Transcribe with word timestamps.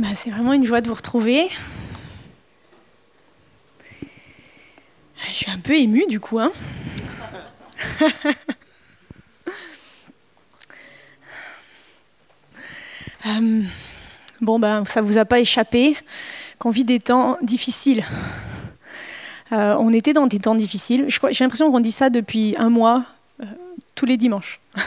Bah, 0.00 0.08
c'est 0.16 0.30
vraiment 0.30 0.54
une 0.54 0.64
joie 0.64 0.80
de 0.80 0.88
vous 0.88 0.94
retrouver. 0.94 1.50
Je 5.28 5.32
suis 5.34 5.50
un 5.50 5.58
peu 5.58 5.74
émue 5.74 6.06
du 6.08 6.18
coup. 6.20 6.38
Hein 6.40 6.52
euh, 13.26 13.62
bon, 14.40 14.58
ben, 14.58 14.86
ça 14.86 15.02
ne 15.02 15.06
vous 15.06 15.18
a 15.18 15.26
pas 15.26 15.38
échappé 15.38 15.98
qu'on 16.58 16.70
vit 16.70 16.84
des 16.84 17.00
temps 17.00 17.36
difficiles. 17.42 18.02
Euh, 19.52 19.76
on 19.78 19.92
était 19.92 20.14
dans 20.14 20.26
des 20.26 20.38
temps 20.38 20.54
difficiles. 20.54 21.04
J'ai 21.08 21.44
l'impression 21.44 21.70
qu'on 21.70 21.80
dit 21.80 21.92
ça 21.92 22.08
depuis 22.08 22.54
un 22.58 22.70
mois, 22.70 23.04
euh, 23.42 23.46
tous 23.94 24.06
les 24.06 24.16
dimanches. 24.16 24.60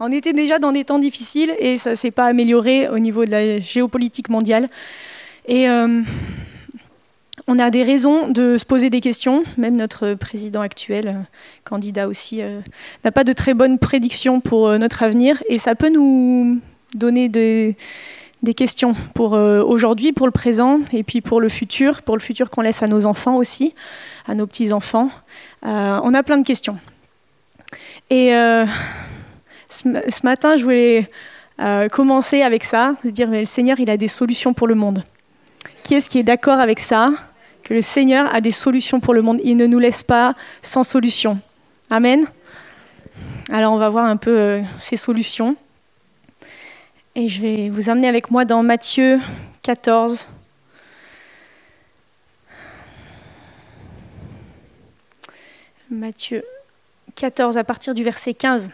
on 0.00 0.12
était 0.12 0.32
déjà 0.32 0.58
dans 0.58 0.72
des 0.72 0.84
temps 0.84 0.98
difficiles 0.98 1.54
et 1.58 1.78
ça 1.78 1.90
ne 1.90 1.94
s'est 1.94 2.10
pas 2.10 2.26
amélioré 2.26 2.88
au 2.88 2.98
niveau 2.98 3.24
de 3.24 3.30
la 3.30 3.60
géopolitique 3.60 4.28
mondiale. 4.28 4.68
Et 5.46 5.68
euh, 5.68 6.02
on 7.46 7.58
a 7.58 7.70
des 7.70 7.82
raisons 7.82 8.28
de 8.28 8.58
se 8.58 8.64
poser 8.64 8.90
des 8.90 9.00
questions. 9.00 9.44
Même 9.56 9.76
notre 9.76 10.14
président 10.14 10.60
actuel, 10.60 11.24
candidat 11.64 12.08
aussi, 12.08 12.40
n'a 13.04 13.12
pas 13.12 13.24
de 13.24 13.32
très 13.32 13.54
bonnes 13.54 13.78
prédictions 13.78 14.40
pour 14.40 14.76
notre 14.78 15.02
avenir. 15.02 15.42
Et 15.48 15.58
ça 15.58 15.74
peut 15.74 15.90
nous 15.90 16.60
donner 16.96 17.28
des, 17.28 17.76
questions 18.56 18.94
pour 19.14 19.34
euh, 19.34 19.62
aujourd'hui, 19.62 20.12
pour 20.12 20.26
le 20.26 20.32
présent, 20.32 20.80
et 20.92 21.02
puis 21.02 21.20
pour 21.20 21.40
le 21.40 21.48
futur, 21.48 22.02
pour 22.02 22.16
le 22.16 22.22
futur 22.22 22.50
qu'on 22.50 22.62
laisse 22.62 22.82
à 22.82 22.86
nos 22.86 23.04
enfants 23.04 23.36
aussi, 23.36 23.74
à 24.26 24.34
nos 24.34 24.46
petits-enfants. 24.46 25.10
Euh, 25.64 26.00
on 26.02 26.14
a 26.14 26.22
plein 26.22 26.38
de 26.38 26.46
questions. 26.46 26.78
Et 28.08 28.34
euh, 28.34 28.64
ce, 29.68 30.24
matin, 30.24 30.56
je 30.56 30.64
voulais 30.64 31.10
commencer 31.90 32.42
avec 32.42 32.64
ça, 32.64 32.96
dire 33.04 33.28
mais 33.28 33.40
le 33.40 33.46
Seigneur, 33.46 33.80
il 33.80 33.90
a 33.90 33.96
des 33.96 34.08
solutions 34.08 34.54
pour 34.54 34.66
le 34.66 34.74
monde. 34.74 35.02
Qui 35.82 35.94
est-ce 35.94 36.08
qui 36.08 36.18
est 36.18 36.24
d'accord 36.24 36.58
avec 36.58 36.80
ça? 36.80 37.12
Que 37.62 37.74
le 37.74 37.82
Seigneur 37.82 38.32
a 38.34 38.40
des 38.40 38.50
solutions 38.50 39.00
pour 39.00 39.14
le 39.14 39.22
monde. 39.22 39.40
Il 39.42 39.56
ne 39.56 39.66
nous 39.66 39.78
laisse 39.78 40.02
pas 40.02 40.34
sans 40.62 40.84
solution. 40.84 41.38
Amen. 41.90 42.26
Alors 43.52 43.72
on 43.72 43.78
va 43.78 43.88
voir 43.88 44.06
un 44.06 44.16
peu 44.16 44.60
ces 44.78 44.96
solutions. 44.96 45.56
Et 47.14 47.28
je 47.28 47.40
vais 47.40 47.68
vous 47.70 47.88
emmener 47.88 48.08
avec 48.08 48.30
moi 48.30 48.44
dans 48.44 48.62
Matthieu 48.62 49.20
14. 49.62 50.28
Matthieu 55.90 56.44
14 57.14 57.56
à 57.56 57.64
partir 57.64 57.94
du 57.94 58.02
verset 58.02 58.34
15. 58.34 58.70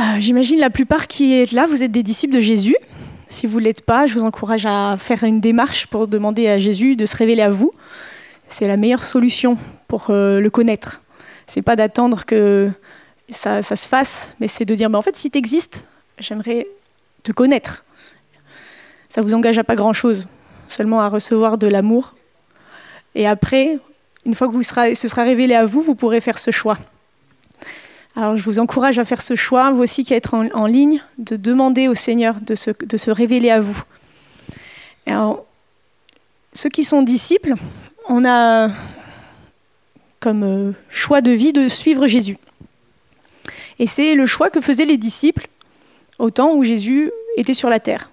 Euh, 0.00 0.02
j'imagine 0.20 0.60
la 0.60 0.70
plupart 0.70 1.08
qui 1.08 1.34
est 1.34 1.52
là, 1.52 1.66
vous 1.66 1.82
êtes 1.82 1.90
des 1.90 2.04
disciples 2.04 2.34
de 2.34 2.40
Jésus. 2.40 2.76
Si 3.28 3.46
vous 3.46 3.58
ne 3.58 3.64
l'êtes 3.64 3.82
pas, 3.82 4.06
je 4.06 4.14
vous 4.14 4.24
encourage 4.24 4.64
à 4.64 4.96
faire 4.96 5.24
une 5.24 5.40
démarche 5.40 5.86
pour 5.88 6.06
demander 6.06 6.48
à 6.48 6.58
Jésus 6.58 6.94
de 6.96 7.04
se 7.04 7.16
révéler 7.16 7.42
à 7.42 7.50
vous. 7.50 7.72
C'est 8.48 8.68
la 8.68 8.76
meilleure 8.76 9.04
solution 9.04 9.58
pour 9.88 10.10
euh, 10.10 10.40
le 10.40 10.50
connaître 10.50 11.02
c'est 11.48 11.62
pas 11.62 11.74
d'attendre 11.74 12.24
que 12.24 12.70
ça, 13.30 13.62
se 13.62 13.88
fasse, 13.88 14.34
mais 14.38 14.48
c'est 14.48 14.64
de 14.64 14.74
dire, 14.74 14.88
en 14.94 15.02
fait, 15.02 15.16
si 15.16 15.30
tu 15.30 15.38
existes, 15.38 15.86
j'aimerais 16.18 16.68
te 17.24 17.32
connaître. 17.32 17.84
Ça 19.08 19.22
vous 19.22 19.34
engage 19.34 19.58
à 19.58 19.64
pas 19.64 19.74
grand-chose, 19.74 20.28
seulement 20.68 21.00
à 21.00 21.08
recevoir 21.08 21.58
de 21.58 21.66
l'amour. 21.66 22.14
Et 23.14 23.26
après, 23.26 23.78
une 24.28 24.34
fois 24.34 24.46
que 24.46 24.52
vous 24.52 24.62
ce 24.62 25.08
sera 25.08 25.24
révélé 25.24 25.54
à 25.54 25.64
vous, 25.64 25.80
vous 25.80 25.94
pourrez 25.94 26.20
faire 26.20 26.38
ce 26.38 26.50
choix. 26.50 26.76
Alors 28.14 28.36
je 28.36 28.42
vous 28.42 28.58
encourage 28.58 28.98
à 28.98 29.06
faire 29.06 29.22
ce 29.22 29.36
choix, 29.36 29.70
vous 29.70 29.82
aussi 29.82 30.04
qui 30.04 30.12
êtes 30.12 30.28
en, 30.34 30.66
ligne, 30.66 31.02
de 31.16 31.36
demander 31.36 31.88
au 31.88 31.94
Seigneur 31.94 32.36
de 32.42 32.54
se, 32.54 32.70
de 32.70 32.96
se 32.98 33.10
révéler 33.10 33.50
à 33.50 33.60
vous. 33.60 33.82
Alors, 35.06 35.46
ceux 36.52 36.68
qui 36.68 36.84
sont 36.84 37.00
disciples, 37.00 37.54
on 38.06 38.26
a 38.26 38.68
comme 40.20 40.42
euh, 40.42 40.72
choix 40.90 41.22
de 41.22 41.32
vie 41.32 41.54
de 41.54 41.68
suivre 41.68 42.06
Jésus. 42.06 42.36
Et 43.78 43.86
c'est 43.86 44.14
le 44.14 44.26
choix 44.26 44.50
que 44.50 44.60
faisaient 44.60 44.84
les 44.84 44.98
disciples 44.98 45.48
au 46.18 46.30
temps 46.30 46.52
où 46.52 46.64
Jésus 46.64 47.10
était 47.38 47.54
sur 47.54 47.70
la 47.70 47.80
terre. 47.80 48.10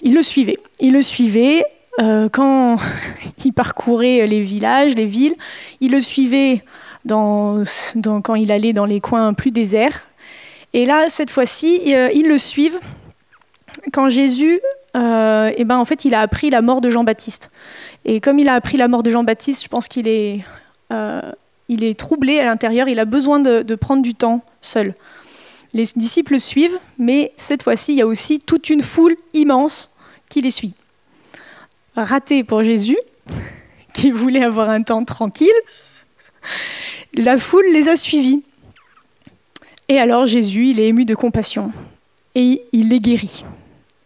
Ils 0.00 0.14
le 0.14 0.22
suivaient. 0.22 0.60
Ils 0.80 0.92
le 0.92 1.02
suivaient 1.02 1.62
euh, 2.00 2.28
quand 2.28 2.76
il 3.44 3.52
parcourait 3.52 4.26
les 4.26 4.40
villages, 4.40 4.94
les 4.94 5.06
villes. 5.06 5.34
Ils 5.80 5.92
le 5.92 6.00
suivaient 6.00 6.62
dans, 7.04 7.62
quand 8.22 8.34
il 8.34 8.50
allait 8.52 8.72
dans 8.72 8.86
les 8.86 9.00
coins 9.00 9.32
plus 9.34 9.50
déserts. 9.50 10.08
Et 10.72 10.84
là, 10.84 11.06
cette 11.08 11.30
fois-ci, 11.30 11.94
euh, 11.94 12.10
ils 12.14 12.28
le 12.28 12.38
suivent 12.38 12.78
quand 13.92 14.08
Jésus, 14.08 14.60
eh 14.94 15.64
ben, 15.64 15.76
en 15.76 15.84
fait, 15.84 16.04
il 16.04 16.14
a 16.14 16.20
appris 16.20 16.50
la 16.50 16.62
mort 16.62 16.80
de 16.80 16.90
Jean-Baptiste. 16.90 17.50
Et 18.06 18.20
comme 18.20 18.38
il 18.38 18.48
a 18.48 18.54
appris 18.54 18.76
la 18.76 18.88
mort 18.88 19.02
de 19.02 19.10
Jean-Baptiste, 19.10 19.64
je 19.64 19.68
pense 19.68 19.88
qu'il 19.88 20.06
est, 20.08 20.44
euh, 20.92 21.20
il 21.68 21.82
est 21.82 21.98
troublé 21.98 22.38
à 22.38 22.44
l'intérieur, 22.44 22.88
il 22.88 23.00
a 23.00 23.04
besoin 23.04 23.40
de, 23.40 23.74
prendre 23.74 24.00
du 24.00 24.14
temps 24.14 24.42
seul. 24.62 24.94
Les 25.72 25.86
disciples 25.96 26.38
suivent, 26.38 26.78
mais 26.98 27.32
cette 27.36 27.64
fois-ci, 27.64 27.92
il 27.92 27.98
y 27.98 28.02
a 28.02 28.06
aussi 28.06 28.38
toute 28.38 28.70
une 28.70 28.82
foule 28.82 29.16
immense 29.34 29.92
qui 30.28 30.40
les 30.40 30.52
suit. 30.52 30.74
Raté 31.96 32.44
pour 32.44 32.62
Jésus, 32.62 32.98
qui 33.94 34.10
voulait 34.10 34.44
avoir 34.44 34.70
un 34.70 34.82
temps 34.82 35.04
tranquille, 35.04 35.48
la 37.14 37.38
foule 37.38 37.66
les 37.72 37.88
a 37.88 37.96
suivis. 37.96 38.42
Et 39.88 39.98
alors 39.98 40.26
Jésus, 40.26 40.68
il 40.70 40.80
est 40.80 40.88
ému 40.88 41.04
de 41.04 41.14
compassion 41.14 41.72
et 42.34 42.62
il 42.72 42.88
les 42.88 43.00
guérit. 43.00 43.44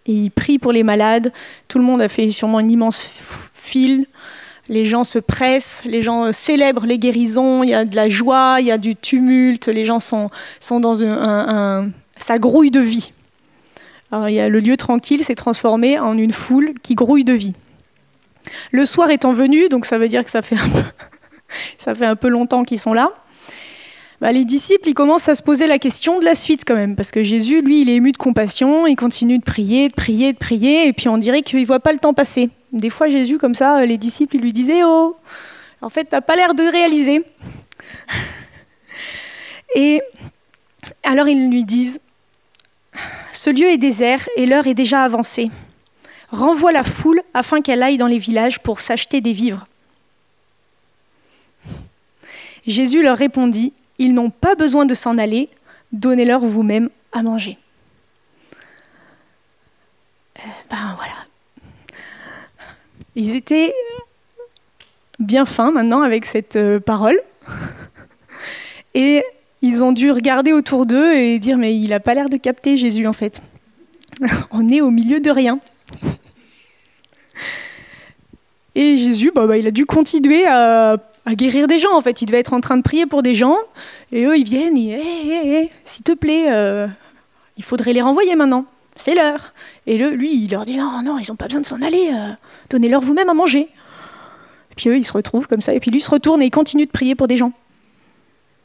Et 0.06 0.12
il 0.12 0.30
prie 0.30 0.58
pour 0.58 0.72
les 0.72 0.82
malades. 0.82 1.32
Tout 1.68 1.78
le 1.78 1.84
monde 1.84 2.00
a 2.00 2.08
fait 2.08 2.30
sûrement 2.30 2.60
une 2.60 2.70
immense 2.70 3.08
les 4.68 4.84
gens 4.84 5.04
se 5.04 5.18
pressent, 5.18 5.82
les 5.84 6.02
gens 6.02 6.32
célèbrent 6.32 6.86
les 6.86 6.98
guérisons, 6.98 7.62
il 7.62 7.70
y 7.70 7.74
a 7.74 7.84
de 7.84 7.96
la 7.96 8.08
joie, 8.08 8.58
il 8.60 8.66
y 8.66 8.70
a 8.70 8.78
du 8.78 8.96
tumulte, 8.96 9.66
les 9.66 9.84
gens 9.84 10.00
sont, 10.00 10.30
sont 10.60 10.80
dans 10.80 11.02
un, 11.02 11.90
ça 12.16 12.38
grouille 12.38 12.70
de 12.70 12.80
vie. 12.80 13.12
il 14.12 14.34
y 14.34 14.40
a, 14.40 14.48
le 14.48 14.60
lieu 14.60 14.76
tranquille 14.76 15.24
s'est 15.24 15.34
transformé 15.34 15.98
en 15.98 16.16
une 16.16 16.32
foule 16.32 16.74
qui 16.82 16.94
grouille 16.94 17.24
de 17.24 17.32
vie. 17.32 17.54
Le 18.70 18.84
soir 18.84 19.10
étant 19.10 19.32
venu, 19.32 19.68
donc 19.68 19.86
ça 19.86 19.98
veut 19.98 20.08
dire 20.08 20.24
que 20.24 20.30
ça 20.32 20.42
fait 20.42 20.56
un 22.04 22.16
peu, 22.16 22.28
longtemps 22.28 22.62
qu'ils 22.64 22.78
sont 22.78 22.94
là, 22.94 23.12
bah, 24.20 24.32
les 24.32 24.44
disciples 24.44 24.88
ils 24.88 24.94
commencent 24.94 25.28
à 25.28 25.34
se 25.34 25.42
poser 25.42 25.66
la 25.66 25.78
question 25.78 26.18
de 26.18 26.24
la 26.24 26.34
suite 26.34 26.62
quand 26.66 26.76
même, 26.76 26.96
parce 26.96 27.10
que 27.10 27.22
Jésus, 27.22 27.62
lui, 27.62 27.82
il 27.82 27.88
est 27.88 27.94
ému 27.94 28.12
de 28.12 28.18
compassion, 28.18 28.86
il 28.86 28.96
continue 28.96 29.38
de 29.38 29.44
prier, 29.44 29.88
de 29.88 29.94
prier, 29.94 30.32
de 30.32 30.38
prier, 30.38 30.86
et 30.86 30.92
puis 30.92 31.08
on 31.08 31.18
dirait 31.18 31.42
qu'il 31.42 31.60
ne 31.60 31.64
voit 31.64 31.80
pas 31.80 31.92
le 31.92 31.98
temps 31.98 32.14
passer. 32.14 32.50
Des 32.72 32.90
fois, 32.90 33.08
Jésus, 33.08 33.38
comme 33.38 33.54
ça, 33.54 33.84
les 33.84 33.98
disciples, 33.98 34.36
lui 34.36 34.52
disaient 34.52 34.82
Oh, 34.84 35.16
en 35.80 35.88
fait, 35.88 36.04
tu 36.04 36.14
n'as 36.14 36.20
pas 36.20 36.36
l'air 36.36 36.54
de 36.54 36.62
réaliser. 36.62 37.24
Et 39.74 40.02
alors 41.02 41.28
ils 41.28 41.50
lui 41.50 41.64
disent 41.64 42.00
Ce 43.32 43.50
lieu 43.50 43.68
est 43.68 43.78
désert 43.78 44.28
et 44.36 44.46
l'heure 44.46 44.66
est 44.66 44.74
déjà 44.74 45.02
avancée. 45.02 45.50
Renvoie 46.30 46.72
la 46.72 46.84
foule 46.84 47.22
afin 47.34 47.60
qu'elle 47.60 47.82
aille 47.82 47.98
dans 47.98 48.06
les 48.06 48.18
villages 48.18 48.60
pour 48.60 48.80
s'acheter 48.80 49.20
des 49.20 49.32
vivres. 49.32 49.66
Jésus 52.66 53.02
leur 53.02 53.16
répondit 53.16 53.72
Ils 53.98 54.14
n'ont 54.14 54.30
pas 54.30 54.54
besoin 54.54 54.86
de 54.86 54.94
s'en 54.94 55.18
aller, 55.18 55.48
donnez-leur 55.92 56.40
vous-même 56.40 56.90
à 57.12 57.22
manger. 57.22 57.58
Euh, 60.38 60.48
ben 60.70 60.94
voilà, 60.96 61.26
ils 63.16 63.34
étaient 63.34 63.74
bien 65.18 65.44
fins 65.44 65.72
maintenant 65.72 66.02
avec 66.02 66.26
cette 66.26 66.56
euh, 66.56 66.80
parole. 66.80 67.20
Et 68.94 69.24
ils 69.62 69.82
ont 69.82 69.92
dû 69.92 70.10
regarder 70.10 70.52
autour 70.52 70.86
d'eux 70.86 71.14
et 71.14 71.38
dire 71.38 71.58
mais 71.58 71.76
il 71.76 71.90
n'a 71.90 72.00
pas 72.00 72.14
l'air 72.14 72.28
de 72.28 72.36
capter 72.36 72.76
Jésus 72.76 73.06
en 73.06 73.12
fait. 73.12 73.42
On 74.50 74.68
est 74.70 74.80
au 74.80 74.90
milieu 74.90 75.20
de 75.20 75.30
rien. 75.30 75.60
Et 78.74 78.96
Jésus, 78.96 79.32
bah, 79.34 79.46
bah, 79.46 79.56
il 79.56 79.66
a 79.66 79.70
dû 79.70 79.86
continuer 79.86 80.46
à, 80.46 80.96
guérir 81.28 81.68
des 81.68 81.78
gens 81.78 81.94
en 81.94 82.00
fait. 82.00 82.22
Il 82.22 82.26
devait 82.26 82.40
être 82.40 82.52
en 82.52 82.60
train 82.60 82.76
de 82.76 82.82
prier 82.82 83.06
pour 83.06 83.22
des 83.22 83.34
gens 83.34 83.56
et 84.10 84.24
eux 84.24 84.36
ils 84.36 84.44
viennent, 84.44 84.76
et 84.76 85.70
s'il 85.84 86.02
te 86.02 86.12
plaît, 86.12 86.46
euh, 86.50 86.88
il 87.56 87.62
faudrait 87.62 87.92
les 87.92 88.02
renvoyer 88.02 88.34
maintenant 88.34 88.64
c'est 89.00 89.14
l'heure. 89.14 89.52
Et 89.86 89.98
le, 89.98 90.10
lui, 90.10 90.44
il 90.44 90.50
leur 90.50 90.64
dit 90.64 90.76
non, 90.76 91.02
non, 91.02 91.18
ils 91.18 91.28
n'ont 91.28 91.36
pas 91.36 91.46
besoin 91.46 91.60
de 91.60 91.66
s'en 91.66 91.82
aller, 91.82 92.10
euh, 92.12 92.32
donnez-leur 92.68 93.00
vous-même 93.00 93.28
à 93.28 93.34
manger. 93.34 93.68
Et 94.70 94.74
puis 94.76 94.88
eux, 94.88 94.96
ils 94.96 95.04
se 95.04 95.12
retrouvent 95.12 95.48
comme 95.48 95.60
ça, 95.60 95.74
et 95.74 95.80
puis 95.80 95.90
lui 95.90 96.00
se 96.00 96.10
retourne 96.10 96.42
et 96.42 96.46
il 96.46 96.50
continue 96.50 96.86
de 96.86 96.90
prier 96.90 97.14
pour 97.14 97.26
des 97.26 97.36
gens. 97.36 97.52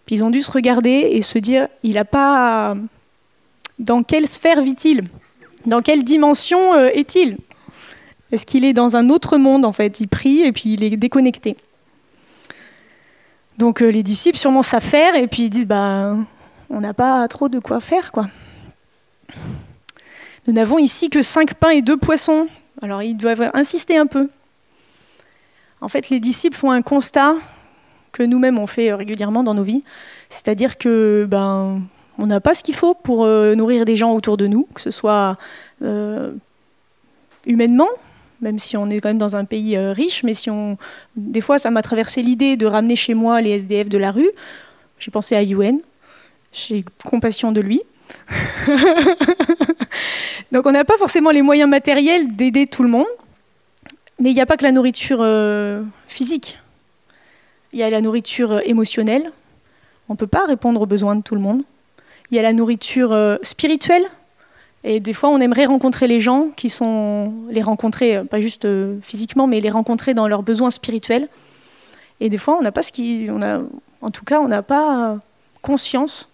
Puis 0.05 0.17
ils 0.17 0.23
ont 0.23 0.29
dû 0.29 0.43
se 0.43 0.51
regarder 0.51 1.09
et 1.11 1.21
se 1.21 1.39
dire, 1.39 1.67
il 1.83 1.93
n'a 1.93 2.05
pas... 2.05 2.75
Dans 3.79 4.03
quelle 4.03 4.27
sphère 4.27 4.61
vit-il? 4.61 5.03
Dans 5.65 5.81
quelle 5.81 6.03
dimension 6.03 6.75
euh, 6.75 6.89
est-il? 6.93 7.37
Est-ce 8.35 8.45
qu'il 8.45 8.65
est 8.65 8.73
dans 8.73 8.97
un 8.97 9.09
autre 9.09 9.37
monde 9.37 9.63
en 9.63 9.71
fait 9.71 10.01
Il 10.01 10.09
prie 10.09 10.41
et 10.41 10.51
puis 10.51 10.73
il 10.73 10.83
est 10.83 10.97
déconnecté. 10.97 11.55
Donc 13.57 13.79
les 13.79 14.03
disciples 14.03 14.37
sûrement 14.37 14.61
faire 14.61 15.15
et 15.15 15.27
puis 15.27 15.43
ils 15.43 15.49
disent 15.49 15.65
bah 15.65 16.17
on 16.69 16.81
n'a 16.81 16.93
pas 16.93 17.25
trop 17.29 17.47
de 17.47 17.59
quoi 17.59 17.79
faire 17.79 18.11
quoi. 18.11 18.27
Nous 20.47 20.53
n'avons 20.53 20.79
ici 20.79 21.09
que 21.09 21.21
cinq 21.21 21.53
pains 21.53 21.69
et 21.69 21.81
deux 21.81 21.95
poissons. 21.95 22.49
Alors 22.81 23.01
ils 23.03 23.15
doivent 23.15 23.49
insister 23.53 23.95
un 23.95 24.05
peu. 24.05 24.27
En 25.79 25.87
fait, 25.87 26.09
les 26.09 26.19
disciples 26.19 26.57
font 26.57 26.71
un 26.71 26.81
constat 26.81 27.35
que 28.11 28.21
nous-mêmes 28.21 28.59
on 28.59 28.67
fait 28.67 28.93
régulièrement 28.93 29.43
dans 29.43 29.53
nos 29.53 29.63
vies, 29.63 29.83
c'est-à-dire 30.29 30.77
que 30.77 31.25
ben 31.25 31.81
on 32.17 32.27
n'a 32.27 32.41
pas 32.41 32.53
ce 32.53 32.63
qu'il 32.63 32.75
faut 32.75 32.95
pour 32.95 33.23
euh, 33.23 33.55
nourrir 33.55 33.85
des 33.85 33.95
gens 33.95 34.11
autour 34.13 34.35
de 34.35 34.47
nous, 34.47 34.67
que 34.73 34.81
ce 34.81 34.91
soit 34.91 35.37
euh, 35.81 36.33
humainement, 37.45 37.87
même 38.41 38.59
si 38.59 38.77
on 38.77 38.89
est 38.89 38.99
quand 38.99 39.09
même 39.09 39.17
dans 39.17 39.35
un 39.35 39.45
pays 39.45 39.77
euh, 39.77 39.91
riche, 39.91 40.23
mais 40.23 40.33
si 40.33 40.49
on, 40.49 40.77
des 41.15 41.41
fois, 41.41 41.59
ça 41.59 41.69
m'a 41.69 41.81
traversé 41.81 42.21
l'idée 42.21 42.57
de 42.57 42.65
ramener 42.65 42.95
chez 42.95 43.13
moi 43.13 43.41
les 43.41 43.51
SDF 43.51 43.89
de 43.89 43.97
la 43.97 44.11
rue. 44.11 44.29
J'ai 44.99 45.11
pensé 45.11 45.35
à 45.35 45.43
UN, 45.43 45.79
j'ai 46.53 46.85
compassion 47.03 47.51
de 47.51 47.61
lui. 47.61 47.81
Donc 50.51 50.65
on 50.65 50.71
n'a 50.71 50.85
pas 50.85 50.97
forcément 50.97 51.31
les 51.31 51.41
moyens 51.41 51.69
matériels 51.69 52.35
d'aider 52.35 52.67
tout 52.67 52.83
le 52.83 52.89
monde, 52.89 53.07
mais 54.19 54.31
il 54.31 54.33
n'y 54.33 54.41
a 54.41 54.45
pas 54.45 54.57
que 54.57 54.63
la 54.63 54.71
nourriture 54.71 55.25
physique. 56.07 56.57
Il 57.75 57.79
y 57.79 57.83
a 57.83 57.89
la 57.89 57.99
nourriture 57.99 58.61
émotionnelle. 58.63 59.31
On 60.07 60.13
ne 60.13 60.17
peut 60.17 60.27
pas 60.27 60.45
répondre 60.45 60.79
aux 60.81 60.85
besoins 60.85 61.17
de 61.17 61.21
tout 61.21 61.35
le 61.35 61.41
monde. 61.41 61.63
Il 62.31 62.37
y 62.37 62.39
a 62.39 62.41
la 62.41 62.53
nourriture 62.53 63.11
euh, 63.11 63.37
spirituelle. 63.41 64.05
Et 64.87 64.99
des 64.99 65.13
fois, 65.13 65.29
on 65.29 65.39
aimerait 65.39 65.65
rencontrer 65.65 66.07
les 66.07 66.19
gens 66.19 66.49
qui 66.55 66.69
sont. 66.69 67.33
les 67.49 67.63
rencontrer, 67.63 68.17
euh, 68.17 68.23
pas 68.23 68.39
juste 68.39 68.65
euh, 68.65 68.99
physiquement, 69.01 69.47
mais 69.47 69.59
les 69.59 69.71
rencontrer 69.71 70.13
dans 70.13 70.27
leurs 70.27 70.43
besoins 70.43 70.69
spirituels. 70.69 71.27
Et 72.19 72.29
des 72.29 72.37
fois, 72.37 72.55
on 72.57 72.61
n'a 72.61 72.71
pas 72.71 72.83
ce 72.83 72.91
qui. 72.91 73.27
En 74.01 74.11
tout 74.11 74.23
cas, 74.23 74.39
on 74.39 74.47
n'a 74.47 74.61
pas 74.61 75.17
conscience. 75.63 76.29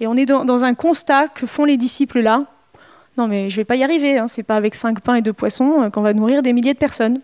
Et 0.00 0.06
on 0.06 0.16
est 0.16 0.24
dans, 0.24 0.64
un 0.64 0.74
constat 0.74 1.28
que 1.28 1.46
font 1.46 1.66
les 1.66 1.76
disciples 1.76 2.20
là. 2.20 2.46
Non, 3.18 3.28
mais 3.28 3.50
je 3.50 3.54
ne 3.54 3.60
vais 3.60 3.64
pas 3.64 3.76
y 3.76 3.84
arriver. 3.84 4.16
Hein. 4.18 4.28
C'est 4.28 4.42
pas 4.42 4.56
avec 4.56 4.74
cinq 4.74 5.00
pains 5.00 5.16
et 5.16 5.22
deux 5.22 5.34
poissons 5.34 5.88
qu'on 5.92 6.02
va 6.02 6.14
nourrir 6.14 6.42
des 6.42 6.54
milliers 6.54 6.72
de 6.72 6.78
personnes. 6.78 7.20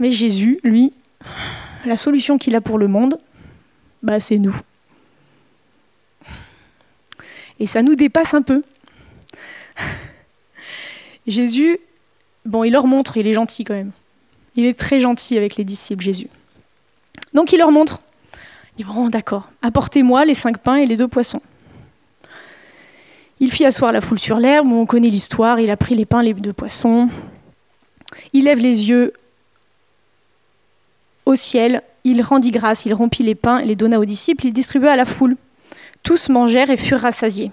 Mais 0.00 0.10
Jésus, 0.10 0.58
lui, 0.64 0.94
la 1.84 1.98
solution 1.98 2.38
qu'il 2.38 2.56
a 2.56 2.60
pour 2.62 2.78
le 2.78 2.88
monde, 2.88 3.18
bah, 4.02 4.18
c'est 4.18 4.38
nous. 4.38 4.58
Et 7.60 7.66
ça 7.66 7.82
nous 7.82 7.94
dépasse 7.94 8.34
un 8.34 8.42
peu. 8.42 8.62
Jésus, 11.26 11.78
bon, 12.44 12.64
il 12.64 12.72
leur 12.72 12.86
montre, 12.86 13.16
il 13.18 13.26
est 13.26 13.32
gentil 13.32 13.64
quand 13.64 13.74
même. 13.74 13.92
Il 14.56 14.64
est 14.64 14.78
très 14.78 14.98
gentil 14.98 15.36
avec 15.36 15.56
les 15.56 15.64
disciples, 15.64 16.02
Jésus. 16.02 16.28
Donc 17.34 17.52
il 17.52 17.58
leur 17.58 17.70
montre. 17.70 18.00
Il 18.76 18.84
dit, 18.84 18.90
bon, 18.90 19.08
d'accord, 19.08 19.48
apportez-moi 19.62 20.24
les 20.24 20.34
cinq 20.34 20.58
pains 20.58 20.76
et 20.76 20.86
les 20.86 20.96
deux 20.96 21.08
poissons. 21.08 21.42
Il 23.38 23.52
fit 23.52 23.64
asseoir 23.64 23.92
la 23.92 24.00
foule 24.00 24.18
sur 24.18 24.38
l'herbe, 24.38 24.70
on 24.70 24.86
connaît 24.86 25.08
l'histoire, 25.08 25.60
il 25.60 25.70
a 25.70 25.76
pris 25.76 25.94
les 25.94 26.04
pains, 26.04 26.22
les 26.22 26.34
deux 26.34 26.52
poissons. 26.52 27.08
Il 28.32 28.44
lève 28.44 28.58
les 28.58 28.88
yeux 28.88 29.12
au 31.26 31.36
ciel, 31.36 31.82
il 32.04 32.20
rendit 32.22 32.50
grâce, 32.50 32.84
il 32.84 32.92
rompit 32.92 33.22
les 33.22 33.34
pains, 33.34 33.62
les 33.62 33.76
donna 33.76 33.98
aux 33.98 34.04
disciples, 34.04 34.46
il 34.46 34.52
distribua 34.52 34.92
à 34.92 34.96
la 34.96 35.04
foule. 35.04 35.36
Tous 36.02 36.28
mangèrent 36.28 36.70
et 36.70 36.76
furent 36.76 37.00
rassasiés, 37.00 37.50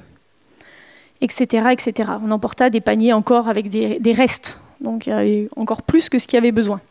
etc., 1.22 1.68
etc. 1.72 2.12
On 2.24 2.32
emporta 2.32 2.70
des 2.70 2.82
paniers 2.82 3.14
encore 3.14 3.50
avec 3.50 3.70
des, 3.70 4.14
restes, 4.14 4.60
donc 4.82 5.10
encore 5.56 5.82
plus 5.82 6.10
que 6.10 6.20
ce 6.20 6.28
qu'il 6.28 6.38
y 6.38 6.40
avait 6.40 6.52
besoin. 6.52 6.82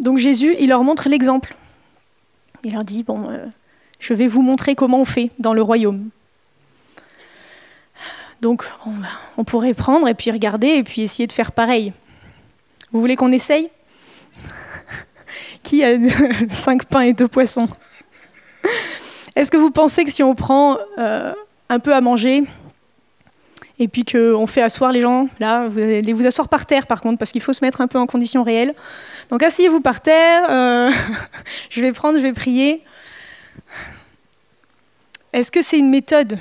Donc 0.00 0.18
Jésus, 0.18 0.54
il 0.60 0.68
leur 0.68 0.84
montre 0.84 1.08
l'exemple. 1.08 1.54
Il 2.64 2.72
leur 2.72 2.84
dit, 2.84 3.02
bon, 3.02 3.30
euh, 3.30 3.46
je 4.00 4.14
vais 4.14 4.26
vous 4.26 4.42
montrer 4.42 4.74
comment 4.74 5.00
on 5.00 5.04
fait 5.04 5.30
dans 5.38 5.54
le 5.54 5.62
royaume. 5.62 6.08
Donc 8.40 8.64
ben, 8.84 9.08
on 9.36 9.44
pourrait 9.44 9.74
prendre 9.74 10.08
et 10.08 10.14
puis 10.14 10.30
regarder 10.30 10.68
et 10.68 10.82
puis 10.82 11.02
essayer 11.02 11.26
de 11.26 11.32
faire 11.32 11.52
pareil. 11.52 11.92
Vous 12.92 13.00
voulez 13.00 13.16
qu'on 13.16 13.32
essaye? 13.32 13.70
Qui 15.62 15.84
a 15.84 15.96
cinq 16.52 16.84
pains 16.86 17.02
et 17.02 17.12
deux 17.12 17.28
poissons? 17.28 17.68
Est-ce 19.36 19.50
que 19.50 19.56
vous 19.56 19.70
pensez 19.70 20.04
que 20.04 20.10
si 20.10 20.22
on 20.22 20.34
prend 20.34 20.78
euh, 20.98 21.32
un 21.68 21.78
peu 21.78 21.94
à 21.94 22.00
manger 22.00 22.44
et 23.80 23.88
puis 23.88 24.04
qu'on 24.04 24.46
fait 24.46 24.62
asseoir 24.62 24.92
les 24.92 25.00
gens, 25.00 25.28
là, 25.40 25.66
vous 25.66 25.80
allez 25.80 26.12
vous 26.12 26.26
asseoir 26.26 26.48
par 26.48 26.64
terre 26.64 26.86
par 26.86 27.00
contre, 27.00 27.18
parce 27.18 27.32
qu'il 27.32 27.40
faut 27.40 27.52
se 27.52 27.64
mettre 27.64 27.80
un 27.80 27.88
peu 27.88 27.98
en 27.98 28.06
conditions 28.06 28.44
réelles. 28.44 28.74
Donc 29.30 29.42
asseyez-vous 29.42 29.80
par 29.80 30.00
terre, 30.00 30.46
euh, 30.48 30.92
je 31.70 31.80
vais 31.80 31.92
prendre, 31.92 32.18
je 32.18 32.22
vais 32.22 32.32
prier. 32.32 32.82
Est-ce 35.32 35.50
que 35.50 35.62
c'est 35.62 35.78
une 35.78 35.90
méthode? 35.90 36.38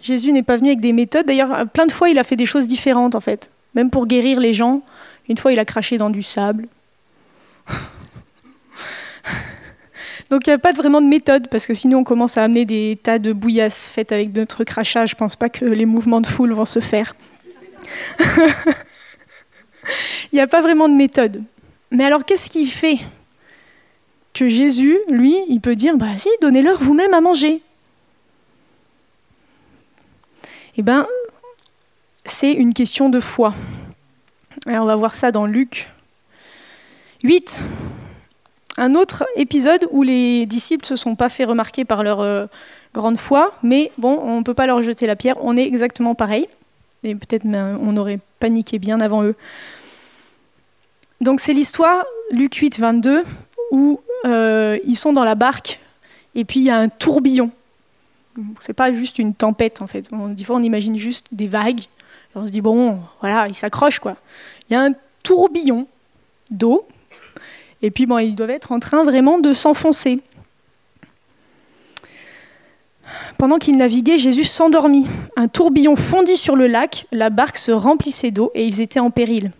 Jésus 0.00 0.32
n'est 0.32 0.44
pas 0.44 0.56
venu 0.56 0.68
avec 0.68 0.80
des 0.80 0.92
méthodes. 0.92 1.26
D'ailleurs, 1.26 1.66
plein 1.72 1.86
de 1.86 1.92
fois, 1.92 2.08
il 2.08 2.18
a 2.18 2.24
fait 2.24 2.36
des 2.36 2.46
choses 2.46 2.68
différentes 2.68 3.16
en 3.16 3.20
fait. 3.20 3.50
Même 3.74 3.90
pour 3.90 4.06
guérir 4.06 4.38
les 4.38 4.52
gens. 4.52 4.82
Une 5.28 5.38
fois, 5.38 5.52
il 5.52 5.58
a 5.58 5.64
craché 5.64 5.98
dans 5.98 6.10
du 6.10 6.22
sable. 6.22 6.68
Donc 10.30 10.46
il 10.46 10.50
n'y 10.50 10.54
a 10.54 10.58
pas 10.58 10.72
vraiment 10.72 11.00
de 11.00 11.06
méthode, 11.06 11.48
parce 11.48 11.66
que 11.66 11.74
sinon 11.74 11.98
on 11.98 12.04
commence 12.04 12.38
à 12.38 12.44
amener 12.44 12.64
des 12.64 12.98
tas 13.02 13.18
de 13.18 13.32
bouillasses 13.32 13.88
faites 13.88 14.12
avec 14.12 14.34
notre 14.34 14.64
crachat. 14.64 15.06
Je 15.06 15.14
pense 15.14 15.36
pas 15.36 15.48
que 15.48 15.64
les 15.64 15.86
mouvements 15.86 16.20
de 16.20 16.26
foule 16.26 16.52
vont 16.52 16.64
se 16.64 16.80
faire. 16.80 17.14
Il 20.32 20.36
n'y 20.36 20.40
a 20.40 20.46
pas 20.46 20.60
vraiment 20.60 20.88
de 20.88 20.94
méthode. 20.94 21.42
Mais 21.90 22.04
alors 22.04 22.24
qu'est-ce 22.24 22.50
qui 22.50 22.66
fait 22.66 22.98
que 24.32 24.48
Jésus, 24.48 24.98
lui, 25.08 25.36
il 25.48 25.60
peut 25.60 25.76
dire, 25.76 25.96
bah 25.96 26.18
si, 26.18 26.28
donnez-leur 26.42 26.82
vous-même 26.82 27.14
à 27.14 27.20
manger? 27.20 27.62
Eh 30.76 30.82
bien, 30.82 31.06
c'est 32.24 32.52
une 32.52 32.74
question 32.74 33.08
de 33.10 33.20
foi. 33.20 33.54
On 34.66 34.84
va 34.84 34.96
voir 34.96 35.14
ça 35.14 35.30
dans 35.30 35.46
Luc 35.46 35.88
8, 37.22 37.60
un 38.76 38.94
autre 38.94 39.24
épisode 39.36 39.86
où 39.90 40.02
les 40.02 40.46
disciples 40.46 40.86
se 40.86 40.96
sont 40.96 41.14
pas 41.14 41.28
fait 41.28 41.44
remarquer 41.44 41.84
par 41.84 42.02
leur 42.02 42.20
euh, 42.20 42.46
grande 42.92 43.18
foi, 43.18 43.54
mais 43.62 43.92
bon, 43.98 44.18
on 44.22 44.38
ne 44.38 44.42
peut 44.42 44.54
pas 44.54 44.66
leur 44.66 44.82
jeter 44.82 45.06
la 45.06 45.16
pierre, 45.16 45.36
on 45.40 45.56
est 45.56 45.64
exactement 45.64 46.14
pareil, 46.14 46.48
et 47.02 47.14
peut-être 47.14 47.44
on 47.44 47.96
aurait 47.96 48.20
paniqué 48.40 48.78
bien 48.78 49.00
avant 49.00 49.22
eux. 49.22 49.36
Donc 51.20 51.40
c'est 51.40 51.52
l'histoire, 51.52 52.04
Luc 52.30 52.54
8, 52.54 52.78
22, 52.78 53.24
où 53.70 54.00
euh, 54.24 54.78
ils 54.84 54.96
sont 54.96 55.12
dans 55.12 55.24
la 55.24 55.34
barque, 55.34 55.80
et 56.34 56.44
puis 56.44 56.60
il 56.60 56.66
y 56.66 56.70
a 56.70 56.76
un 56.76 56.88
tourbillon. 56.88 57.50
C'est 58.60 58.72
pas 58.72 58.92
juste 58.92 59.20
une 59.20 59.34
tempête 59.34 59.80
en 59.80 59.86
fait. 59.86 60.08
On, 60.10 60.34
on 60.48 60.62
imagine 60.62 60.96
juste 60.96 61.26
des 61.30 61.46
vagues, 61.46 61.82
on 62.34 62.46
se 62.46 62.50
dit 62.50 62.60
bon, 62.60 62.98
voilà, 63.20 63.46
ils 63.46 63.54
s'accrochent 63.54 64.00
quoi. 64.00 64.16
Il 64.68 64.72
y 64.72 64.76
a 64.76 64.82
un 64.82 64.92
tourbillon 65.22 65.86
d'eau 66.50 66.86
et 67.84 67.90
puis, 67.90 68.06
bon, 68.06 68.16
ils 68.16 68.34
doivent 68.34 68.48
être 68.48 68.72
en 68.72 68.80
train 68.80 69.04
vraiment 69.04 69.38
de 69.38 69.52
s'enfoncer. 69.52 70.22
Pendant 73.36 73.58
qu'ils 73.58 73.76
naviguaient, 73.76 74.16
Jésus 74.16 74.44
s'endormit. 74.44 75.06
Un 75.36 75.48
tourbillon 75.48 75.94
fondit 75.94 76.38
sur 76.38 76.56
le 76.56 76.66
lac, 76.66 77.04
la 77.12 77.28
barque 77.28 77.58
se 77.58 77.72
remplissait 77.72 78.30
d'eau 78.30 78.50
et 78.54 78.64
ils 78.64 78.80
étaient 78.80 79.00
en 79.00 79.10
péril. 79.10 79.52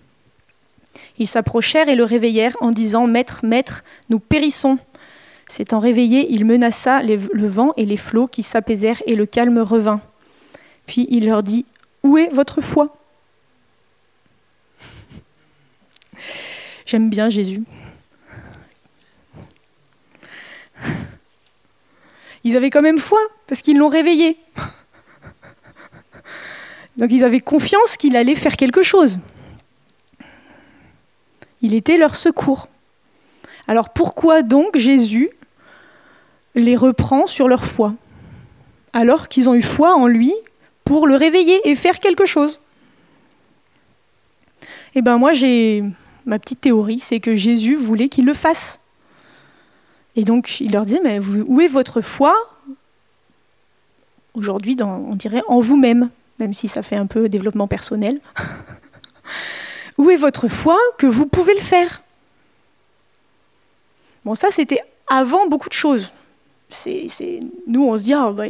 Ils 1.18 1.26
s'approchèrent 1.26 1.90
et 1.90 1.96
le 1.96 2.04
réveillèrent 2.04 2.56
en 2.62 2.70
disant 2.70 3.06
Maître, 3.06 3.40
maître, 3.42 3.84
nous 4.08 4.20
périssons. 4.20 4.78
S'étant 5.46 5.78
réveillé, 5.78 6.26
il 6.30 6.46
menaça 6.46 7.02
le 7.02 7.46
vent 7.46 7.74
et 7.76 7.84
les 7.84 7.98
flots 7.98 8.26
qui 8.26 8.42
s'apaisèrent 8.42 9.02
et 9.04 9.16
le 9.16 9.26
calme 9.26 9.58
revint. 9.58 10.00
Puis 10.86 11.06
il 11.10 11.26
leur 11.26 11.42
dit 11.42 11.66
Où 12.02 12.16
est 12.16 12.32
votre 12.32 12.62
foi? 12.62 12.96
J'aime 16.86 17.10
bien 17.10 17.28
Jésus. 17.28 17.64
Ils 22.44 22.56
avaient 22.56 22.70
quand 22.70 22.82
même 22.82 22.98
foi, 22.98 23.18
parce 23.46 23.62
qu'ils 23.62 23.78
l'ont 23.78 23.88
réveillé. 23.88 24.36
Donc 26.96 27.10
ils 27.10 27.24
avaient 27.24 27.40
confiance 27.40 27.96
qu'il 27.96 28.16
allait 28.16 28.34
faire 28.34 28.56
quelque 28.56 28.82
chose. 28.82 29.18
Il 31.62 31.74
était 31.74 31.96
leur 31.96 32.14
secours. 32.14 32.68
Alors 33.66 33.90
pourquoi 33.90 34.42
donc 34.42 34.76
Jésus 34.76 35.30
les 36.54 36.76
reprend 36.76 37.26
sur 37.26 37.48
leur 37.48 37.64
foi 37.64 37.94
alors 38.92 39.28
qu'ils 39.28 39.48
ont 39.48 39.54
eu 39.54 39.62
foi 39.62 39.94
en 39.94 40.06
lui 40.06 40.32
pour 40.84 41.06
le 41.06 41.16
réveiller 41.16 41.68
et 41.68 41.74
faire 41.74 41.98
quelque 41.98 42.26
chose? 42.26 42.60
Eh 44.94 45.02
bien 45.02 45.16
moi 45.16 45.32
j'ai 45.32 45.82
ma 46.26 46.38
petite 46.38 46.60
théorie, 46.60 46.98
c'est 47.00 47.20
que 47.20 47.34
Jésus 47.34 47.74
voulait 47.74 48.08
qu'ils 48.08 48.26
le 48.26 48.34
fassent. 48.34 48.78
Et 50.16 50.24
donc, 50.24 50.60
il 50.60 50.72
leur 50.72 50.86
dit, 50.86 51.00
mais 51.02 51.18
où 51.18 51.60
est 51.60 51.68
votre 51.68 52.00
foi 52.00 52.34
Aujourd'hui, 54.34 54.76
on 54.80 55.14
dirait 55.14 55.42
en 55.48 55.60
vous-même, 55.60 56.10
même 56.38 56.54
si 56.54 56.66
ça 56.68 56.82
fait 56.82 56.96
un 56.96 57.06
peu 57.06 57.28
développement 57.28 57.68
personnel. 57.68 58.20
où 59.98 60.10
est 60.10 60.16
votre 60.16 60.48
foi 60.48 60.78
que 60.98 61.06
vous 61.06 61.26
pouvez 61.26 61.54
le 61.54 61.60
faire 61.60 62.02
Bon, 64.24 64.34
ça, 64.34 64.48
c'était 64.50 64.80
avant 65.06 65.46
beaucoup 65.46 65.68
de 65.68 65.74
choses. 65.74 66.12
Nous, 67.66 67.84
on 67.84 67.96
se 67.96 68.02
dit, 68.02 68.14
ah, 68.14 68.32
bah, 68.32 68.44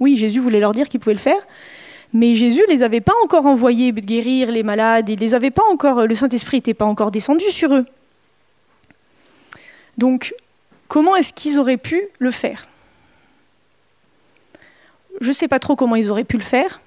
oui, 0.00 0.16
Jésus 0.16 0.40
voulait 0.40 0.60
leur 0.60 0.72
dire 0.72 0.88
qu'il 0.88 1.00
pouvait 1.00 1.14
le 1.14 1.20
faire, 1.20 1.40
mais 2.12 2.34
Jésus 2.34 2.62
les 2.68 2.82
avait 2.82 3.00
pas 3.00 3.14
encore 3.22 3.46
envoyés 3.46 3.92
guérir 3.92 4.50
les 4.50 4.62
malades, 4.62 5.08
il 5.08 5.18
les 5.18 5.34
avait 5.34 5.50
pas 5.50 5.62
encore, 5.70 6.06
le 6.06 6.14
Saint-Esprit 6.14 6.58
n'était 6.58 6.74
pas 6.74 6.84
encore 6.84 7.10
descendu 7.10 7.48
sur 7.50 7.74
eux. 7.74 7.86
Donc, 9.96 10.34
comment 10.88 11.16
est-ce 11.16 11.32
qu'ils 11.32 11.58
auraient 11.58 11.76
pu 11.76 12.02
le 12.18 12.30
faire? 12.30 12.66
Je 15.20 15.28
ne 15.28 15.32
sais 15.32 15.48
pas 15.48 15.58
trop 15.58 15.76
comment 15.76 15.96
ils 15.96 16.10
auraient 16.10 16.24
pu 16.24 16.36
le 16.36 16.42
faire, 16.42 16.80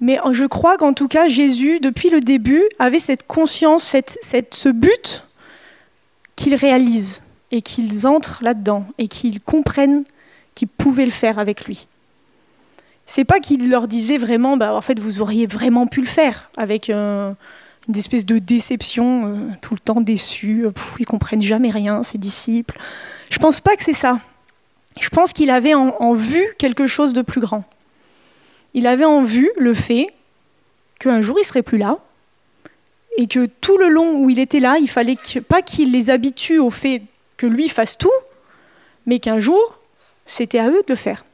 mais 0.00 0.18
je 0.32 0.44
crois 0.44 0.76
qu'en 0.78 0.94
tout 0.94 1.08
cas, 1.08 1.28
Jésus, 1.28 1.78
depuis 1.78 2.10
le 2.10 2.20
début, 2.20 2.64
avait 2.78 3.00
cette 3.00 3.26
conscience, 3.26 3.84
ce 3.84 4.68
but 4.68 5.24
qu'ils 6.36 6.54
réalisent 6.54 7.22
et 7.50 7.62
qu'ils 7.62 8.06
entrent 8.06 8.42
là-dedans 8.42 8.86
et 8.98 9.08
qu'ils 9.08 9.40
comprennent 9.40 10.04
qu'ils 10.54 10.68
pouvaient 10.68 11.04
le 11.04 11.10
faire 11.10 11.38
avec 11.38 11.66
lui. 11.66 11.86
C'est 13.06 13.24
pas 13.24 13.40
qu'il 13.40 13.68
leur 13.70 13.88
disait 13.88 14.18
vraiment, 14.18 14.56
bah, 14.56 14.74
en 14.74 14.80
fait, 14.80 14.98
vous 14.98 15.20
auriez 15.20 15.46
vraiment 15.46 15.86
pu 15.86 16.00
le 16.00 16.06
faire 16.06 16.50
avec 16.56 16.90
une 17.90 17.96
espèce 17.96 18.24
de 18.24 18.38
déception, 18.38 19.26
euh, 19.26 19.50
tout 19.60 19.74
le 19.74 19.80
temps 19.80 20.00
déçu, 20.00 20.64
ils 21.00 21.06
comprennent 21.06 21.42
jamais 21.42 21.70
rien, 21.70 22.04
ces 22.04 22.18
disciples. 22.18 22.78
Je 23.30 23.38
pense 23.38 23.60
pas 23.60 23.74
que 23.76 23.82
c'est 23.82 23.94
ça. 23.94 24.20
Je 25.00 25.08
pense 25.08 25.32
qu'il 25.32 25.50
avait 25.50 25.74
en, 25.74 26.14
vue 26.14 26.46
quelque 26.56 26.86
chose 26.86 27.12
de 27.12 27.22
plus 27.22 27.40
grand. 27.40 27.64
Il 28.74 28.86
avait 28.86 29.04
en 29.04 29.24
vue 29.24 29.50
le 29.58 29.74
fait 29.74 30.06
qu'un 31.00 31.20
jour 31.20 31.36
il 31.40 31.44
serait 31.44 31.62
plus 31.62 31.78
là, 31.78 31.98
et 33.16 33.26
que 33.26 33.46
tout 33.46 33.76
le 33.76 33.88
long 33.88 34.20
où 34.20 34.30
il 34.30 34.38
était 34.38 34.60
là, 34.60 34.78
il 34.78 34.88
fallait 34.88 35.18
pas 35.48 35.60
qu'il 35.60 35.90
les 35.90 36.10
habitue 36.10 36.58
au 36.58 36.70
fait 36.70 37.02
que 37.36 37.46
lui 37.46 37.68
fasse 37.68 37.98
tout, 37.98 38.10
mais 39.04 39.18
qu'un 39.18 39.40
jour, 39.40 39.78
c'était 40.26 40.60
à 40.60 40.68
eux 40.68 40.82
de 40.86 40.90
le 40.90 40.94
faire. 40.94 41.24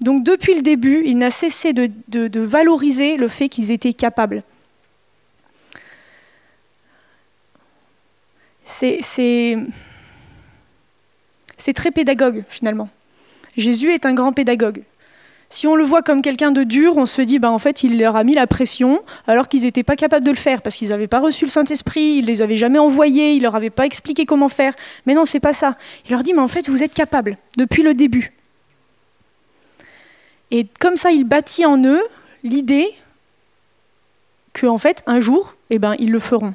Donc 0.00 0.22
depuis 0.22 0.54
le 0.54 0.62
début, 0.62 1.02
il 1.06 1.18
n'a 1.18 1.30
cessé 1.30 1.72
de, 1.72 2.40
valoriser 2.40 3.16
le 3.16 3.26
fait 3.26 3.48
qu'ils 3.48 3.72
étaient 3.72 3.94
capables. 3.94 4.44
C'est 8.64 9.56
très 11.74 11.90
pédagogue 11.90 12.44
finalement. 12.48 12.88
Jésus 13.56 13.90
est 13.90 14.06
un 14.06 14.14
grand 14.14 14.32
pédagogue. 14.32 14.82
Si 15.50 15.68
on 15.68 15.76
le 15.76 15.84
voit 15.84 16.02
comme 16.02 16.20
quelqu'un 16.20 16.50
de 16.50 16.64
dur, 16.64 16.96
on 16.96 17.06
se 17.06 17.22
dit, 17.22 17.38
bah, 17.38 17.50
en 17.50 17.60
fait, 17.60 17.84
il 17.84 17.96
leur 17.96 18.16
a 18.16 18.24
mis 18.24 18.34
la 18.34 18.48
pression 18.48 19.02
alors 19.28 19.46
qu'ils 19.46 19.62
n'étaient 19.62 19.84
pas 19.84 19.94
capables 19.94 20.26
de 20.26 20.32
le 20.32 20.36
faire 20.36 20.62
parce 20.62 20.74
qu'ils 20.74 20.88
n'avaient 20.88 21.06
pas 21.06 21.20
reçu 21.20 21.44
le 21.44 21.50
Saint-Esprit, 21.50 22.16
il 22.18 22.26
les 22.26 22.42
avait 22.42 22.56
jamais 22.56 22.80
envoyés, 22.80 23.34
il 23.34 23.42
leur 23.42 23.54
avait 23.54 23.70
pas 23.70 23.86
expliqué 23.86 24.26
comment 24.26 24.48
faire. 24.48 24.74
Mais 25.06 25.14
non, 25.14 25.24
c'est 25.24 25.38
pas 25.38 25.52
ça. 25.52 25.76
Il 26.06 26.10
leur 26.10 26.24
dit, 26.24 26.32
mais 26.32 26.40
en 26.40 26.48
fait, 26.48 26.68
vous 26.68 26.82
êtes 26.82 26.92
capables 26.92 27.36
depuis 27.56 27.84
le 27.84 27.94
début. 27.94 28.32
Et 30.50 30.66
comme 30.80 30.96
ça, 30.96 31.12
il 31.12 31.22
bâtit 31.22 31.64
en 31.64 31.80
eux 31.84 32.02
l'idée 32.42 32.88
qu'en 34.58 34.78
fait, 34.78 35.04
un 35.06 35.20
jour, 35.20 35.54
eh 35.70 35.78
ben, 35.78 35.94
ils 36.00 36.10
le 36.10 36.18
feront. 36.18 36.54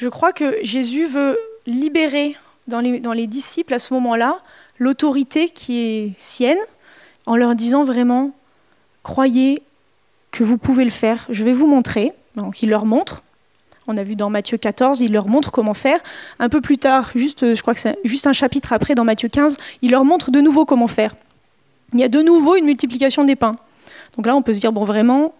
Je 0.00 0.08
crois 0.08 0.32
que 0.32 0.56
Jésus 0.62 1.04
veut 1.04 1.38
libérer 1.66 2.34
dans 2.68 2.80
les, 2.80 3.26
disciples 3.26 3.74
à 3.74 3.78
ce 3.78 3.92
moment-là 3.92 4.38
l'autorité 4.78 5.50
qui 5.50 5.78
est 5.78 6.12
sienne 6.16 6.56
en 7.26 7.36
leur 7.36 7.54
disant 7.54 7.84
vraiment, 7.84 8.30
croyez 9.02 9.62
que 10.30 10.42
vous 10.42 10.56
pouvez 10.56 10.84
le 10.84 10.90
faire, 10.90 11.26
je 11.28 11.44
vais 11.44 11.52
vous 11.52 11.66
montrer. 11.66 12.14
Donc 12.34 12.62
il 12.62 12.70
leur 12.70 12.86
montre. 12.86 13.20
On 13.86 13.98
a 13.98 14.02
vu 14.02 14.16
dans 14.16 14.30
Matthieu 14.30 14.56
14, 14.56 15.02
il 15.02 15.12
leur 15.12 15.28
montre 15.28 15.52
comment 15.52 15.74
faire. 15.74 16.00
Un 16.38 16.48
peu 16.48 16.62
plus 16.62 16.78
tard, 16.78 17.10
juste, 17.14 17.54
je 17.54 17.60
crois 17.60 17.74
que 17.74 17.80
c'est 17.80 17.98
juste 18.02 18.26
un 18.26 18.32
chapitre 18.32 18.72
après, 18.72 18.94
dans 18.94 19.04
Matthieu 19.04 19.28
15, 19.28 19.58
il 19.82 19.90
leur 19.90 20.06
montre 20.06 20.30
de 20.30 20.40
nouveau 20.40 20.64
comment 20.64 20.86
faire. 20.86 21.14
Il 21.92 22.00
y 22.00 22.04
a 22.04 22.08
de 22.08 22.22
nouveau 22.22 22.56
une 22.56 22.64
multiplication 22.64 23.24
des 23.24 23.36
pains. 23.36 23.56
Donc 24.16 24.24
là, 24.24 24.34
on 24.34 24.40
peut 24.40 24.54
se 24.54 24.60
dire, 24.60 24.72
bon, 24.72 24.84
vraiment, 24.84 25.34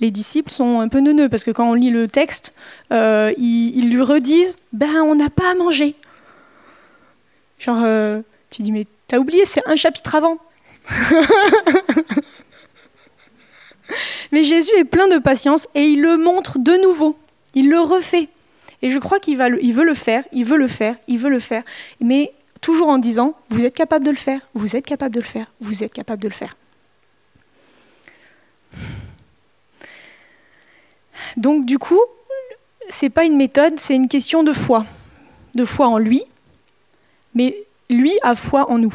les 0.00 0.10
disciples 0.10 0.50
sont 0.50 0.80
un 0.80 0.88
peu 0.88 1.00
neuneux, 1.00 1.28
parce 1.28 1.44
que 1.44 1.50
quand 1.50 1.70
on 1.70 1.74
lit 1.74 1.90
le 1.90 2.08
texte, 2.08 2.52
euh, 2.92 3.32
ils, 3.38 3.90
lui 3.90 4.02
redisent, 4.02 4.56
ben, 4.72 5.02
on 5.02 5.14
n'a 5.14 5.30
pas 5.30 5.50
à 5.50 5.54
manger. 5.54 5.94
Genre, 7.58 7.80
euh, 7.82 8.20
tu 8.50 8.62
dis, 8.62 8.72
mais 8.72 8.86
t'as 9.08 9.18
oublié, 9.18 9.44
c'est 9.46 9.66
un 9.68 9.76
chapitre 9.76 10.14
avant. 10.14 10.38
mais 14.32 14.42
Jésus 14.42 14.72
est 14.76 14.84
plein 14.84 15.08
de 15.08 15.18
patience 15.18 15.68
et 15.74 15.84
il 15.84 16.02
le 16.02 16.16
montre 16.16 16.58
de 16.58 16.72
nouveau. 16.82 17.18
Il 17.54 17.70
le 17.70 17.80
refait. 17.80 18.28
Et 18.82 18.90
je 18.90 18.98
crois 18.98 19.18
qu'il 19.18 19.40
il 19.62 19.72
veut 19.72 19.84
le 19.84 19.94
faire, 19.94 20.24
il 20.32 20.44
veut 20.44 20.58
le 20.58 20.68
faire, 20.68 20.96
il 21.08 21.18
veut 21.18 21.30
le 21.30 21.40
faire. 21.40 21.62
Mais 22.00 22.32
toujours 22.60 22.88
en 22.88 22.98
disant, 22.98 23.34
vous 23.48 23.64
êtes 23.64 23.74
capable 23.74 24.04
de 24.04 24.10
le 24.10 24.16
faire, 24.16 24.40
vous 24.54 24.76
êtes 24.76 24.84
capable 24.84 25.14
de 25.14 25.20
le 25.20 25.26
faire, 25.26 25.46
vous 25.60 25.82
êtes 25.84 25.92
capable 25.92 26.22
de 26.22 26.28
le 26.28 26.34
faire. 26.34 26.56
Donc 31.36 31.66
du 31.66 31.78
coup, 31.78 32.00
c'est 32.88 33.10
pas 33.10 33.24
une 33.24 33.36
méthode, 33.36 33.78
c'est 33.78 33.94
une 33.94 34.08
question 34.08 34.42
de 34.42 34.52
foi, 34.52 34.84
de 35.54 35.64
foi 35.64 35.88
en 35.88 35.98
lui, 35.98 36.22
mais 37.34 37.56
lui 37.90 38.12
a 38.22 38.34
foi 38.34 38.70
en 38.70 38.78
nous. 38.78 38.94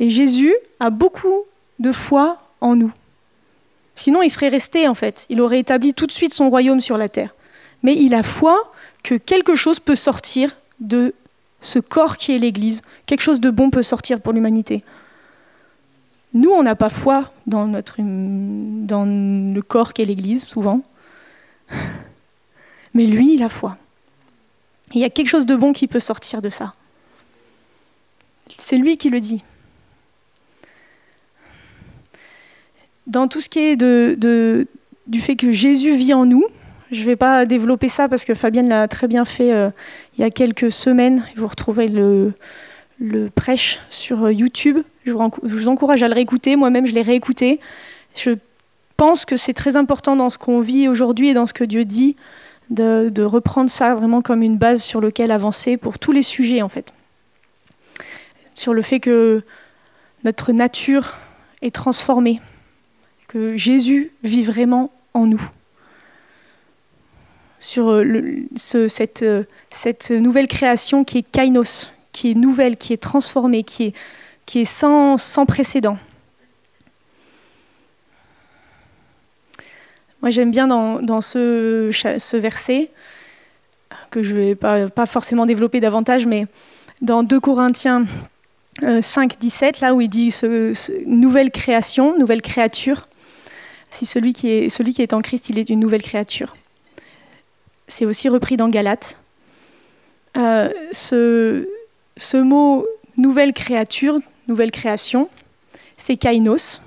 Et 0.00 0.10
Jésus 0.10 0.54
a 0.80 0.90
beaucoup 0.90 1.44
de 1.78 1.92
foi 1.92 2.38
en 2.60 2.76
nous. 2.76 2.92
Sinon, 3.94 4.22
il 4.22 4.30
serait 4.30 4.48
resté, 4.48 4.86
en 4.86 4.94
fait. 4.94 5.26
Il 5.28 5.40
aurait 5.40 5.58
établi 5.58 5.92
tout 5.92 6.06
de 6.06 6.12
suite 6.12 6.32
son 6.32 6.50
royaume 6.50 6.80
sur 6.80 6.96
la 6.96 7.08
terre. 7.08 7.34
Mais 7.82 7.96
il 7.96 8.14
a 8.14 8.22
foi 8.22 8.70
que 9.02 9.16
quelque 9.16 9.56
chose 9.56 9.80
peut 9.80 9.96
sortir 9.96 10.56
de 10.78 11.14
ce 11.60 11.80
corps 11.80 12.16
qui 12.16 12.32
est 12.32 12.38
l'Église. 12.38 12.82
Quelque 13.06 13.22
chose 13.22 13.40
de 13.40 13.50
bon 13.50 13.70
peut 13.70 13.82
sortir 13.82 14.20
pour 14.20 14.32
l'humanité. 14.32 14.84
Nous, 16.38 16.50
on 16.50 16.62
n'a 16.62 16.76
pas 16.76 16.88
foi 16.88 17.32
dans, 17.48 17.66
notre, 17.66 17.96
dans 17.98 19.04
le 19.04 19.60
corps 19.60 19.92
qu'est 19.92 20.04
l'Église, 20.04 20.46
souvent. 20.46 20.82
Mais 22.94 23.06
lui, 23.06 23.34
il 23.34 23.42
a 23.42 23.48
foi. 23.48 23.76
Il 24.94 25.00
y 25.00 25.04
a 25.04 25.10
quelque 25.10 25.26
chose 25.26 25.46
de 25.46 25.56
bon 25.56 25.72
qui 25.72 25.88
peut 25.88 25.98
sortir 25.98 26.40
de 26.40 26.48
ça. 26.48 26.74
C'est 28.48 28.76
lui 28.76 28.96
qui 28.96 29.10
le 29.10 29.18
dit. 29.18 29.42
Dans 33.08 33.26
tout 33.26 33.40
ce 33.40 33.48
qui 33.48 33.58
est 33.58 33.76
de, 33.76 34.68
du 35.08 35.20
fait 35.20 35.34
que 35.34 35.50
Jésus 35.50 35.96
vit 35.96 36.14
en 36.14 36.24
nous, 36.24 36.44
je 36.92 37.00
ne 37.00 37.06
vais 37.06 37.16
pas 37.16 37.46
développer 37.46 37.88
ça 37.88 38.08
parce 38.08 38.24
que 38.24 38.34
Fabienne 38.34 38.68
l'a 38.68 38.86
très 38.86 39.08
bien 39.08 39.24
fait 39.24 39.52
euh, 39.52 39.70
il 40.16 40.20
y 40.20 40.24
a 40.24 40.30
quelques 40.30 40.70
semaines. 40.70 41.26
Vous 41.34 41.48
retrouvez 41.48 41.88
le, 41.88 42.32
le 42.98 43.30
prêche 43.30 43.80
sur 43.90 44.24
euh, 44.24 44.32
YouTube. 44.32 44.78
Je 45.04 45.12
vous, 45.12 45.68
encourage 45.68 46.02
à 46.02 46.08
le 46.08 46.14
réécouter. 46.14 46.56
Moi-même, 46.56 46.86
je 46.86 46.94
l'ai 46.94 47.02
réécouté. 47.02 47.60
Je 48.14 48.32
pense 48.96 49.24
que 49.24 49.36
c'est 49.36 49.54
très 49.54 49.76
important 49.76 50.16
dans 50.16 50.30
ce 50.30 50.38
qu'on 50.38 50.60
vit 50.60 50.88
aujourd'hui 50.88 51.28
et 51.28 51.34
dans 51.34 51.46
ce 51.46 51.54
que 51.54 51.64
Dieu 51.64 51.84
dit 51.84 52.16
de, 52.70 53.22
reprendre 53.22 53.70
ça 53.70 53.94
vraiment 53.94 54.22
comme 54.22 54.42
une 54.42 54.56
base 54.56 54.82
sur 54.82 55.00
laquelle 55.00 55.30
avancer 55.30 55.76
pour 55.76 55.98
tous 55.98 56.12
les 56.12 56.22
sujets 56.22 56.62
en 56.62 56.68
fait. 56.68 56.92
Sur 58.54 58.74
le 58.74 58.82
fait 58.82 59.00
que 59.00 59.42
notre 60.24 60.52
nature 60.52 61.16
est 61.62 61.74
transformée, 61.74 62.40
que 63.28 63.56
Jésus 63.56 64.10
vit 64.22 64.42
vraiment 64.42 64.90
en 65.14 65.26
nous. 65.26 65.42
Sur 67.60 67.90
euh, 67.90 68.04
euh, 68.74 69.44
cette, 69.70 70.10
nouvelle 70.10 70.48
création 70.48 71.04
qui 71.04 71.18
est 71.18 71.22
kainos, 71.22 71.92
qui 72.18 72.32
est 72.32 72.34
nouvelle, 72.34 72.76
qui 72.76 72.92
est 72.92 73.00
transformée, 73.00 73.62
qui 73.62 73.84
est, 73.84 73.92
qui 74.44 74.62
est 74.62 74.64
sans, 74.64 75.18
sans 75.18 75.46
précédent. 75.46 75.96
Moi, 80.20 80.30
j'aime 80.30 80.50
bien 80.50 80.66
dans, 80.66 81.20
ce, 81.20 81.90
ce, 81.92 82.36
verset, 82.36 82.90
que 84.10 84.24
je 84.24 84.34
ne 84.34 84.40
vais 84.40 84.54
pas, 84.56 84.88
pas, 84.88 85.06
forcément 85.06 85.46
développer 85.46 85.78
davantage, 85.78 86.26
mais 86.26 86.46
dans 87.02 87.22
2 87.22 87.38
Corinthiens 87.38 88.04
5, 89.00 89.32
euh, 89.32 89.36
17, 89.38 89.78
là 89.78 89.94
où 89.94 90.00
il 90.00 90.08
dit 90.08 90.34
nouvelle 91.06 91.52
création, 91.52 92.18
nouvelle 92.18 92.42
créature. 92.42 93.06
Si 93.90 94.06
celui 94.06 94.32
qui, 94.32 94.50
est, 94.50 94.70
celui 94.70 94.92
qui 94.92 95.02
est 95.02 95.12
en 95.12 95.22
Christ, 95.22 95.50
il 95.50 95.58
est 95.60 95.70
une 95.70 95.78
nouvelle 95.78 96.02
créature. 96.02 96.56
C'est 97.86 98.06
aussi 98.06 98.28
repris 98.28 98.56
dans 98.56 98.68
Galates. 98.68 99.18
Euh, 100.36 100.68
ce, 100.90 101.68
ce 102.18 102.36
mot 102.36 102.86
nouvelle 103.16 103.54
créature, 103.54 104.18
nouvelle 104.46 104.70
création, 104.70 105.30
c'est 105.96 106.16
kainos, 106.16 106.82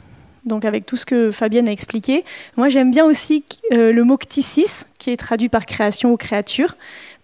donc 0.45 0.65
avec 0.65 0.85
tout 0.85 0.97
ce 0.97 1.05
que 1.05 1.31
Fabienne 1.31 1.67
a 1.67 1.71
expliqué. 1.71 2.23
Moi, 2.57 2.69
j'aime 2.69 2.91
bien 2.91 3.05
aussi 3.05 3.43
euh, 3.71 3.91
le 3.91 4.03
mot 4.03 4.17
ktisis, 4.17 4.85
qui 4.99 5.09
est 5.09 5.17
traduit 5.17 5.49
par 5.49 5.65
création 5.65 6.11
ou 6.13 6.17
créature, 6.17 6.75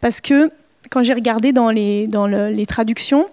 parce 0.02 0.22
que 0.22 0.50
quand 0.90 1.04
j'ai 1.04 1.14
regardé 1.14 1.52
dans 1.52 1.70
les, 1.70 2.08
dans 2.08 2.28
les 2.28 2.66
traductions, 2.66 3.28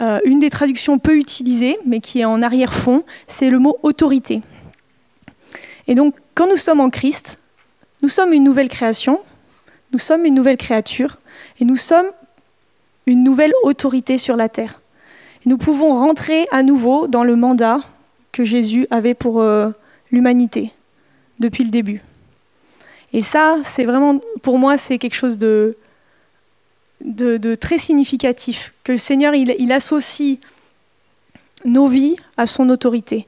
euh, 0.00 0.20
une 0.24 0.40
des 0.40 0.50
traductions 0.50 0.98
peu 0.98 1.16
utilisées, 1.16 1.78
mais 1.86 2.00
qui 2.00 2.20
est 2.20 2.24
en 2.24 2.42
arrière-fond, 2.42 3.04
c'est 3.28 3.50
le 3.50 3.58
mot 3.58 3.78
autorité. 3.82 4.42
Et 5.86 5.94
donc, 5.94 6.14
quand 6.34 6.48
nous 6.48 6.56
sommes 6.56 6.80
en 6.80 6.90
Christ, 6.90 7.38
Nous 8.00 8.08
sommes 8.08 8.32
une 8.32 8.44
nouvelle 8.44 8.68
création, 8.68 9.20
nous 9.92 9.98
sommes 9.98 10.24
une 10.24 10.34
nouvelle 10.34 10.56
créature, 10.56 11.18
et 11.60 11.64
nous 11.64 11.76
sommes 11.76 12.06
une 13.08 13.24
nouvelle 13.24 13.54
autorité 13.62 14.18
sur 14.18 14.36
la 14.36 14.50
terre. 14.50 14.82
nous 15.46 15.56
pouvons 15.56 15.94
rentrer 15.94 16.46
à 16.52 16.62
nouveau 16.62 17.08
dans 17.08 17.24
le 17.24 17.36
mandat 17.36 17.80
que 18.32 18.44
Jésus 18.44 18.86
avait 18.90 19.14
pour 19.14 19.40
euh, 19.40 19.70
l'humanité 20.12 20.72
depuis 21.38 21.64
le 21.64 21.70
début. 21.70 22.02
Et 23.14 23.22
ça, 23.22 23.56
c'est 23.64 23.86
vraiment, 23.86 24.20
pour 24.42 24.58
moi, 24.58 24.76
c'est 24.76 24.98
quelque 24.98 25.14
chose 25.14 25.38
de, 25.38 25.74
très 27.58 27.78
significatif, 27.78 28.74
que 28.84 28.92
le 28.92 28.98
Seigneur, 28.98 29.34
il, 29.34 29.56
il 29.58 29.72
associe 29.72 30.36
nos 31.64 31.88
vies 31.88 32.16
à 32.36 32.46
son 32.46 32.68
autorité. 32.68 33.26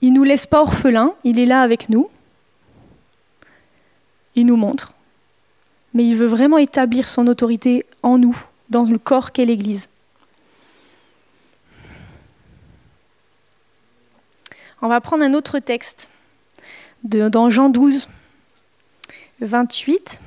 Il 0.00 0.12
ne 0.12 0.16
nous 0.16 0.24
laisse 0.24 0.46
pas 0.46 0.62
orphelins, 0.62 1.14
il 1.22 1.38
est 1.38 1.46
là 1.46 1.62
avec 1.62 1.88
nous, 1.88 2.08
il 4.34 4.46
nous 4.46 4.56
montre, 4.56 4.94
mais 5.94 6.04
il 6.04 6.16
veut 6.16 6.26
vraiment 6.26 6.58
établir 6.58 7.06
son 7.06 7.28
autorité 7.28 7.86
en 8.02 8.18
nous, 8.18 8.38
dans 8.68 8.84
le 8.84 8.98
corps 8.98 9.32
qu'est 9.32 9.44
l'Église. 9.44 9.88
On 14.82 14.88
va 14.88 15.00
prendre 15.00 15.22
un 15.22 15.34
autre 15.34 15.58
texte 15.58 16.08
de, 17.04 17.28
dans 17.28 17.50
Jean 17.50 17.68
12, 17.68 18.08
28. 19.40 20.20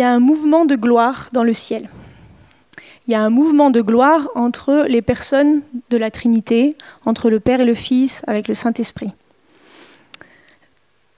Y 0.00 0.02
a 0.02 0.10
un 0.10 0.18
mouvement 0.18 0.64
de 0.64 0.76
gloire 0.76 1.28
dans 1.32 1.44
le 1.44 1.52
ciel. 1.52 1.88
Il 3.06 3.12
y 3.12 3.14
a 3.14 3.22
un 3.22 3.30
mouvement 3.30 3.70
de 3.70 3.80
gloire 3.80 4.28
entre 4.34 4.86
les 4.88 5.02
personnes 5.02 5.62
de 5.90 5.98
la 5.98 6.10
Trinité, 6.10 6.76
entre 7.06 7.28
le 7.28 7.40
Père 7.40 7.60
et 7.60 7.64
le 7.64 7.74
Fils, 7.74 8.22
avec 8.26 8.48
le 8.48 8.54
Saint-Esprit. 8.54 9.10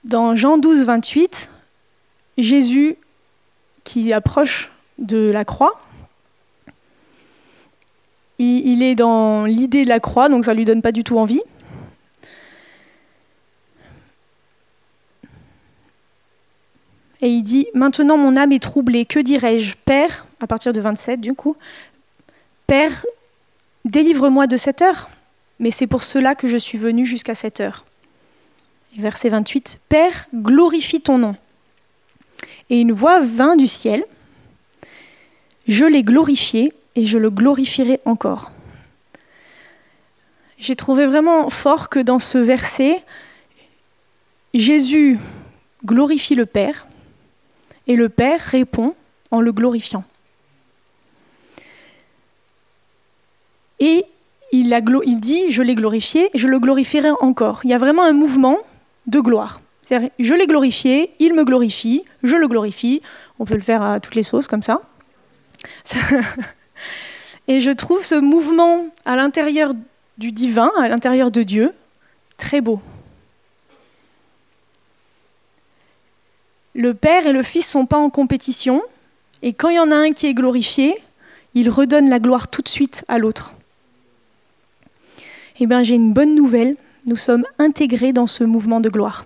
Dans 0.03 0.35
Jean 0.35 0.57
12, 0.57 0.85
28, 0.85 1.49
Jésus, 2.37 2.97
qui 3.83 4.11
approche 4.11 4.71
de 4.97 5.31
la 5.31 5.45
croix, 5.45 5.79
il 8.39 8.83
est 8.83 8.95
dans 8.95 9.45
l'idée 9.45 9.83
de 9.83 9.89
la 9.89 9.99
croix, 9.99 10.27
donc 10.27 10.45
ça 10.45 10.51
ne 10.51 10.57
lui 10.57 10.65
donne 10.65 10.81
pas 10.81 10.91
du 10.91 11.03
tout 11.03 11.17
envie. 11.17 11.41
Et 17.23 17.29
il 17.29 17.41
dit 17.41 17.67
Maintenant 17.73 18.17
mon 18.17 18.35
âme 18.35 18.51
est 18.51 18.61
troublée, 18.61 19.05
que 19.05 19.19
dirais-je? 19.19 19.75
Père, 19.85 20.27
à 20.41 20.45
partir 20.45 20.73
de 20.73 20.81
27 20.81 21.21
du 21.21 21.33
coup, 21.33 21.55
Père, 22.67 23.05
délivre-moi 23.85 24.45
de 24.45 24.57
cette 24.57 24.81
heure, 24.81 25.09
mais 25.57 25.71
c'est 25.71 25.87
pour 25.87 26.03
cela 26.03 26.35
que 26.35 26.49
je 26.49 26.57
suis 26.57 26.77
venu 26.77 27.05
jusqu'à 27.05 27.33
cette 27.33 27.61
heure. 27.61 27.85
verset 28.97 29.29
28 29.29 29.79
Père, 29.87 30.27
glorifie 30.35 30.99
ton 30.99 31.17
nom. 31.17 31.37
Et 32.69 32.81
une 32.81 32.91
voix 32.91 33.21
vint 33.21 33.55
du 33.55 33.67
ciel 33.67 34.03
Je 35.69 35.85
l'ai 35.85 36.03
glorifié 36.03 36.73
et 36.97 37.05
je 37.05 37.17
le 37.17 37.29
glorifierai 37.29 38.01
encore. 38.03 38.51
J'ai 40.59 40.75
trouvé 40.75 41.05
vraiment 41.05 41.49
fort 41.49 41.87
que 41.87 41.99
dans 41.99 42.19
ce 42.19 42.37
verset, 42.37 43.01
Jésus 44.53 45.19
glorifie 45.85 46.35
le 46.35 46.45
Père 46.45 46.85
et 47.87 47.95
le 47.95 48.09
Père 48.09 48.39
répond 48.39 48.95
en 49.31 49.41
le 49.41 49.51
glorifiant. 49.51 50.03
Et 53.79 54.05
il, 54.51 55.19
dit, 55.19 55.51
je 55.51 55.63
l'ai 55.63 55.75
glorifié, 55.75 56.29
je 56.33 56.47
le 56.47 56.59
glorifierai 56.59 57.09
encore. 57.19 57.61
Il 57.63 57.71
y 57.71 57.73
a 57.73 57.77
vraiment 57.77 58.03
un 58.03 58.13
mouvement 58.13 58.59
de 59.07 59.19
gloire. 59.19 59.59
Je 59.89 60.33
l'ai 60.33 60.47
glorifié, 60.47 61.11
il 61.19 61.33
me 61.33 61.43
glorifie, 61.43 62.03
je 62.23 62.35
le 62.35 62.47
glorifie. 62.47 63.01
On 63.39 63.45
peut 63.45 63.55
le 63.55 63.61
faire 63.61 63.81
à 63.81 63.99
toutes 63.99 64.15
les 64.15 64.23
sauces 64.23 64.47
comme 64.47 64.63
ça. 64.63 64.81
Et 67.47 67.59
je 67.59 67.71
trouve 67.71 68.03
ce 68.03 68.15
mouvement 68.15 68.85
à 69.05 69.15
l'intérieur 69.15 69.73
du 70.17 70.31
divin, 70.31 70.71
à 70.79 70.87
l'intérieur 70.87 71.29
de 71.31 71.43
Dieu, 71.43 71.73
très 72.37 72.61
beau. 72.61 72.79
Le 76.73 76.93
Père 76.93 77.27
et 77.27 77.33
le 77.33 77.43
Fils 77.43 77.69
sont 77.69 77.85
pas 77.85 77.97
en 77.97 78.09
compétition, 78.09 78.81
et 79.41 79.53
quand 79.53 79.69
il 79.69 79.75
y 79.75 79.79
en 79.79 79.91
a 79.91 79.95
un 79.95 80.11
qui 80.11 80.27
est 80.27 80.33
glorifié, 80.33 80.95
il 81.53 81.69
redonne 81.69 82.09
la 82.09 82.19
gloire 82.19 82.47
tout 82.47 82.61
de 82.61 82.69
suite 82.69 83.05
à 83.07 83.19
l'autre. 83.19 83.53
Eh 85.59 85.67
bien, 85.67 85.83
j'ai 85.83 85.95
une 85.95 86.13
bonne 86.13 86.33
nouvelle, 86.33 86.75
nous 87.05 87.17
sommes 87.17 87.45
intégrés 87.59 88.13
dans 88.13 88.27
ce 88.27 88.43
mouvement 88.43 88.79
de 88.79 88.89
gloire. 88.89 89.25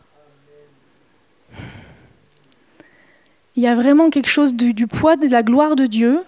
Il 3.56 3.64
y 3.64 3.68
a 3.68 3.76
vraiment 3.76 4.10
quelque 4.10 4.30
chose 4.30 4.54
du, 4.54 4.74
du 4.74 4.88
poids 4.88 5.16
de 5.16 5.28
la 5.28 5.42
gloire 5.42 5.76
de 5.76 5.86
Dieu 5.86 6.24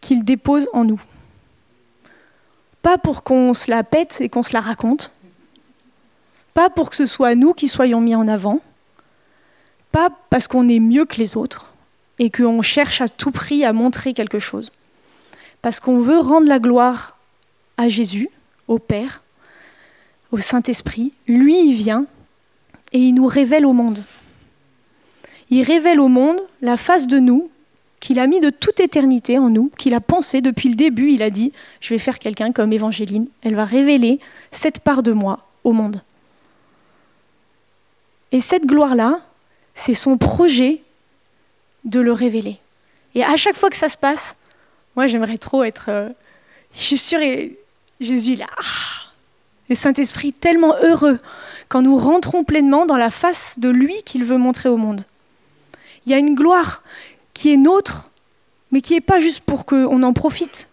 qu'il 0.00 0.24
dépose 0.24 0.68
en 0.74 0.84
nous. 0.84 1.00
Pas 2.82 2.98
pour 2.98 3.22
qu'on 3.22 3.54
se 3.54 3.70
la 3.70 3.82
pète 3.82 4.20
et 4.20 4.28
qu'on 4.28 4.42
se 4.42 4.52
la 4.52 4.60
raconte, 4.60 5.10
pas 6.54 6.70
pour 6.70 6.90
que 6.90 6.96
ce 6.96 7.06
soit 7.06 7.34
nous 7.34 7.52
qui 7.52 7.68
soyons 7.68 8.00
mis 8.00 8.14
en 8.14 8.28
avant, 8.28 8.60
pas 9.92 10.10
parce 10.30 10.48
qu'on 10.48 10.68
est 10.68 10.80
mieux 10.80 11.04
que 11.04 11.16
les 11.16 11.36
autres 11.36 11.72
et 12.18 12.30
qu'on 12.30 12.62
cherche 12.62 13.00
à 13.00 13.08
tout 13.08 13.32
prix 13.32 13.64
à 13.64 13.72
montrer 13.72 14.14
quelque 14.14 14.38
chose. 14.38 14.70
Parce 15.62 15.80
qu'on 15.80 16.00
veut 16.00 16.18
rendre 16.18 16.48
la 16.48 16.58
gloire 16.58 17.16
à 17.76 17.88
Jésus, 17.88 18.28
au 18.68 18.78
Père, 18.78 19.22
au 20.30 20.38
Saint-Esprit. 20.38 21.12
Lui, 21.26 21.68
il 21.68 21.74
vient 21.74 22.06
et 22.92 22.98
il 22.98 23.14
nous 23.14 23.26
révèle 23.26 23.66
au 23.66 23.72
monde. 23.72 24.02
Il 25.50 25.62
révèle 25.62 26.00
au 26.00 26.08
monde 26.08 26.38
la 26.62 26.76
face 26.76 27.06
de 27.06 27.18
nous 27.18 27.50
qu'il 28.00 28.18
a 28.18 28.26
mis 28.26 28.40
de 28.40 28.50
toute 28.50 28.80
éternité 28.80 29.38
en 29.38 29.48
nous, 29.48 29.70
qu'il 29.78 29.94
a 29.94 30.00
pensé 30.00 30.40
depuis 30.40 30.68
le 30.68 30.74
début. 30.74 31.12
Il 31.12 31.22
a 31.22 31.30
dit, 31.30 31.52
je 31.80 31.90
vais 31.90 31.98
faire 31.98 32.18
quelqu'un 32.18 32.52
comme 32.52 32.72
Évangéline. 32.72 33.26
Elle 33.42 33.54
va 33.54 33.64
révéler 33.64 34.20
cette 34.50 34.80
part 34.80 35.02
de 35.02 35.12
moi 35.12 35.46
au 35.64 35.72
monde. 35.72 36.02
Et 38.34 38.40
cette 38.40 38.66
gloire-là, 38.66 39.20
c'est 39.76 39.94
son 39.94 40.18
projet 40.18 40.82
de 41.84 42.00
le 42.00 42.10
révéler. 42.10 42.58
Et 43.14 43.22
à 43.22 43.36
chaque 43.36 43.54
fois 43.54 43.70
que 43.70 43.76
ça 43.76 43.88
se 43.88 43.96
passe, 43.96 44.34
moi 44.96 45.06
j'aimerais 45.06 45.38
trop 45.38 45.62
être... 45.62 45.86
Euh, 45.88 46.08
je 46.74 46.80
suis 46.80 46.96
sûre, 46.96 47.20
Jésus 48.00 48.34
là. 48.34 48.46
Ah, 48.58 49.12
et 49.68 49.76
Saint-Esprit 49.76 50.32
tellement 50.32 50.74
heureux 50.82 51.20
quand 51.68 51.82
nous 51.82 51.96
rentrons 51.96 52.42
pleinement 52.42 52.86
dans 52.86 52.96
la 52.96 53.12
face 53.12 53.60
de 53.60 53.68
lui 53.68 54.02
qu'il 54.02 54.24
veut 54.24 54.36
montrer 54.36 54.68
au 54.68 54.78
monde. 54.78 55.04
Il 56.04 56.10
y 56.10 56.14
a 56.16 56.18
une 56.18 56.34
gloire 56.34 56.82
qui 57.34 57.52
est 57.52 57.56
nôtre, 57.56 58.10
mais 58.72 58.80
qui 58.80 58.94
n'est 58.94 59.00
pas 59.00 59.20
juste 59.20 59.42
pour 59.42 59.64
qu'on 59.64 60.02
en 60.02 60.12
profite, 60.12 60.66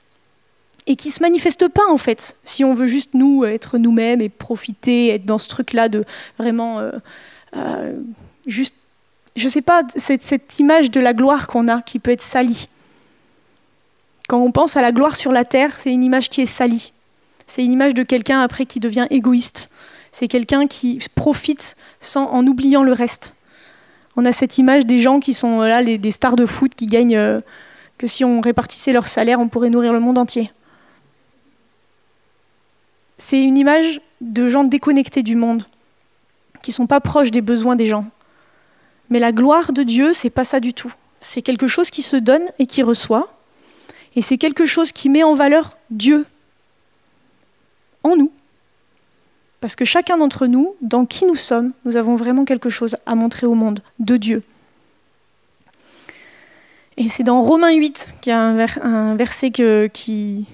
et 0.87 0.95
qui 0.95 1.09
ne 1.09 1.13
se 1.13 1.21
manifeste 1.21 1.67
pas 1.67 1.87
en 1.89 1.99
fait, 1.99 2.35
si 2.43 2.65
on 2.65 2.73
veut 2.73 2.87
juste 2.87 3.13
nous 3.13 3.45
être 3.45 3.77
nous-mêmes 3.77 4.19
et 4.19 4.29
profiter, 4.29 5.09
être 5.09 5.25
dans 5.25 5.37
ce 5.37 5.47
truc-là 5.47 5.89
de 5.89 6.03
vraiment 6.39 6.79
euh, 6.79 6.91
euh, 7.55 7.99
juste, 8.47 8.75
je 9.35 9.45
ne 9.45 9.49
sais 9.49 9.61
pas, 9.61 9.83
cette, 9.95 10.59
image 10.59 10.91
de 10.91 10.99
la 10.99 11.13
gloire 11.13 11.47
qu'on 11.47 11.67
a 11.67 11.81
qui 11.81 11.99
peut 11.99 12.11
être 12.11 12.21
salie. 12.21 12.69
Quand 14.27 14.39
on 14.39 14.51
pense 14.51 14.77
à 14.77 14.81
la 14.81 14.91
gloire 14.91 15.15
sur 15.15 15.31
la 15.31 15.45
terre, 15.45 15.79
c'est 15.79 15.91
une 15.91 16.03
image 16.03 16.29
qui 16.29 16.41
est 16.41 16.45
salie. 16.45 16.93
C'est 17.47 17.65
une 17.65 17.73
image 17.73 17.93
de 17.93 18.03
quelqu'un 18.03 18.39
après 18.41 18.65
qui 18.65 18.79
devient 18.79 19.07
égoïste. 19.09 19.69
C'est 20.11 20.27
quelqu'un 20.27 20.67
qui 20.67 20.99
profite 21.15 21.75
en 22.15 22.45
oubliant 22.45 22.83
le 22.83 22.93
reste. 22.93 23.35
On 24.15 24.25
a 24.25 24.31
cette 24.31 24.57
image 24.57 24.85
des 24.85 24.99
gens 24.99 25.19
qui 25.19 25.33
sont 25.33 25.61
là, 25.61 25.83
des 25.83 26.11
stars 26.11 26.35
de 26.35 26.45
foot 26.45 26.73
qui 26.75 26.85
gagnent, 26.85 27.15
euh, 27.15 27.39
que 27.97 28.07
si 28.07 28.25
on 28.25 28.41
répartissait 28.41 28.91
leur 28.91 29.07
salaire, 29.07 29.39
on 29.39 29.47
pourrait 29.47 29.69
nourrir 29.69 29.93
le 29.93 29.99
monde 29.99 30.17
entier. 30.17 30.51
C'est 33.17 33.41
une 33.41 33.57
image 33.57 34.01
de 34.19 34.49
gens 34.49 34.63
déconnectés 34.63 35.23
du 35.23 35.35
monde, 35.35 35.65
qui 36.61 36.71
sont 36.71 36.87
pas 36.87 36.99
proches 36.99 37.31
des 37.31 37.41
besoins 37.41 37.75
des 37.75 37.87
gens. 37.87 38.05
Mais 39.09 39.19
la 39.19 39.31
gloire 39.31 39.73
de 39.73 39.83
Dieu, 39.83 40.13
c'est 40.13 40.29
pas 40.29 40.45
ça 40.45 40.59
du 40.59 40.73
tout. 40.73 40.93
C'est 41.19 41.41
quelque 41.41 41.67
chose 41.67 41.89
qui 41.89 42.01
se 42.01 42.15
donne 42.15 42.43
et 42.59 42.65
qui 42.65 42.81
reçoit. 42.83 43.33
Et 44.15 44.21
c'est 44.21 44.37
quelque 44.37 44.65
chose 44.65 44.91
qui 44.91 45.09
met 45.09 45.23
en 45.23 45.33
valeur 45.33 45.77
Dieu 45.89 46.25
en 48.03 48.15
nous. 48.15 48.31
Parce 49.59 49.75
que 49.75 49.85
chacun 49.85 50.17
d'entre 50.17 50.47
nous, 50.47 50.75
dans 50.81 51.05
qui 51.05 51.25
nous 51.25 51.35
sommes, 51.35 51.73
nous 51.85 51.95
avons 51.95 52.15
vraiment 52.15 52.45
quelque 52.45 52.69
chose 52.69 52.97
à 53.05 53.15
montrer 53.15 53.45
au 53.45 53.53
monde 53.53 53.83
de 53.99 54.17
Dieu. 54.17 54.41
Et 56.97 57.07
c'est 57.07 57.23
dans 57.23 57.41
Romains 57.41 57.73
8 57.73 58.13
qu'il 58.21 58.31
y 58.31 58.33
a 58.33 58.41
un, 58.41 59.15
verset 59.15 59.51
qui, 59.51 60.47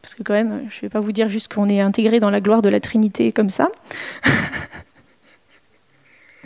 parce 0.00 0.14
que 0.14 0.22
quand 0.22 0.32
même, 0.32 0.66
je 0.70 0.76
ne 0.78 0.80
vais 0.82 0.88
pas 0.88 1.00
vous 1.00 1.12
dire 1.12 1.28
juste 1.28 1.52
qu'on 1.52 1.68
est 1.68 1.80
intégré 1.80 2.20
dans 2.20 2.30
la 2.30 2.40
gloire 2.40 2.62
de 2.62 2.68
la 2.68 2.80
Trinité 2.80 3.32
comme 3.32 3.50
ça. 3.50 3.68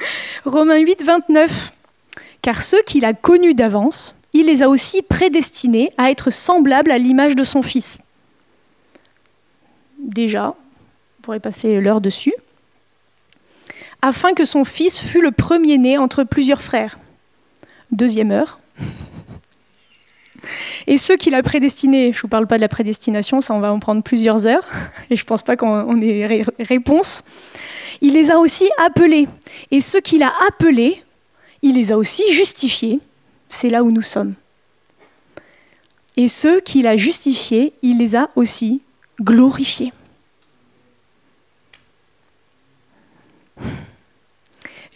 Romains 0.45 0.79
8, 0.79 1.03
29. 1.03 1.73
Car 2.43 2.63
ceux 2.63 2.83
qu'il 2.83 3.05
a 3.05 3.15
connus 3.15 3.55
d'avance, 3.55 4.21
il 4.33 4.47
les 4.47 4.63
a 4.63 4.69
aussi 4.69 5.03
prédestinés 5.03 5.93
à 5.97 6.11
être 6.11 6.31
semblables 6.31 6.91
à 6.91 6.99
l'image 6.99 7.37
de 7.37 7.45
son 7.45 7.63
Fils. 7.63 7.99
Déjà, 9.99 10.49
on 10.49 11.23
pourrait 11.23 11.41
passer 11.41 11.81
l'heure 11.81 12.01
dessus. 12.01 12.35
Afin 14.03 14.35
que 14.35 14.45
son 14.45 14.65
Fils 14.65 15.01
fût 15.01 15.23
le 15.23 15.31
premier-né 15.31 15.97
entre 15.97 16.25
plusieurs 16.25 16.61
frères. 16.61 16.99
Deuxième 17.91 18.33
heure. 18.33 18.61
Et 20.87 20.99
ceux 20.99 21.17
qu'il 21.17 21.35
a 21.35 21.43
prédestinés, 21.43 22.13
je 22.13 22.19
ne 22.19 22.23
vous 22.23 22.29
parle 22.29 22.47
pas 22.47 22.57
de 22.57 22.61
la 22.61 22.69
prédestination, 22.69 23.41
ça 23.41 23.55
on 23.55 23.61
va 23.61 23.73
en 23.73 23.81
prendre 23.81 24.03
plusieurs 24.03 24.47
heures, 24.47 24.67
et 25.11 25.17
je 25.17 25.23
ne 25.23 25.27
pense 25.27 25.43
pas 25.43 25.57
qu'on 25.57 26.01
ait 26.01 26.45
réponse. 26.59 27.25
Il 28.01 28.15
les 28.15 28.31
a 28.31 28.39
aussi 28.39 28.69
appelés. 28.85 29.29
Et 29.71 29.81
ceux 29.81 30.01
qu'il 30.01 30.23
a 30.23 30.33
appelés, 30.49 31.03
il 31.63 31.77
les 31.77 31.93
a 31.93 31.97
aussi 31.97 32.23
justifiés. 32.33 33.01
C'est 33.49 33.71
là 33.71 33.83
où 33.83 33.91
nous 33.91 34.03
sommes. 34.03 34.35
Et 36.17 36.29
ceux 36.29 36.61
qu'il 36.61 36.87
a 36.87 36.97
justifiés, 36.97 37.73
il 37.83 37.99
les 37.99 38.15
a 38.17 38.29
aussi 38.37 38.83
glorifiés. 39.21 39.93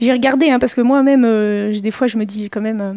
J'ai 0.00 0.12
regardé, 0.12 0.50
hein, 0.50 0.58
parce 0.58 0.74
que 0.74 0.80
moi-même, 0.80 1.24
euh, 1.24 1.78
des 1.80 1.90
fois, 1.90 2.06
je 2.06 2.16
me 2.16 2.24
dis 2.24 2.50
quand 2.50 2.60
même, 2.60 2.80
euh, 2.80 2.94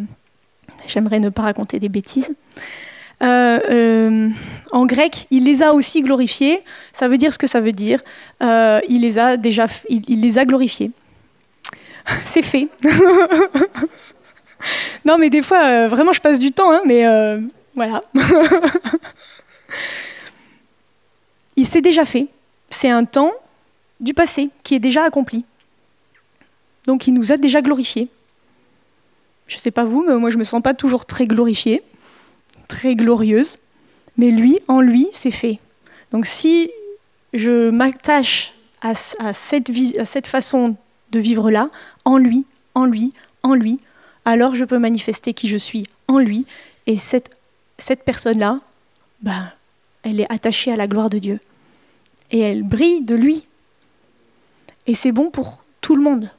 j'aimerais 0.88 1.20
ne 1.20 1.30
pas 1.30 1.44
raconter 1.44 1.80
des 1.80 1.89
bêtises. 1.89 2.34
Euh, 3.24 4.30
en 4.72 4.86
grec, 4.86 5.28
il 5.30 5.46
les 5.46 5.62
a 5.62 5.74
aussi 5.74 6.02
glorifiés. 6.02 6.60
Ça 6.94 7.08
veut 7.08 7.17
dire 7.17 7.34
ce 7.34 7.38
que 7.38 7.48
ça 7.48 7.60
veut 7.60 7.72
dire. 7.72 8.02
il 8.41 9.02
les 9.02 9.20
a 9.20 9.38
déjà, 9.38 9.67
il 9.89 10.22
les 10.22 10.38
a 10.39 10.46
glorifiés. 10.46 10.91
C'est 12.26 12.41
fait. 12.41 12.67
non, 15.06 15.17
mais 15.17 15.30
des 15.30 15.41
fois, 15.41 15.65
euh, 15.65 15.88
vraiment, 15.88 16.12
je 16.13 16.22
passe 16.22 16.39
du 16.39 16.52
temps, 16.52 16.72
hein, 16.72 16.82
mais 16.86 17.06
euh, 17.06 17.39
voilà. 17.76 18.02
Il 21.56 21.67
s'est 21.67 21.82
déjà 21.82 22.06
fait. 22.06 22.28
C'est 22.70 22.89
un 22.89 23.04
temps 23.06 23.32
du 24.00 24.13
passé 24.13 24.50
qui 24.63 24.76
est 24.76 24.80
déjà 24.80 25.04
accompli. 25.04 25.44
Donc 26.88 27.08
il 27.08 27.13
nous 27.13 27.32
a 27.32 27.38
déjà 27.38 27.62
glorifiés. 27.62 28.08
Je 29.52 29.58
ne 29.58 29.60
sais 29.60 29.72
pas 29.72 29.84
vous, 29.84 30.06
mais 30.08 30.16
moi 30.16 30.30
je 30.30 30.38
me 30.38 30.46
sens 30.46 30.62
pas 30.62 30.74
toujours 30.74 31.06
très 31.06 31.26
glorifiée, 31.26 31.84
très 32.70 32.96
glorieuse. 32.96 33.58
Mais 34.16 34.32
lui, 34.32 34.60
en 34.70 34.80
lui, 34.80 35.10
c'est 35.12 35.30
fait. 35.30 35.60
Donc 36.14 36.26
si 36.26 36.72
je 37.34 37.70
m'attache 37.70 38.54
à, 38.82 38.96
cette, 38.96 39.70
à 40.00 40.06
cette 40.06 40.28
façon 40.28 40.78
de 41.12 41.20
vivre 41.20 41.52
là, 41.52 41.68
en 42.06 42.18
lui, 42.18 42.46
en 42.76 42.86
lui, 42.86 43.14
en 43.44 43.54
lui, 43.54 43.78
alors 44.24 44.56
je 44.56 44.64
peux 44.64 44.78
manifester 44.78 45.34
qui 45.34 45.50
je 45.50 45.58
suis 45.58 45.86
en 46.08 46.18
lui. 46.18 46.46
Et 46.88 46.96
cette, 46.96 47.32
cette 47.78 48.06
personne-là, 48.06 48.62
ben, 49.22 49.52
elle 50.04 50.22
est 50.22 50.32
attachée 50.32 50.72
à 50.72 50.78
la 50.78 50.88
gloire 50.88 51.10
de 51.10 51.20
Dieu. 51.20 51.42
Et 52.32 52.40
elle 52.40 52.64
brille 52.64 53.02
de 53.02 53.16
lui. 53.16 53.44
Et 54.88 54.94
c'est 54.94 55.12
bon 55.12 55.30
pour 55.30 55.66
tout 55.82 55.98
le 55.98 56.04
monde. 56.04 56.30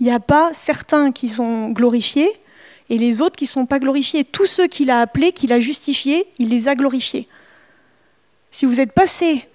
Il 0.00 0.06
n'y 0.06 0.12
a 0.12 0.18
pas 0.18 0.50
certains 0.52 1.12
qui 1.12 1.28
sont 1.28 1.68
glorifiés 1.68 2.28
et 2.90 2.98
les 2.98 3.20
autres 3.20 3.36
qui 3.36 3.44
ne 3.44 3.48
sont 3.50 3.66
pas 3.66 3.78
glorifiés. 3.78 4.24
Tous 4.24 4.46
ceux 4.46 4.66
qu'il 4.66 4.90
a 4.90 5.00
appelés, 5.00 5.32
qu'il 5.32 5.52
a 5.52 5.60
justifiés, 5.60 6.26
il 6.38 6.48
les 6.48 6.68
a 6.68 6.74
glorifiés. 6.74 7.28
Si 8.50 8.66
vous 8.66 8.80
êtes 8.80 8.92
passé 8.92 9.46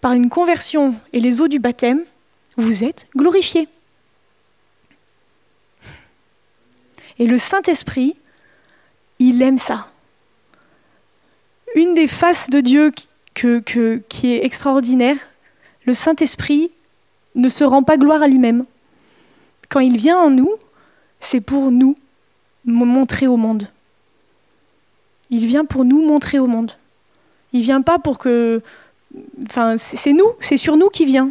par 0.00 0.12
une 0.12 0.28
conversion 0.28 0.94
et 1.12 1.20
les 1.20 1.40
eaux 1.40 1.48
du 1.48 1.58
baptême, 1.58 2.04
vous 2.56 2.84
êtes 2.84 3.06
glorifiés. 3.16 3.68
Et 7.18 7.26
le 7.26 7.38
Saint-Esprit, 7.38 8.16
il 9.18 9.40
aime 9.42 9.58
ça. 9.58 9.88
Une 11.74 11.94
des 11.94 12.08
faces 12.08 12.50
de 12.50 12.60
Dieu 12.60 12.92
qui 13.34 14.32
est 14.32 14.44
extraordinaire, 14.44 15.16
le 15.86 15.94
Saint-Esprit 15.94 16.70
ne 17.34 17.48
se 17.48 17.64
rend 17.64 17.82
pas 17.82 17.96
gloire 17.96 18.22
à 18.22 18.28
lui-même. 18.28 18.64
Quand 19.68 19.80
il 19.80 19.96
vient 19.96 20.18
en 20.18 20.30
nous, 20.30 20.50
c'est 21.20 21.40
pour 21.40 21.70
nous 21.70 21.94
montrer 22.64 23.26
au 23.26 23.36
monde. 23.36 23.68
Il 25.30 25.46
vient 25.46 25.64
pour 25.64 25.84
nous 25.84 26.06
montrer 26.06 26.38
au 26.38 26.46
monde. 26.46 26.72
Il 27.52 27.62
vient 27.62 27.82
pas 27.82 27.98
pour 27.98 28.18
que. 28.18 28.62
Enfin, 29.46 29.76
c'est 29.76 30.12
nous, 30.12 30.30
c'est 30.40 30.56
sur 30.56 30.76
nous 30.76 30.88
qu'il 30.88 31.06
vient. 31.06 31.30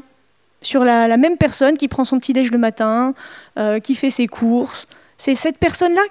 Sur 0.62 0.84
la, 0.84 1.16
même 1.16 1.38
personne 1.38 1.78
qui 1.78 1.88
prend 1.88 2.04
son 2.04 2.20
petit 2.20 2.34
déj 2.34 2.52
le 2.52 2.58
matin, 2.58 3.14
euh, 3.58 3.80
qui 3.80 3.96
fait 3.96 4.10
ses 4.10 4.28
courses, 4.28 4.88
c'est 5.18 5.36
cette 5.36 5.58
personne-là. 5.58 6.02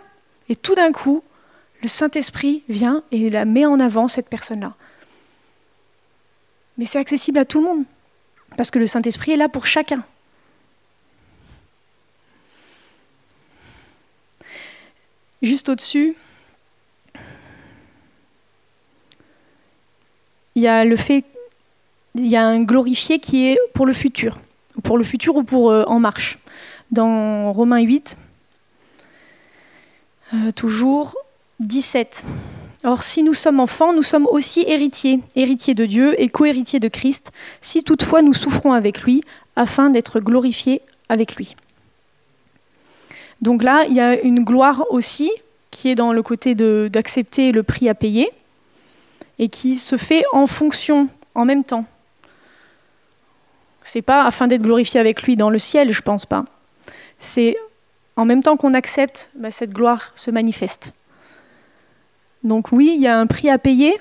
Et 0.49 0.57
tout 0.57 0.75
d'un 0.75 0.93
coup, 0.93 1.23
le 1.83 1.89
Saint-Esprit 1.89 2.63
vient 2.69 3.03
et 3.13 3.29
la 3.29 3.45
met 3.45 3.67
en 3.67 3.79
avant, 3.79 4.09
cette 4.09 4.29
personne-là. 4.29 4.75
Mais 6.79 6.87
c'est 6.87 6.99
accessible 6.99 7.39
à 7.39 7.45
tout 7.45 7.59
le 7.59 7.67
monde, 7.67 7.85
parce 8.57 8.71
que 8.71 8.79
le 8.79 8.87
Saint-Esprit 8.87 9.33
est 9.33 9.37
là 9.37 9.49
pour 9.51 9.67
chacun. 9.67 10.03
Juste 15.43 15.69
au-dessus, 15.69 16.17
il 20.57 20.63
y 20.63 20.67
a 20.67 20.85
le 20.85 20.97
fait, 20.97 21.25
il 22.17 22.27
y 22.27 22.37
a 22.37 22.45
un 22.45 22.61
glorifié 22.63 23.21
qui 23.21 23.47
est 23.47 23.59
pour 23.73 23.87
le 23.87 23.93
futur, 23.93 24.37
pour 24.83 24.99
le 24.99 25.05
futur 25.05 25.37
ou 25.37 25.45
pour 25.45 25.71
euh, 25.71 25.85
en 25.87 26.01
marche. 26.01 26.39
Dans 26.91 27.53
Romains 27.53 27.83
8, 27.83 28.17
euh, 30.35 30.51
toujours 30.53 31.15
17. 31.61 32.25
Or, 32.85 33.03
si 33.03 33.23
nous 33.23 33.35
sommes 33.35 33.61
enfants, 33.61 33.93
nous 33.93 34.03
sommes 34.03 34.27
aussi 34.27 34.65
héritiers, 34.67 35.21
héritiers 35.37 35.75
de 35.75 35.87
Dieu 35.87 36.21
et 36.21 36.29
co-héritiers 36.29 36.81
de 36.81 36.89
Christ, 36.89 37.31
si 37.61 37.85
toutefois 37.85 38.23
nous 38.23 38.35
souffrons 38.35 38.73
avec 38.73 39.03
lui, 39.03 39.23
afin 39.55 39.91
d'être 39.91 40.19
glorifiés 40.21 40.83
avec 41.09 41.37
lui. 41.37 41.55
Donc 43.41 43.63
là, 43.63 43.85
il 43.89 43.95
y 43.95 44.01
a 44.01 44.21
une 44.21 44.43
gloire 44.43 44.85
aussi 44.91 45.31
qui 45.71 45.89
est 45.89 45.95
dans 45.95 46.13
le 46.13 46.23
côté 46.23 46.55
d'accepter 46.55 47.53
le 47.53 47.63
prix 47.63 47.89
à 47.89 47.95
payer 47.95 48.31
et 49.39 49.49
qui 49.49 49.77
se 49.77 49.97
fait 49.97 50.25
en 50.33 50.47
fonction, 50.47 51.09
en 51.35 51.45
même 51.45 51.63
temps. 51.63 51.85
C'est 53.83 54.03
pas 54.03 54.25
afin 54.25 54.49
d'être 54.49 54.63
glorifié 54.63 55.01
avec 55.01 55.23
lui 55.23 55.37
dans 55.37 55.51
le 55.51 55.59
ciel, 55.59 55.93
je 55.93 56.03
pense 56.03 56.27
pas. 56.27 56.45
C'est 57.21 57.57
en 58.17 58.25
même 58.25 58.43
temps 58.43 58.57
qu'on 58.57 58.75
accepte, 58.75 59.31
bah, 59.37 59.51
cette 59.51 59.71
gloire 59.71 60.13
se 60.15 60.31
manifeste. 60.31 60.93
Donc 62.45 62.73
oui, 62.73 62.93
il 62.97 63.01
y 63.01 63.07
a 63.07 63.19
un 63.19 63.27
prix 63.27 63.49
à 63.49 63.59
payer. 63.59 63.99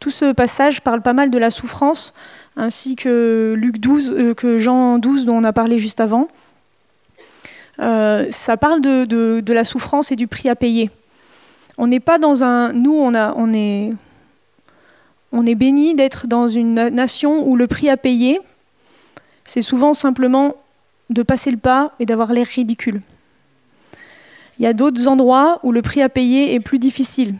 Tout 0.00 0.10
ce 0.10 0.32
passage 0.32 0.80
parle 0.80 1.00
pas 1.00 1.12
mal 1.12 1.30
de 1.30 1.38
la 1.38 1.50
souffrance, 1.50 2.12
ainsi 2.56 2.96
que 2.96 3.54
Luc 3.56 3.78
12, 3.78 4.10
euh, 4.10 4.34
que 4.34 4.58
Jean 4.58 4.98
12 4.98 5.26
dont 5.26 5.36
on 5.36 5.44
a 5.44 5.52
parlé 5.52 5.78
juste 5.78 6.00
avant. 6.00 6.28
Euh, 7.82 8.26
ça 8.30 8.56
parle 8.56 8.80
de, 8.80 9.52
la 9.52 9.64
souffrance 9.64 10.12
et 10.12 10.16
du 10.16 10.26
prix 10.26 10.48
à 10.48 10.56
payer. 10.56 10.90
On 11.78 11.86
n'est 11.88 12.00
pas 12.00 12.18
dans 12.18 12.44
un. 12.44 12.72
Nous, 12.72 12.94
on, 12.94 13.12
est, 13.52 13.92
on 15.32 15.42
béni 15.42 15.94
d'être 15.94 16.26
dans 16.26 16.48
une 16.48 16.74
nation 16.74 17.46
où 17.46 17.56
le 17.56 17.66
prix 17.66 17.90
à 17.90 17.96
payer, 17.96 18.40
c'est 19.44 19.62
souvent 19.62 19.94
simplement 19.94 20.54
de 21.10 21.22
passer 21.22 21.50
le 21.50 21.56
pas 21.56 21.92
et 21.98 22.06
d'avoir 22.06 22.32
l'air 22.32 22.46
ridicule. 22.46 23.02
Il 24.58 24.62
y 24.62 24.66
a 24.66 24.74
d'autres 24.74 25.08
endroits 25.08 25.58
où 25.62 25.72
le 25.72 25.82
prix 25.82 26.02
à 26.02 26.08
payer 26.08 26.54
est 26.54 26.60
plus 26.60 26.78
difficile. 26.78 27.34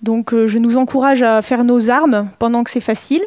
Donc 0.00 0.34
euh, 0.34 0.48
je 0.48 0.58
nous 0.58 0.78
encourage 0.78 1.22
à 1.22 1.42
faire 1.42 1.62
nos 1.62 1.90
armes 1.90 2.28
pendant 2.40 2.64
que 2.64 2.70
c'est 2.70 2.80
facile. 2.80 3.22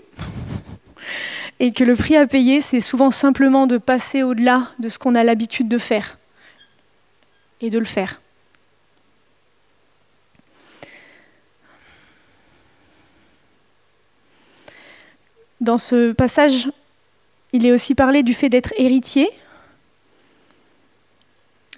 Et 1.59 1.71
que 1.71 1.83
le 1.83 1.95
prix 1.95 2.17
à 2.17 2.27
payer, 2.27 2.61
c'est 2.61 2.81
souvent 2.81 3.11
simplement 3.11 3.67
de 3.67 3.77
passer 3.77 4.23
au-delà 4.23 4.69
de 4.79 4.89
ce 4.89 4.99
qu'on 4.99 5.15
a 5.15 5.23
l'habitude 5.23 5.67
de 5.67 5.77
faire. 5.77 6.17
Et 7.61 7.69
de 7.69 7.79
le 7.79 7.85
faire. 7.85 8.21
Dans 15.61 15.77
ce 15.77 16.11
passage, 16.11 16.67
il 17.53 17.65
est 17.65 17.71
aussi 17.71 17.95
parlé 17.95 18.21
du 18.21 18.33
fait 18.33 18.49
d'être 18.49 18.73
héritier, 18.77 19.29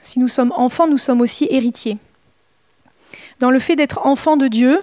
si 0.07 0.19
nous 0.19 0.29
sommes 0.29 0.53
enfants, 0.55 0.87
nous 0.87 0.97
sommes 0.97 1.19
aussi 1.19 1.47
héritiers. 1.49 1.97
Dans 3.39 3.51
le 3.51 3.59
fait 3.59 3.75
d'être 3.75 4.05
enfant 4.05 4.37
de 4.37 4.47
Dieu, 4.47 4.81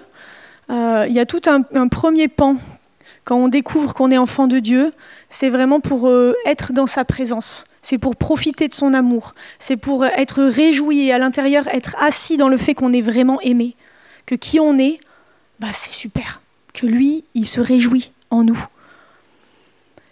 euh, 0.69 1.05
il 1.09 1.15
y 1.15 1.19
a 1.19 1.25
tout 1.25 1.41
un, 1.47 1.87
premier 1.87 2.27
pan. 2.27 2.57
Quand 3.25 3.37
on 3.37 3.47
découvre 3.47 3.95
qu'on 3.95 4.11
est 4.11 4.19
enfant 4.19 4.45
de 4.47 4.59
Dieu, 4.59 4.93
c'est 5.31 5.49
vraiment 5.49 5.79
pour 5.79 6.07
euh, 6.07 6.35
être 6.45 6.73
dans 6.73 6.87
sa 6.87 7.03
présence. 7.03 7.65
C'est 7.81 7.97
pour 7.97 8.15
profiter 8.15 8.67
de 8.67 8.73
son 8.73 8.93
amour. 8.93 9.33
C'est 9.59 9.77
pour 9.77 10.05
être 10.05 10.43
réjoui 10.43 11.07
et 11.07 11.13
à 11.13 11.17
l'intérieur 11.17 11.67
être 11.67 11.95
assis 11.99 12.37
dans 12.37 12.49
le 12.49 12.57
fait 12.57 12.75
qu'on 12.75 12.93
est 12.93 13.01
vraiment 13.01 13.41
aimé. 13.41 13.75
Que 14.27 14.35
qui 14.35 14.59
on 14.59 14.77
est, 14.77 14.99
bah, 15.59 15.73
c'est 15.73 15.91
super. 15.91 16.41
que 16.73 16.85
lui, 16.85 17.23
il 17.33 17.45
se 17.45 17.59
réjouit 17.59 18.11
en 18.29 18.43
nous. 18.43 18.63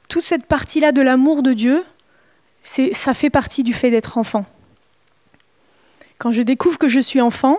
Toute 0.08 0.22
cette 0.22 0.46
partie-là 0.46 0.92
de 0.92 1.02
l'amour 1.02 1.44
de 1.44 1.54
Dieu, 1.54 1.84
ça 2.64 3.14
fait 3.14 3.30
partie 3.30 3.64
du 3.64 3.74
fait 3.74 3.92
d'être 3.92 4.18
enfant. 4.18 4.46
Quand 6.18 6.32
je 6.32 6.42
découvre 6.42 6.78
que 6.78 6.88
je 6.88 7.00
suis 7.00 7.22
enfant 7.22 7.58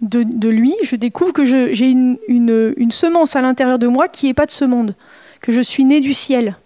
de, 0.00 0.48
lui, 0.48 0.74
je 0.82 0.96
découvre 0.96 1.32
que 1.32 1.44
j'ai 1.44 1.90
une, 1.90 2.90
semence 2.90 3.36
à 3.36 3.40
l'intérieur 3.40 3.78
de 3.78 3.86
moi 3.86 4.08
qui 4.08 4.26
n'est 4.26 4.34
pas 4.34 4.46
de 4.46 4.50
ce 4.50 4.64
monde, 4.64 4.94
que 5.40 5.52
je 5.52 5.60
suis 5.60 5.84
né 5.84 6.00
du 6.00 6.14
ciel. 6.14 6.56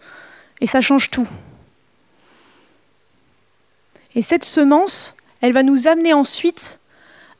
Et 0.61 0.67
ça 0.67 0.81
change 0.81 1.11
tout. 1.11 1.29
Et 4.15 4.23
cette 4.23 4.45
semence, 4.45 5.17
elle 5.41 5.53
va 5.53 5.63
nous 5.63 5.87
amener 5.87 6.13
ensuite 6.13 6.79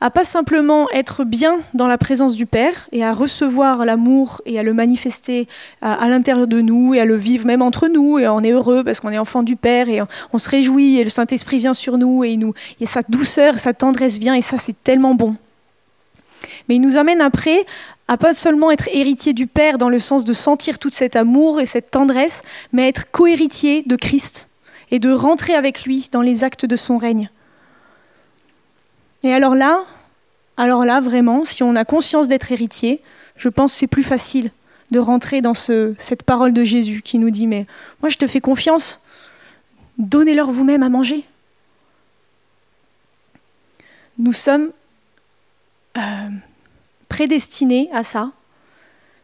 à 0.01 0.09
pas 0.09 0.23
simplement 0.23 0.89
être 0.91 1.25
bien 1.25 1.59
dans 1.73 1.87
la 1.87 1.97
présence 1.97 2.33
du 2.33 2.45
Père 2.45 2.87
et 2.93 3.03
à 3.03 3.11
recevoir 3.11 3.85
l'amour 3.85 4.41
et 4.45 4.57
à 4.57 4.63
le 4.63 4.73
manifester 4.73 5.47
à, 5.81 6.07
l'intérieur 6.07 6.47
de 6.47 6.61
nous 6.61 6.93
et 6.93 7.01
à 7.01 7.05
le 7.05 7.17
vivre 7.17 7.45
même 7.45 7.61
entre 7.61 7.89
nous 7.89 8.17
et 8.17 8.27
on 8.29 8.39
est 8.39 8.51
heureux 8.51 8.85
parce 8.85 9.01
qu'on 9.01 9.09
est 9.09 9.17
enfant 9.17 9.43
du 9.43 9.57
Père 9.57 9.89
et 9.89 9.99
on, 10.31 10.37
se 10.37 10.49
réjouit 10.49 10.99
et 10.99 11.03
le 11.03 11.09
Saint-Esprit 11.09 11.59
vient 11.59 11.73
sur 11.73 11.97
nous 11.97 12.23
et, 12.23 12.37
nous, 12.37 12.53
et 12.79 12.85
sa 12.85 13.01
douceur, 13.01 13.59
sa 13.59 13.73
tendresse 13.73 14.19
vient 14.19 14.35
et 14.35 14.41
ça 14.41 14.57
c'est 14.57 14.81
tellement 14.83 15.15
bon. 15.15 15.35
Mais 16.69 16.75
il 16.75 16.81
nous 16.81 16.97
amène 16.97 17.19
après 17.19 17.65
à 18.07 18.17
pas 18.17 18.33
seulement 18.33 18.71
être 18.71 18.87
héritier 18.93 19.33
du 19.33 19.47
Père 19.47 19.77
dans 19.77 19.89
le 19.89 19.99
sens 19.99 20.23
de 20.23 20.33
sentir 20.33 20.79
tout 20.79 20.89
cet 20.89 21.15
amour 21.15 21.59
et 21.59 21.65
cette 21.65 21.91
tendresse, 21.91 22.43
mais 22.71 22.87
être 22.87 23.09
cohéritier 23.11 23.83
de 23.85 23.95
Christ 23.95 24.47
et 24.91 24.99
de 24.99 25.11
rentrer 25.11 25.55
avec 25.55 25.83
lui 25.83 26.09
dans 26.11 26.21
les 26.21 26.43
actes 26.43 26.65
de 26.65 26.75
son 26.75 26.97
règne. 26.97 27.29
Et 29.23 29.33
alors 29.33 29.55
là, 29.55 29.83
alors 30.57 30.85
là, 30.85 31.01
vraiment, 31.01 31.45
si 31.45 31.63
on 31.63 31.75
a 31.75 31.85
conscience 31.85 32.27
d'être 32.27 32.51
héritier, 32.51 33.01
je 33.35 33.49
pense 33.49 33.73
c'est 33.73 33.87
plus 33.87 34.03
facile 34.03 34.51
de 34.91 34.99
rentrer 34.99 35.41
dans 35.41 35.53
ce, 35.53 35.93
cette 35.97 36.23
parole 36.23 36.53
de 36.53 36.63
Jésus 36.63 37.01
qui 37.01 37.19
nous 37.19 37.29
dit, 37.29 37.47
mais 37.47 37.65
moi 38.01 38.09
je 38.09 38.17
te 38.17 38.27
fais 38.27 38.41
confiance, 38.41 39.01
donnez-leur 39.97 40.51
vous-même 40.51 40.83
à 40.83 40.89
manger. 40.89 41.25
Nous 44.17 44.33
sommes 44.33 44.71
euh, 45.97 46.29
prédestinés 47.09 47.89
à 47.91 48.03
ça, 48.03 48.31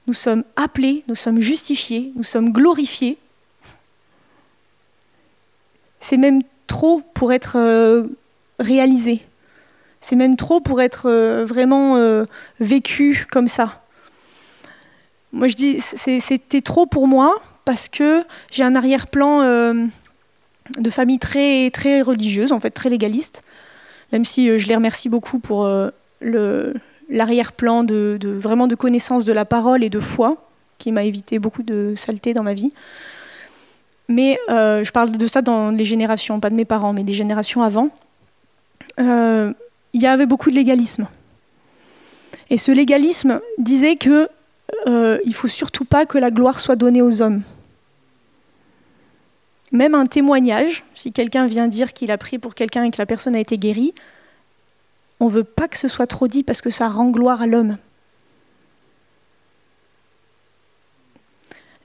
nous 0.07 0.13
sommes 0.13 0.43
appelés, 0.55 1.03
nous 1.07 1.15
sommes 1.15 1.39
justifiés, 1.39 2.11
nous 2.15 2.23
sommes 2.23 2.51
glorifiés. 2.51 3.17
C'est 5.99 6.17
même 6.17 6.41
trop 6.67 7.01
pour 7.13 7.33
être 7.33 7.57
euh, 7.57 8.03
réalisé. 8.59 9.21
C'est 10.01 10.15
même 10.15 10.35
trop 10.35 10.59
pour 10.59 10.81
être 10.81 11.09
euh, 11.09 11.45
vraiment 11.45 11.95
euh, 11.95 12.25
vécu 12.59 13.25
comme 13.31 13.47
ça. 13.47 13.81
Moi, 15.31 15.47
je 15.47 15.55
dis, 15.55 15.81
c'était 15.81 16.61
trop 16.61 16.85
pour 16.85 17.07
moi 17.07 17.41
parce 17.65 17.89
que 17.89 18.23
j'ai 18.51 18.63
un 18.63 18.75
arrière-plan 18.75 19.41
de 20.77 20.89
famille 20.89 21.19
très, 21.19 21.69
très 21.71 22.01
religieuse, 22.01 22.53
en 22.53 22.61
fait, 22.61 22.69
très 22.69 22.89
légaliste. 22.89 23.43
Même 24.13 24.23
si 24.23 24.57
je 24.57 24.67
les 24.69 24.75
remercie 24.75 25.09
beaucoup 25.09 25.39
pour 25.39 25.67
l'arrière-plan 27.09 27.83
de, 27.83 28.17
vraiment 28.23 28.67
de 28.67 28.75
connaissance 28.75 29.25
de 29.25 29.33
la 29.33 29.45
parole 29.45 29.83
et 29.83 29.89
de 29.89 29.99
foi, 29.99 30.37
qui 30.77 30.91
m'a 30.91 31.03
évité 31.03 31.39
beaucoup 31.39 31.63
de 31.63 31.93
saleté 31.95 32.33
dans 32.33 32.43
ma 32.43 32.53
vie. 32.53 32.73
Mais 34.07 34.39
je 34.49 34.91
parle 34.91 35.11
de 35.11 35.27
ça 35.27 35.41
dans 35.41 35.71
les 35.71 35.85
générations, 35.85 36.39
pas 36.39 36.49
de 36.49 36.55
mes 36.55 36.65
parents, 36.65 36.93
mais 36.93 37.03
des 37.03 37.13
générations 37.13 37.63
avant 37.63 37.89
il 39.95 40.01
y 40.01 40.07
avait 40.07 40.25
beaucoup 40.25 40.49
de 40.49 40.55
légalisme. 40.55 41.07
Et 42.49 42.57
ce 42.57 42.73
légalisme 42.73 43.39
disait 43.57 43.95
que 43.95 44.27
euh, 44.87 45.19
il 45.25 45.33
faut 45.33 45.47
surtout 45.47 45.85
pas 45.85 46.05
que 46.05 46.17
la 46.17 46.31
gloire 46.31 46.59
soit 46.59 46.75
donnée 46.75 47.01
aux 47.01 47.21
hommes. 47.21 47.43
Même 49.71 49.95
un 49.95 50.05
témoignage, 50.05 50.83
si 50.95 51.13
quelqu'un 51.13 51.47
vient 51.47 51.69
dire 51.69 51.93
qu'il 51.93 52.11
a 52.11 52.17
prié 52.17 52.39
pour 52.39 52.55
quelqu'un 52.55 52.83
et 52.83 52.91
que 52.91 52.97
la 52.97 53.05
personne 53.05 53.35
a 53.35 53.39
été 53.39 53.57
guérie, 53.57 53.93
on 55.19 55.25
ne 55.25 55.31
veut 55.31 55.43
pas 55.43 55.67
que 55.67 55.77
ce 55.77 55.87
soit 55.87 56.07
trop 56.07 56.27
dit 56.27 56.43
parce 56.43 56.61
que 56.61 56.69
ça 56.69 56.89
rend 56.89 57.09
gloire 57.09 57.41
à 57.41 57.47
l'homme. 57.47 57.77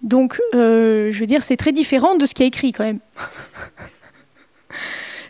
Donc, 0.02 0.40
euh, 0.54 1.12
je 1.12 1.20
veux 1.20 1.26
dire, 1.26 1.42
c'est 1.42 1.56
très 1.56 1.72
différent 1.72 2.16
de 2.16 2.26
ce 2.26 2.34
qui 2.34 2.42
est 2.42 2.46
écrit 2.46 2.72
quand 2.72 2.84
même. 2.84 3.00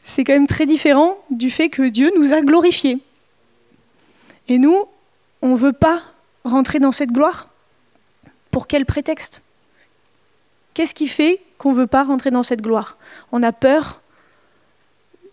c'est 0.05 0.25
quand 0.25 0.33
même 0.33 0.47
très 0.47 0.67
différent 0.67 1.19
du 1.31 1.51
fait 1.51 1.69
que 1.69 1.89
Dieu 1.89 2.11
nous 2.17 2.33
a 2.33 2.41
glorifiés. 2.41 2.99
Et 4.49 4.59
nous, 4.59 4.85
on 5.43 5.51
ne 5.51 5.57
veut 5.57 5.73
pas 5.73 6.03
rentrer 6.45 6.79
dans 6.79 6.93
cette 6.93 7.11
gloire. 7.11 7.49
Pour 8.51 8.67
quel 8.67 8.87
prétexte? 8.87 9.43
Qu'est-ce 10.75 10.95
qui 10.95 11.09
fait 11.09 11.41
qu'on 11.59 11.73
ne 11.73 11.77
veut 11.77 11.87
pas 11.87 12.05
rentrer 12.05 12.31
dans 12.31 12.43
cette 12.43 12.63
gloire? 12.63 12.97
On 13.33 13.43
a 13.43 13.53
peur 13.53 14.00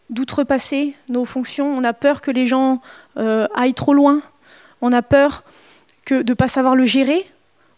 d'outrepasser 0.10 0.96
nos 1.10 1.26
fonctions, 1.26 1.72
on 1.74 1.84
a 1.84 1.94
peur 1.94 2.22
que 2.22 2.32
les 2.32 2.46
gens 2.46 2.82
euh, 3.18 3.48
aillent 3.54 3.74
trop 3.74 3.94
loin, 3.94 4.22
on 4.82 4.92
a 4.94 5.02
peur 5.02 5.44
que, 6.06 6.22
de 6.22 6.32
ne 6.32 6.36
pas 6.36 6.48
savoir 6.48 6.76
le 6.76 6.86
gérer, 6.86 7.26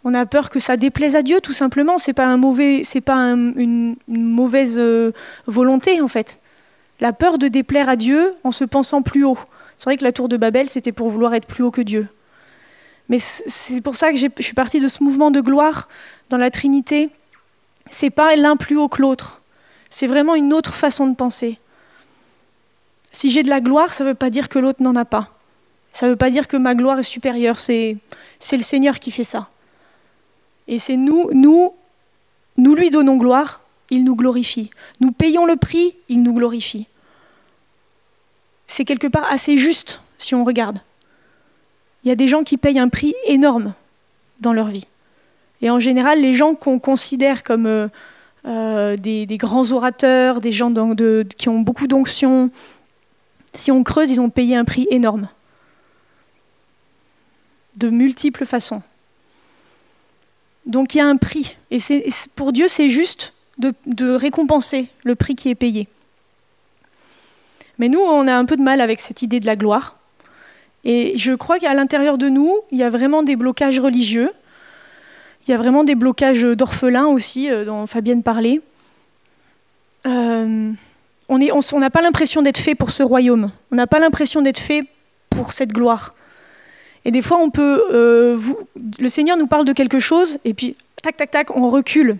on 0.03 0.13
a 0.13 0.25
peur 0.25 0.49
que 0.49 0.59
ça 0.59 0.77
déplaise 0.77 1.15
à 1.15 1.21
Dieu 1.21 1.41
tout 1.41 1.53
simplement, 1.53 1.97
c'est 1.97 2.13
pas, 2.13 2.25
un 2.25 2.37
mauvais, 2.37 2.83
c'est 2.83 3.01
pas 3.01 3.15
une, 3.15 3.95
mauvaise 4.07 4.77
euh, 4.79 5.11
volonté 5.47 6.01
en 6.01 6.07
fait 6.07 6.39
la 6.99 7.13
peur 7.13 7.37
de 7.37 7.47
déplaire 7.47 7.89
à 7.89 7.95
Dieu 7.95 8.33
en 8.43 8.51
se 8.51 8.63
pensant 8.63 9.01
plus 9.01 9.23
haut. 9.23 9.37
C'est 9.77 9.85
vrai 9.85 9.97
que 9.97 10.03
la 10.03 10.11
tour 10.11 10.27
de 10.27 10.37
Babel, 10.37 10.69
c'était 10.69 10.91
pour 10.91 11.09
vouloir 11.09 11.33
être 11.33 11.47
plus 11.47 11.63
haut 11.63 11.71
que 11.71 11.81
Dieu. 11.81 12.07
Mais 13.07 13.19
c'est 13.19 13.81
pour 13.81 13.97
ça 13.97 14.11
que 14.11 14.17
je 14.17 14.27
suis 14.39 14.53
partie 14.53 14.79
de 14.79 14.87
ce 14.87 15.03
mouvement 15.03 15.31
de 15.31 15.41
gloire 15.41 15.87
dans 16.29 16.37
la 16.37 16.51
Trinité. 16.51 17.09
C'est 17.89 18.09
pas 18.09 18.35
l'un 18.35 18.55
plus 18.55 18.77
haut 18.77 18.89
que 18.89 19.01
l'autre. 19.01 19.41
C'est 19.89 20.05
vraiment 20.05 20.35
une 20.35 20.53
autre 20.53 20.73
façon 20.75 21.07
de 21.07 21.15
penser. 21.15 21.57
Si 23.11 23.29
j'ai 23.29 23.43
de 23.43 23.49
la 23.49 23.61
gloire, 23.61 23.93
ça 23.93 24.03
ne 24.03 24.09
veut 24.09 24.15
pas 24.15 24.29
dire 24.29 24.49
que 24.49 24.59
l'autre 24.59 24.83
n'en 24.83 24.95
a 24.95 25.05
pas. 25.05 25.33
Ça 25.93 26.05
ne 26.05 26.11
veut 26.11 26.17
pas 26.17 26.29
dire 26.29 26.47
que 26.47 26.57
ma 26.57 26.75
gloire 26.75 26.99
est 26.99 27.03
supérieure. 27.03 27.59
C'est 27.59 27.97
le 28.51 28.61
Seigneur 28.61 28.99
qui 28.99 29.11
fait 29.11 29.23
ça. 29.23 29.49
Et 30.67 30.79
c'est 30.79 30.97
nous, 30.97 31.29
nous, 31.33 31.73
nous 32.57 32.75
lui 32.75 32.89
donnons 32.89 33.17
gloire 33.17 33.61
il 33.89 34.03
nous 34.03 34.15
glorifie. 34.15 34.69
Nous 34.99 35.11
payons 35.11 35.45
le 35.45 35.55
prix, 35.55 35.95
il 36.09 36.21
nous 36.21 36.33
glorifie. 36.33 36.87
C'est 38.67 38.85
quelque 38.85 39.07
part 39.07 39.25
assez 39.31 39.57
juste 39.57 40.01
si 40.17 40.35
on 40.35 40.43
regarde. 40.43 40.79
Il 42.03 42.09
y 42.09 42.11
a 42.11 42.15
des 42.15 42.27
gens 42.27 42.43
qui 42.43 42.57
payent 42.57 42.79
un 42.79 42.89
prix 42.89 43.13
énorme 43.25 43.73
dans 44.39 44.53
leur 44.53 44.67
vie. 44.67 44.85
Et 45.61 45.69
en 45.69 45.79
général, 45.79 46.21
les 46.21 46.33
gens 46.33 46.55
qu'on 46.55 46.79
considère 46.79 47.43
comme 47.43 47.65
euh, 47.65 47.87
euh, 48.45 48.95
des, 48.95 49.25
grands 49.37 49.71
orateurs, 49.71 50.39
des 50.39 50.51
gens 50.51 50.71
qui 51.37 51.49
ont 51.49 51.59
beaucoup 51.59 51.87
d'onction, 51.87 52.51
si 53.53 53.71
on 53.71 53.83
creuse, 53.83 54.11
ils 54.11 54.21
ont 54.21 54.29
payé 54.29 54.55
un 54.55 54.65
prix 54.65 54.87
énorme. 54.91 55.29
De 57.75 57.89
multiples 57.89 58.45
façons. 58.45 58.81
Donc 60.65 60.93
il 60.93 60.99
y 60.99 61.01
a 61.01 61.07
un 61.07 61.17
prix. 61.17 61.55
Et 61.71 61.79
pour 62.35 62.53
Dieu, 62.53 62.67
c'est 62.67 62.89
juste 62.89 63.33
de, 63.57 64.11
récompenser 64.13 64.87
le 65.03 65.15
prix 65.15 65.35
qui 65.35 65.49
est 65.49 65.55
payé. 65.55 65.87
Mais 67.77 67.89
nous, 67.89 67.99
on 67.99 68.27
a 68.27 68.35
un 68.35 68.45
peu 68.45 68.55
de 68.55 68.61
mal 68.61 68.81
avec 68.81 68.99
cette 68.99 69.21
idée 69.21 69.39
de 69.39 69.45
la 69.45 69.55
gloire. 69.55 69.97
Et 70.83 71.17
je 71.17 71.33
crois 71.33 71.59
qu'à 71.59 71.73
l'intérieur 71.73 72.17
de 72.17 72.29
nous, 72.29 72.53
il 72.71 72.77
y 72.77 72.83
a 72.83 72.89
vraiment 72.89 73.23
des 73.23 73.35
blocages 73.35 73.79
religieux. 73.79 74.31
Il 75.47 75.51
y 75.51 75.53
a 75.53 75.57
vraiment 75.57 75.83
des 75.83 75.95
blocages 75.95 76.43
d'orphelins 76.43 77.07
aussi, 77.07 77.49
euh, 77.49 77.65
dont 77.65 77.87
Fabienne 77.87 78.23
parlait. 78.23 78.61
Euh, 80.05 80.71
on 81.29 81.79
n'a 81.79 81.89
pas 81.89 82.01
l'impression 82.01 82.41
d'être 82.41 82.57
fait 82.57 82.75
pour 82.75 82.91
ce 82.91 83.03
royaume. 83.03 83.51
On 83.71 83.75
n'a 83.75 83.87
pas 83.87 83.99
l'impression 83.99 84.41
d'être 84.41 84.59
fait 84.59 84.83
pour 85.29 85.53
cette 85.53 85.69
gloire. 85.69 86.13
Et 87.05 87.11
des 87.11 87.21
fois, 87.21 87.37
on 87.37 87.49
peut, 87.49 87.83
euh, 87.91 88.39
le 88.99 89.07
Seigneur 89.07 89.37
nous 89.37 89.47
parle 89.47 89.65
de 89.65 89.73
quelque 89.73 89.99
chose, 89.99 90.37
et 90.43 90.53
puis 90.53 90.75
tac, 91.01 91.15
tac, 91.15 91.31
tac, 91.31 91.55
on 91.55 91.69
recule 91.69 92.17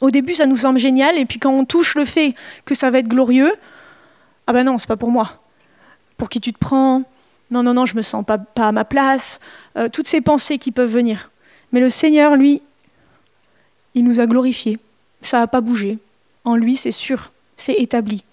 au 0.00 0.10
début, 0.10 0.34
ça 0.34 0.46
nous 0.46 0.58
semble 0.58 0.78
génial, 0.78 1.18
et 1.18 1.24
puis 1.24 1.38
quand 1.38 1.50
on 1.50 1.64
touche 1.64 1.94
le 1.94 2.04
fait 2.04 2.34
que 2.64 2.74
ça 2.74 2.90
va 2.90 2.98
être 2.98 3.08
glorieux, 3.08 3.52
ah 4.46 4.52
ben 4.52 4.64
non, 4.64 4.78
c'est 4.78 4.86
pas 4.86 4.96
pour 4.96 5.10
moi. 5.10 5.40
Pour 6.18 6.28
qui 6.28 6.40
tu 6.40 6.52
te 6.52 6.58
prends? 6.58 7.02
Non, 7.50 7.62
non, 7.62 7.74
non, 7.74 7.86
je 7.86 7.96
me 7.96 8.02
sens 8.02 8.24
pas, 8.24 8.38
à 8.56 8.72
ma 8.72 8.84
place. 8.84 9.40
Euh, 9.76 9.88
toutes 9.88 10.06
ces 10.06 10.20
pensées 10.20 10.58
qui 10.58 10.70
peuvent 10.70 10.90
venir. 10.90 11.30
Mais 11.72 11.80
le 11.80 11.90
Seigneur, 11.90 12.36
lui, 12.36 12.62
il 13.94 14.04
nous 14.04 14.20
a 14.20 14.26
glorifiés. 14.26 14.78
Ça 15.22 15.40
n'a 15.40 15.46
pas 15.46 15.60
bougé. 15.60 15.98
En 16.44 16.56
lui, 16.56 16.76
c'est 16.76 16.92
sûr, 16.92 17.30
c'est 17.56 17.74
établi. 17.74 18.24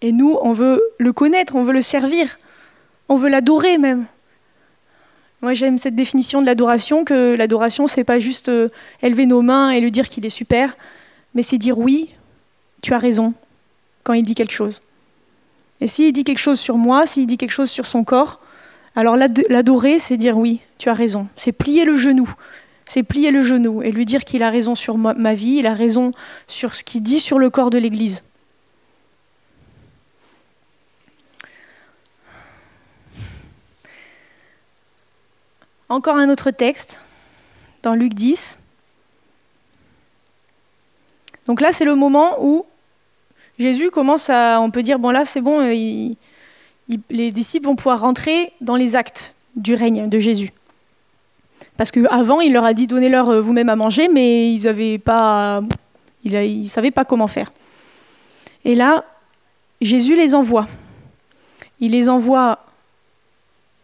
Et 0.00 0.12
nous, 0.12 0.36
on 0.42 0.52
veut 0.52 0.82
le 0.98 1.12
connaître, 1.12 1.56
on 1.56 1.64
veut 1.64 1.72
le 1.72 1.80
servir, 1.80 2.36
on 3.08 3.16
veut 3.16 3.30
l'adorer 3.30 3.78
même. 3.78 4.06
Moi, 5.40 5.54
j'aime 5.54 5.78
cette 5.78 5.94
définition 5.94 6.40
de 6.40 6.46
l'adoration, 6.46 7.04
que 7.04 7.34
l'adoration, 7.34 7.86
c'est 7.86 8.04
pas 8.04 8.18
juste 8.18 8.48
euh, 8.48 8.68
élever 9.02 9.26
nos 9.26 9.42
mains 9.42 9.70
et 9.70 9.80
lui 9.80 9.90
dire 9.90 10.08
qu'il 10.08 10.24
est 10.24 10.30
super, 10.30 10.76
mais 11.34 11.42
c'est 11.42 11.58
dire 11.58 11.78
oui, 11.78 12.10
tu 12.82 12.94
as 12.94 12.98
raison, 12.98 13.34
quand 14.02 14.14
il 14.14 14.22
dit 14.22 14.34
quelque 14.34 14.52
chose. 14.52 14.80
Et 15.80 15.86
s'il 15.86 16.12
dit 16.12 16.24
quelque 16.24 16.38
chose 16.38 16.60
sur 16.60 16.76
moi, 16.78 17.06
s'il 17.06 17.26
dit 17.26 17.36
quelque 17.36 17.50
chose 17.50 17.70
sur 17.70 17.86
son 17.86 18.04
corps, 18.04 18.40
Alors 18.96 19.16
l'adorer, 19.16 19.98
c'est 19.98 20.16
dire 20.16 20.38
oui, 20.38 20.60
tu 20.78 20.88
as 20.88 20.94
raison. 20.94 21.26
C'est 21.36 21.52
plier 21.52 21.84
le 21.84 21.96
genou. 21.96 22.32
C'est 22.86 23.02
plier 23.02 23.30
le 23.30 23.42
genou 23.42 23.82
et 23.82 23.90
lui 23.90 24.04
dire 24.04 24.24
qu'il 24.24 24.42
a 24.42 24.50
raison 24.50 24.74
sur 24.74 24.98
ma 24.98 25.34
vie, 25.34 25.56
il 25.58 25.66
a 25.66 25.74
raison 25.74 26.12
sur 26.46 26.74
ce 26.74 26.84
qu'il 26.84 27.02
dit 27.02 27.20
sur 27.20 27.38
le 27.38 27.50
corps 27.50 27.70
de 27.70 27.78
l'Église. 27.78 28.22
Encore 35.88 36.16
un 36.16 36.28
autre 36.28 36.50
texte, 36.50 37.00
dans 37.82 37.94
Luc 37.94 38.14
10. 38.14 38.58
Donc 41.46 41.60
là, 41.60 41.72
c'est 41.72 41.84
le 41.84 41.94
moment 41.94 42.36
où 42.40 42.64
Jésus 43.58 43.90
commence 43.90 44.30
à, 44.30 44.60
on 44.60 44.70
peut 44.70 44.82
dire, 44.82 44.98
bon 44.98 45.10
là, 45.10 45.24
c'est 45.24 45.40
bon, 45.40 45.60
les 45.60 47.32
disciples 47.32 47.66
vont 47.66 47.76
pouvoir 47.76 48.00
rentrer 48.00 48.52
dans 48.60 48.76
les 48.76 48.96
actes 48.96 49.36
du 49.56 49.74
règne 49.74 50.08
de 50.08 50.18
Jésus. 50.18 50.50
Parce 51.76 51.90
qu'avant, 51.90 52.40
il 52.40 52.52
leur 52.52 52.64
a 52.64 52.74
dit, 52.74 52.86
donnez-leur 52.86 53.30
euh, 53.30 53.40
vous-même 53.40 53.68
à 53.68 53.76
manger, 53.76 54.08
mais 54.08 54.52
ils 54.52 54.64
ne 54.66 54.96
pas, 54.98 55.62
ils 56.24 56.68
savaient 56.68 56.90
pas 56.90 57.04
comment 57.04 57.26
faire. 57.26 57.50
Et 58.64 58.74
là, 58.74 59.04
Jésus 59.80 60.14
les 60.14 60.34
envoie. 60.34 60.66
Il 61.80 61.92
les 61.92 62.08
envoie 62.08 62.60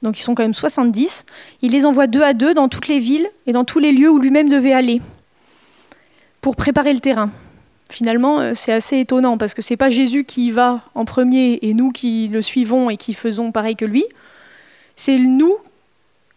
donc 0.02 0.18
ils 0.18 0.22
sont 0.22 0.34
quand 0.34 0.42
même 0.42 0.54
70, 0.54 1.26
il 1.62 1.72
les 1.72 1.84
envoie 1.84 2.06
deux 2.06 2.22
à 2.22 2.32
deux 2.32 2.54
dans 2.54 2.68
toutes 2.68 2.88
les 2.88 2.98
villes 2.98 3.28
et 3.46 3.52
dans 3.52 3.64
tous 3.64 3.78
les 3.78 3.92
lieux 3.92 4.10
où 4.10 4.18
lui-même 4.18 4.48
devait 4.48 4.72
aller 4.72 5.02
pour 6.40 6.56
préparer 6.56 6.94
le 6.94 7.00
terrain. 7.00 7.30
Finalement, 7.90 8.40
euh, 8.40 8.52
c'est 8.54 8.72
assez 8.72 8.98
étonnant 8.98 9.36
parce 9.36 9.52
que 9.52 9.62
c'est 9.62 9.76
pas 9.76 9.90
Jésus 9.90 10.24
qui 10.24 10.46
y 10.46 10.50
va 10.52 10.80
en 10.94 11.04
premier 11.04 11.58
et 11.62 11.74
nous 11.74 11.90
qui 11.90 12.28
le 12.28 12.40
suivons 12.40 12.88
et 12.88 12.96
qui 12.96 13.12
faisons 13.12 13.52
pareil 13.52 13.76
que 13.76 13.84
lui. 13.84 14.04
C'est 14.96 15.18
nous 15.18 15.56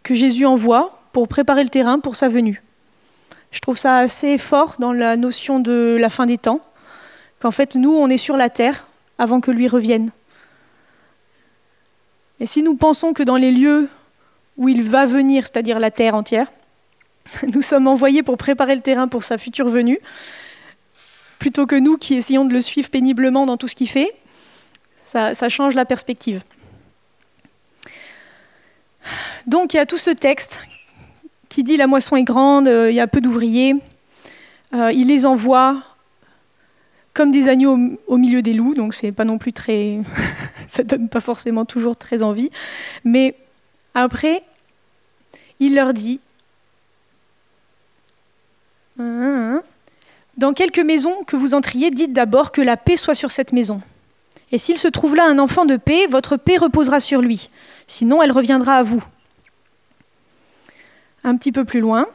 que 0.01 0.15
Jésus 0.15 0.45
envoie 0.45 1.02
pour 1.13 1.27
préparer 1.27 1.63
le 1.63 1.69
terrain 1.69 1.99
pour 1.99 2.17
sa 2.17 2.27
venue. 2.27 2.61
Je 3.51 3.59
trouve 3.61 3.77
ça 3.77 3.99
assez 3.99 4.37
fort 4.37 4.75
dans 4.79 4.91
la 4.91 5.15
notion 5.15 5.59
de 5.59 5.95
la 5.99 6.09
fin 6.09 6.25
des 6.25 6.37
temps, 6.37 6.59
qu'en 7.39 7.51
fait 7.51 7.75
nous 7.75 7.93
on 7.93 8.09
est 8.09 8.17
sur 8.17 8.35
la 8.35 8.49
terre 8.49 8.87
avant 9.17 9.39
que 9.39 9.51
lui 9.51 9.67
revienne. 9.67 10.09
Et 12.39 12.45
si 12.45 12.63
nous 12.63 12.75
pensons 12.75 13.13
que 13.13 13.23
dans 13.23 13.37
les 13.37 13.51
lieux 13.51 13.87
où 14.57 14.67
il 14.67 14.83
va 14.83 15.05
venir, 15.05 15.43
c'est-à-dire 15.43 15.79
la 15.79 15.91
terre 15.91 16.15
entière, 16.15 16.51
nous 17.53 17.61
sommes 17.61 17.87
envoyés 17.87 18.23
pour 18.23 18.37
préparer 18.37 18.75
le 18.75 18.81
terrain 18.81 19.07
pour 19.07 19.23
sa 19.23 19.37
future 19.37 19.69
venue, 19.69 19.99
plutôt 21.39 21.65
que 21.67 21.75
nous 21.75 21.97
qui 21.97 22.15
essayons 22.15 22.45
de 22.45 22.53
le 22.53 22.61
suivre 22.61 22.89
péniblement 22.89 23.45
dans 23.45 23.57
tout 23.57 23.67
ce 23.67 23.75
qu'il 23.75 23.89
fait, 23.89 24.13
ça, 25.05 25.47
change 25.49 25.75
la 25.75 25.85
perspective. 25.85 26.41
Donc 29.45 29.73
il 29.73 29.77
y 29.77 29.79
a 29.79 29.85
tout 29.85 29.97
ce 29.97 30.09
texte 30.09 30.63
qui 31.53 31.63
dit 31.63 31.77
la 31.77 31.85
moisson 31.85 32.15
est 32.15 32.23
grande, 32.23 32.67
euh, 32.67 32.89
il 32.89 32.95
y 32.95 32.99
a 32.99 33.05
peu 33.05 33.21
d'ouvriers, 33.21 33.75
euh, 34.73 34.91
il 34.91 35.07
les 35.07 35.27
envoie 35.27 35.83
comme 37.13 37.29
des 37.29 37.47
agneaux 37.47 37.77
au, 38.07 38.17
milieu 38.17 38.41
des 38.41 38.53
loups, 38.53 38.73
donc 38.73 38.95
c'est 38.95 39.11
pas 39.11 39.23
non 39.23 39.37
plus 39.37 39.53
très. 39.53 39.99
ça 40.69 40.81
donne 40.81 41.09
pas 41.09 41.21
forcément 41.21 41.63
toujours 41.63 41.95
très 41.95 42.23
envie. 42.23 42.49
Mais 43.03 43.35
après, 43.93 44.41
il 45.59 45.75
leur 45.75 45.93
dit 45.93 46.19
Dans 48.97 50.53
quelques 50.55 50.79
maisons 50.79 51.23
que 51.27 51.35
vous 51.35 51.53
entriez, 51.53 51.91
dites 51.91 52.13
d'abord 52.13 52.51
que 52.51 52.61
la 52.61 52.77
paix 52.77 52.97
soit 52.97 53.13
sur 53.13 53.31
cette 53.31 53.53
maison. 53.53 53.79
Et 54.51 54.57
s'il 54.57 54.79
se 54.79 54.87
trouve 54.87 55.15
là 55.15 55.25
un 55.27 55.37
enfant 55.37 55.65
de 55.65 55.75
paix, 55.75 56.07
votre 56.07 56.35
paix 56.35 56.57
reposera 56.57 56.99
sur 56.99 57.21
lui. 57.21 57.51
Sinon, 57.87 58.23
elle 58.23 58.31
reviendra 58.31 58.77
à 58.77 58.83
vous. 58.83 59.03
Un 61.23 61.37
petit 61.37 61.51
peu 61.51 61.65
plus 61.65 61.79
loin. 61.79 62.07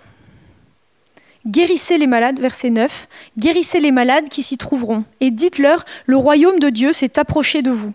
Guérissez 1.46 1.96
les 1.96 2.06
malades, 2.06 2.40
verset 2.40 2.70
9, 2.70 3.08
guérissez 3.38 3.80
les 3.80 3.92
malades 3.92 4.28
qui 4.28 4.42
s'y 4.42 4.58
trouveront, 4.58 5.04
et 5.20 5.30
dites-leur, 5.30 5.86
le 6.04 6.16
royaume 6.16 6.58
de 6.58 6.68
Dieu 6.68 6.92
s'est 6.92 7.18
approché 7.18 7.62
de 7.62 7.70
vous. 7.70 7.94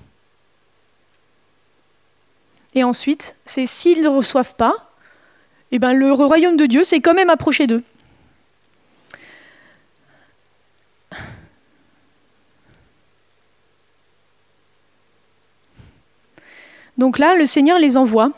Et 2.73 2.83
ensuite, 2.83 3.35
c'est 3.45 3.67
s'ils 3.67 4.01
ne 4.01 4.07
reçoivent 4.07 4.55
pas, 4.55 4.91
eh 5.71 5.79
ben, 5.79 5.93
le 5.93 6.11
royaume 6.11 6.57
de 6.57 6.65
Dieu 6.65 6.83
s'est 6.83 7.01
quand 7.01 7.13
même 7.13 7.29
approché 7.29 7.67
d'eux. 7.67 7.83
Donc 16.97 17.19
là, 17.19 17.35
le 17.35 17.45
Seigneur 17.45 17.79
les 17.79 17.97
envoie. 17.97 18.31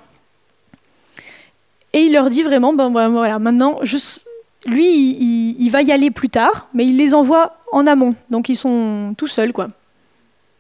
Et 1.95 2.01
il 2.01 2.12
leur 2.12 2.29
dit 2.29 2.43
vraiment, 2.43 2.73
ben 2.73 2.89
voilà, 2.89 3.39
maintenant, 3.39 3.79
lui, 4.65 5.55
il, 5.58 5.69
va 5.69 5.81
y 5.81 5.93
aller 5.93 6.12
plus 6.12 6.29
tard, 6.29 6.67
mais 6.73 6.86
il 6.86 6.97
les 6.97 7.13
envoie 7.13 7.58
en 7.71 7.88
amont. 7.88 8.15
Donc 8.29 8.49
ils 8.49 8.58
sont 8.58 9.15
tout 9.17 9.27
seuls, 9.27 9.53
quoi. 9.53 9.69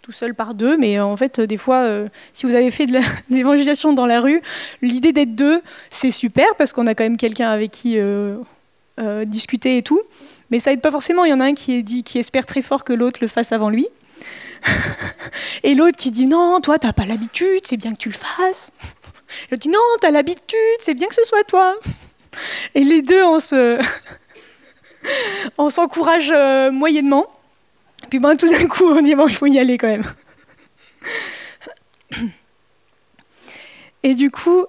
Tout 0.01 0.13
seuls 0.13 0.33
par 0.33 0.53
deux, 0.53 0.77
mais 0.77 0.97
en 0.97 1.17
fait, 1.17 1.41
des 1.41 1.57
fois, 1.57 1.79
euh, 1.79 2.07
si 2.31 2.45
vous 2.45 2.55
avez 2.55 2.71
fait 2.71 2.85
de 2.85 2.99
l'évangélisation 3.29 3.91
dans 3.91 4.05
la 4.05 4.21
rue, 4.21 4.41
l'idée 4.81 5.11
d'être 5.11 5.35
deux, 5.35 5.61
c'est 5.89 6.09
super, 6.09 6.55
parce 6.57 6.71
qu'on 6.71 6.87
a 6.87 6.95
quand 6.95 7.03
même 7.03 7.17
quelqu'un 7.17 7.49
avec 7.49 7.71
qui 7.71 7.99
euh, 7.99 8.37
euh, 9.01 9.25
discuter 9.25 9.77
et 9.77 9.83
tout. 9.83 10.01
Mais 10.51 10.61
ça 10.61 10.71
aide 10.71 10.79
pas 10.79 10.91
forcément. 10.91 11.25
Il 11.25 11.31
y 11.31 11.33
en 11.33 11.41
a 11.41 11.45
un 11.47 11.53
qui, 11.53 11.83
qui 11.83 12.17
espère 12.17 12.45
très 12.45 12.61
fort 12.61 12.85
que 12.85 12.93
l'autre 12.93 13.19
le 13.21 13.27
fasse 13.27 13.51
avant 13.51 13.67
lui. 13.67 13.89
et 15.63 15.75
l'autre 15.75 15.97
qui 15.97 16.11
dit 16.11 16.27
non, 16.27 16.61
toi, 16.61 16.79
t'as 16.79 16.93
pas 16.93 17.05
l'habitude, 17.05 17.61
c'est 17.63 17.75
bien 17.75 17.91
que 17.91 17.97
tu 17.97 18.07
le 18.07 18.15
fasses. 18.15 18.71
L'autre 19.49 19.61
dit 19.61 19.69
non, 19.69 19.79
t'as 20.01 20.11
l'habitude, 20.11 20.79
c'est 20.79 20.93
bien 20.93 21.07
que 21.07 21.15
ce 21.15 21.23
soit 21.23 21.43
toi. 21.43 21.75
Et 22.73 22.83
les 22.83 23.01
deux, 23.01 23.23
on 23.23 23.39
se, 23.39 23.79
on 25.57 25.69
s'encourage 25.69 26.31
euh, 26.31 26.71
moyennement. 26.71 27.27
Puis 28.09 28.19
ben, 28.19 28.35
tout 28.35 28.49
d'un 28.49 28.67
coup, 28.67 28.85
on 28.85 29.01
dit 29.01 29.15
bon, 29.15 29.27
il 29.27 29.35
faut 29.35 29.47
y 29.47 29.59
aller 29.59 29.77
quand 29.77 29.87
même. 29.87 30.03
Et 34.03 34.13
du 34.13 34.29
coup, 34.29 34.65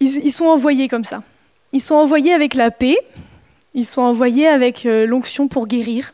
ils, 0.00 0.32
sont 0.32 0.46
envoyés 0.46 0.88
comme 0.88 1.04
ça. 1.04 1.22
Ils 1.72 1.80
sont 1.80 1.94
envoyés 1.94 2.32
avec 2.32 2.54
la 2.54 2.70
paix. 2.70 2.98
Ils 3.74 3.86
sont 3.86 4.02
envoyés 4.02 4.48
avec 4.48 4.86
euh, 4.86 5.06
l'onction 5.06 5.48
pour 5.48 5.66
guérir. 5.66 6.12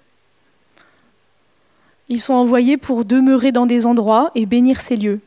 Ils 2.09 2.21
sont 2.21 2.35
envoyés 2.35 2.77
pour 2.77 3.05
demeurer 3.05 3.51
dans 3.53 3.65
des 3.65 3.87
endroits 3.87 4.31
et 4.35 4.45
bénir 4.45 4.81
ces 4.81 4.97
lieux. 4.97 5.21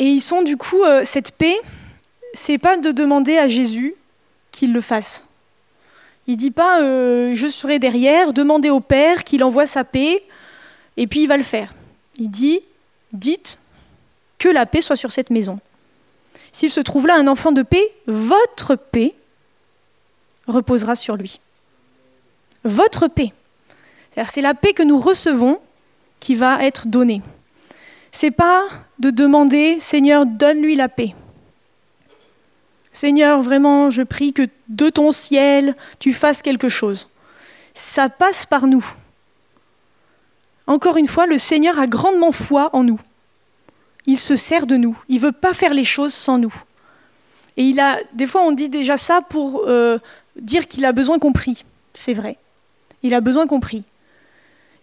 Et 0.00 0.06
ils 0.06 0.22
sont 0.22 0.42
du 0.42 0.56
coup, 0.56 0.82
euh, 0.82 1.02
cette 1.04 1.32
paix, 1.32 1.56
c'est 2.32 2.56
pas 2.56 2.78
de 2.78 2.90
demander 2.90 3.36
à 3.36 3.48
Jésus 3.48 3.94
qu'il 4.50 4.72
le 4.72 4.80
fasse. 4.80 5.22
Il 6.26 6.38
dit 6.38 6.50
pas 6.50 6.80
euh, 6.80 7.34
je 7.34 7.46
serai 7.48 7.78
derrière, 7.78 8.32
demandez 8.32 8.70
au 8.70 8.80
Père 8.80 9.24
qu'il 9.24 9.44
envoie 9.44 9.66
sa 9.66 9.84
paix, 9.84 10.22
et 10.96 11.06
puis 11.06 11.22
il 11.22 11.26
va 11.26 11.36
le 11.36 11.42
faire. 11.42 11.74
Il 12.16 12.30
dit 12.30 12.60
dites 13.12 13.58
que 14.38 14.48
la 14.48 14.64
paix 14.64 14.80
soit 14.80 14.96
sur 14.96 15.12
cette 15.12 15.28
maison. 15.28 15.60
S'il 16.50 16.70
se 16.70 16.80
trouve 16.80 17.06
là 17.06 17.16
un 17.16 17.28
enfant 17.28 17.52
de 17.52 17.62
paix, 17.62 17.92
votre 18.06 18.76
paix 18.76 19.12
reposera 20.46 20.96
sur 20.96 21.16
lui. 21.16 21.40
Votre 22.64 23.06
paix. 23.06 23.34
C'est 24.28 24.40
la 24.40 24.54
paix 24.54 24.72
que 24.72 24.82
nous 24.82 24.98
recevons 24.98 25.60
qui 26.20 26.34
va 26.36 26.64
être 26.64 26.86
donnée. 26.86 27.20
C'est 28.12 28.30
pas 28.30 28.66
de 29.00 29.10
demander 29.10 29.80
Seigneur, 29.80 30.26
donne-lui 30.26 30.76
la 30.76 30.88
paix. 30.88 31.14
Seigneur, 32.92 33.42
vraiment, 33.42 33.90
je 33.90 34.02
prie 34.02 34.32
que 34.32 34.46
de 34.68 34.90
ton 34.90 35.10
ciel, 35.10 35.74
tu 35.98 36.12
fasses 36.12 36.42
quelque 36.42 36.68
chose. 36.68 37.08
Ça 37.74 38.08
passe 38.08 38.44
par 38.44 38.66
nous. 38.66 38.84
Encore 40.66 40.98
une 40.98 41.08
fois, 41.08 41.26
le 41.26 41.38
Seigneur 41.38 41.78
a 41.80 41.86
grandement 41.86 42.30
foi 42.30 42.70
en 42.74 42.84
nous. 42.84 43.00
Il 44.06 44.18
se 44.18 44.36
sert 44.36 44.66
de 44.66 44.76
nous. 44.76 44.96
Il 45.08 45.16
ne 45.16 45.20
veut 45.20 45.32
pas 45.32 45.54
faire 45.54 45.72
les 45.72 45.84
choses 45.84 46.12
sans 46.12 46.38
nous. 46.38 46.54
Et 47.56 47.64
il 47.64 47.80
a, 47.80 47.98
des 48.12 48.26
fois, 48.26 48.42
on 48.42 48.52
dit 48.52 48.68
déjà 48.68 48.98
ça 48.98 49.22
pour 49.22 49.64
euh, 49.66 49.98
dire 50.36 50.68
qu'il 50.68 50.84
a 50.84 50.92
besoin 50.92 51.18
qu'on 51.18 51.32
prie. 51.32 51.64
C'est 51.94 52.14
vrai. 52.14 52.36
Il 53.02 53.14
a 53.14 53.20
besoin 53.20 53.46
qu'on 53.46 53.60
prie. 53.60 53.84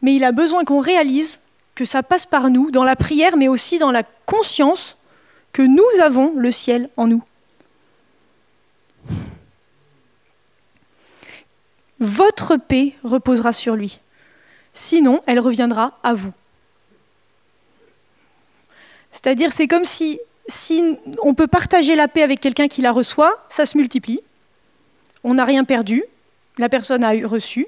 Mais 0.01 0.15
il 0.15 0.23
a 0.23 0.31
besoin 0.31 0.63
qu'on 0.63 0.79
réalise 0.79 1.39
que 1.77 1.85
ça 1.85 2.01
passe 2.03 2.25
par 2.25 2.49
nous, 2.49 2.71
dans 2.71 2.83
la 2.83 2.97
prière, 2.97 3.37
mais 3.37 3.47
aussi 3.47 3.77
dans 3.77 3.91
la 3.91 4.03
conscience 4.25 4.97
que 5.53 5.61
nous 5.61 6.01
avons 6.03 6.33
le 6.35 6.51
ciel 6.51 6.89
en 6.97 7.07
nous. 7.07 7.23
votre 11.99 12.57
paix 12.57 12.93
reposera 13.03 13.53
sur 13.53 13.75
lui. 13.75 13.99
Sinon, 14.73 15.21
elle 15.25 15.39
reviendra 15.39 15.97
à 16.03 16.13
vous. 16.13 16.33
C'est-à-dire, 19.11 19.51
c'est 19.51 19.67
comme 19.67 19.83
si, 19.83 20.19
si 20.47 20.97
on 21.23 21.33
peut 21.33 21.47
partager 21.47 21.95
la 21.95 22.07
paix 22.07 22.21
avec 22.21 22.39
quelqu'un 22.39 22.67
qui 22.67 22.81
la 22.81 22.91
reçoit, 22.91 23.45
ça 23.49 23.65
se 23.65 23.77
multiplie. 23.77 24.19
On 25.23 25.33
n'a 25.35 25.45
rien 25.45 25.63
perdu, 25.63 26.03
la 26.57 26.69
personne 26.69 27.03
a 27.03 27.11
reçu. 27.27 27.67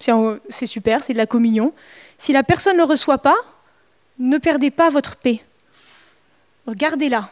C'est 0.00 0.66
super, 0.66 1.02
c'est 1.02 1.12
de 1.12 1.18
la 1.18 1.26
communion. 1.26 1.72
Si 2.18 2.32
la 2.32 2.42
personne 2.42 2.74
ne 2.74 2.78
le 2.78 2.84
reçoit 2.84 3.18
pas, 3.18 3.36
ne 4.18 4.38
perdez 4.38 4.70
pas 4.70 4.90
votre 4.90 5.16
paix. 5.16 5.40
Gardez-la. 6.68 7.30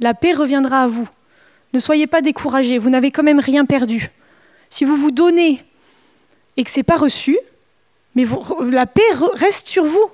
La 0.00 0.14
paix 0.14 0.32
reviendra 0.32 0.82
à 0.82 0.86
vous. 0.86 1.08
Ne 1.72 1.78
soyez 1.78 2.06
pas 2.06 2.20
découragés, 2.20 2.78
vous 2.78 2.90
n'avez 2.90 3.10
quand 3.10 3.22
même 3.22 3.40
rien 3.40 3.64
perdu. 3.64 4.10
Si 4.70 4.84
vous 4.84 4.96
vous 4.96 5.10
donnez 5.10 5.64
et 6.56 6.64
que 6.64 6.70
ce 6.70 6.78
n'est 6.78 6.84
pas 6.84 6.96
reçu, 6.96 7.38
mais 8.14 8.24
la 8.70 8.86
paix 8.86 9.02
reste 9.34 9.68
sur 9.68 9.84
vous. 9.84 10.10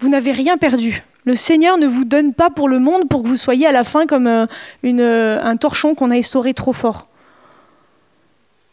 Vous 0.00 0.08
n'avez 0.08 0.32
rien 0.32 0.58
perdu. 0.58 1.02
Le 1.24 1.34
Seigneur 1.34 1.78
ne 1.78 1.86
vous 1.86 2.04
donne 2.04 2.34
pas 2.34 2.50
pour 2.50 2.68
le 2.68 2.78
monde 2.78 3.08
pour 3.08 3.22
que 3.22 3.28
vous 3.28 3.36
soyez 3.36 3.66
à 3.66 3.72
la 3.72 3.82
fin 3.82 4.06
comme 4.06 4.26
euh, 4.26 4.46
euh, 4.84 5.40
un 5.40 5.56
torchon 5.56 5.94
qu'on 5.94 6.10
a 6.10 6.16
essoré 6.16 6.54
trop 6.54 6.72
fort. 6.72 7.08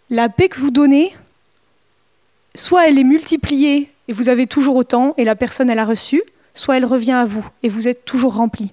La 0.10 0.30
paix 0.30 0.50
que 0.50 0.60
vous 0.60 0.70
donnez, 0.70 1.16
soit 2.56 2.88
elle 2.88 2.99
est 2.99 3.04
multipliée 3.04 3.91
et 4.08 4.14
vous 4.14 4.30
avez 4.30 4.47
toujours 4.47 4.76
autant 4.76 5.14
et 5.18 5.24
la 5.24 5.36
personne 5.36 5.70
elle 5.70 5.80
a 5.80 5.86
reçu, 5.86 6.22
soit 6.54 6.78
elle 6.78 6.86
revient 6.86 7.14
à 7.14 7.26
vous 7.26 7.47
et 7.64 7.70
vous 7.70 7.88
êtes 7.88 8.06
toujours 8.06 8.36
rempli. 8.36 8.72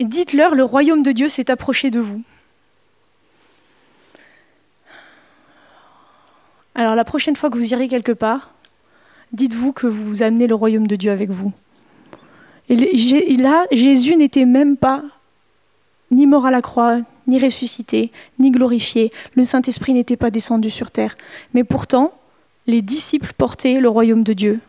Dites-leur, 0.00 0.54
le 0.54 0.64
royaume 0.64 1.02
de 1.02 1.12
Dieu 1.12 1.28
s'est 1.28 1.50
approché 1.50 1.90
de 1.90 2.00
vous. 2.00 2.22
Alors 6.74 6.94
la 6.94 7.04
prochaine 7.04 7.36
fois 7.36 7.50
que 7.50 7.56
vous 7.56 7.72
irez 7.72 7.88
quelque 7.88 8.12
part, 8.12 8.52
dites-vous 9.32 9.72
que 9.72 9.86
vous 9.86 10.22
amenez 10.22 10.46
le 10.46 10.54
royaume 10.54 10.86
de 10.86 10.96
Dieu 10.96 11.10
avec 11.10 11.30
vous. 11.30 11.52
Et 12.68 13.36
là, 13.36 13.66
Jésus 13.70 14.16
n'était 14.16 14.46
même 14.46 14.76
pas 14.76 15.02
ni 16.10 16.26
mort 16.26 16.46
à 16.46 16.50
la 16.50 16.62
croix, 16.62 16.98
ni 17.26 17.38
ressuscité, 17.38 18.10
ni 18.38 18.50
glorifié. 18.50 19.10
Le 19.34 19.44
Saint-Esprit 19.44 19.92
n'était 19.92 20.16
pas 20.16 20.30
descendu 20.30 20.70
sur 20.70 20.90
terre. 20.90 21.14
Mais 21.54 21.64
pourtant, 21.64 22.12
les 22.66 22.82
disciples 22.82 23.32
portaient 23.36 23.80
le 23.80 23.88
royaume 23.88 24.22
de 24.22 24.32
Dieu. 24.32 24.60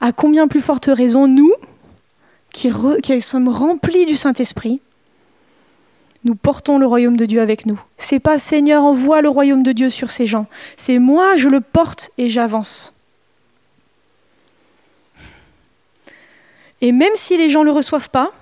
À 0.00 0.12
combien 0.12 0.48
plus 0.48 0.60
forte 0.60 0.86
raison, 0.86 1.26
nous, 1.26 1.52
qui, 2.52 2.70
sommes 3.20 3.48
remplis 3.48 4.06
du 4.06 4.16
Saint-Esprit, 4.16 4.80
nous 6.24 6.34
portons 6.34 6.78
le 6.78 6.86
royaume 6.86 7.16
de 7.16 7.26
Dieu 7.26 7.40
avec 7.40 7.66
nous. 7.66 7.80
C'est 7.98 8.18
pas 8.18 8.38
Seigneur 8.38 8.82
envoie 8.82 9.20
le 9.20 9.28
royaume 9.28 9.62
de 9.62 9.72
Dieu 9.72 9.90
sur 9.90 10.10
ces 10.10 10.26
gens. 10.26 10.46
C'est 10.76 10.98
moi, 10.98 11.36
je 11.36 11.48
le 11.48 11.60
porte 11.60 12.10
et 12.16 12.28
j'avance. 12.28 12.94
Et 16.80 16.92
même 16.92 17.12
si 17.14 17.36
les 17.36 17.48
gens 17.48 17.60
ne 17.60 17.66
le 17.66 17.72
reçoivent 17.72 18.10
pas, 18.10 18.32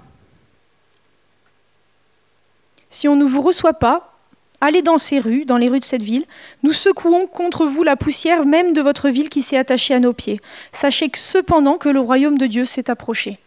si 2.93 3.09
on 3.09 3.17
ne 3.17 3.25
vous 3.25 3.41
reçoit 3.41 3.75
pas, 3.75 4.13
allez 4.61 4.83
dans 4.83 4.99
ces 4.99 5.19
rues, 5.19 5.45
dans 5.45 5.57
les 5.57 5.69
rues 5.69 5.81
de 5.81 5.85
cette 5.85 6.03
ville, 6.03 6.25
nous 6.63 6.73
secouons 6.73 7.27
contre 7.27 7.67
vous 7.67 7.83
la 7.83 7.97
poussière 7.97 8.47
même 8.47 8.73
de 8.73 8.81
votre 8.81 9.09
ville 9.09 9.29
qui 9.29 9.43
s'est 9.43 9.57
attachée 9.57 9.95
à 9.95 10.01
nos 10.01 10.13
pieds. 10.13 10.41
Sachez 10.73 11.09
que 11.09 11.19
cependant 11.19 11.79
que 11.79 11.89
le 11.89 11.99
royaume 11.99 12.39
de 12.39 12.47
Dieu 12.47 12.65
s'est 12.65 12.89
approché. 12.89 13.41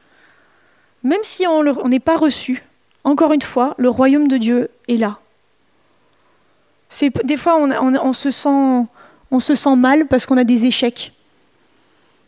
Même 1.04 1.24
si 1.24 1.48
on 1.48 1.88
n'est 1.88 2.00
pas 2.00 2.18
reçu, 2.18 2.64
encore 3.06 3.32
une 3.32 3.42
fois, 3.42 3.76
le 3.78 3.88
royaume 3.88 4.28
de 4.28 4.38
Dieu 4.38 4.70
est 4.90 4.98
là. 4.98 5.20
des 7.24 7.38
fois, 7.38 7.58
on, 7.60 8.14
se 8.14 8.32
sent, 8.32 9.76
mal 9.78 10.08
parce 10.08 10.26
qu'on 10.26 10.38
a 10.38 10.44
des 10.44 10.66
échecs. 10.66 11.14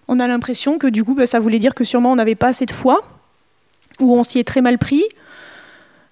On 0.08 0.20
a 0.20 0.28
l'impression 0.28 0.78
que 0.78 0.88
du 0.88 1.04
coup, 1.04 1.16
bah, 1.16 1.26
ça 1.26 1.40
voulait 1.40 1.60
dire 1.60 1.74
que 1.74 1.84
sûrement 1.84 2.12
on 2.12 2.16
n'avait 2.16 2.36
pas 2.36 2.48
assez 2.48 2.66
de 2.66 2.72
foi, 2.72 3.02
ou 4.00 4.16
on 4.16 4.24
s'y 4.24 4.40
est 4.40 4.48
très 4.48 4.62
mal 4.62 4.78
pris, 4.78 5.04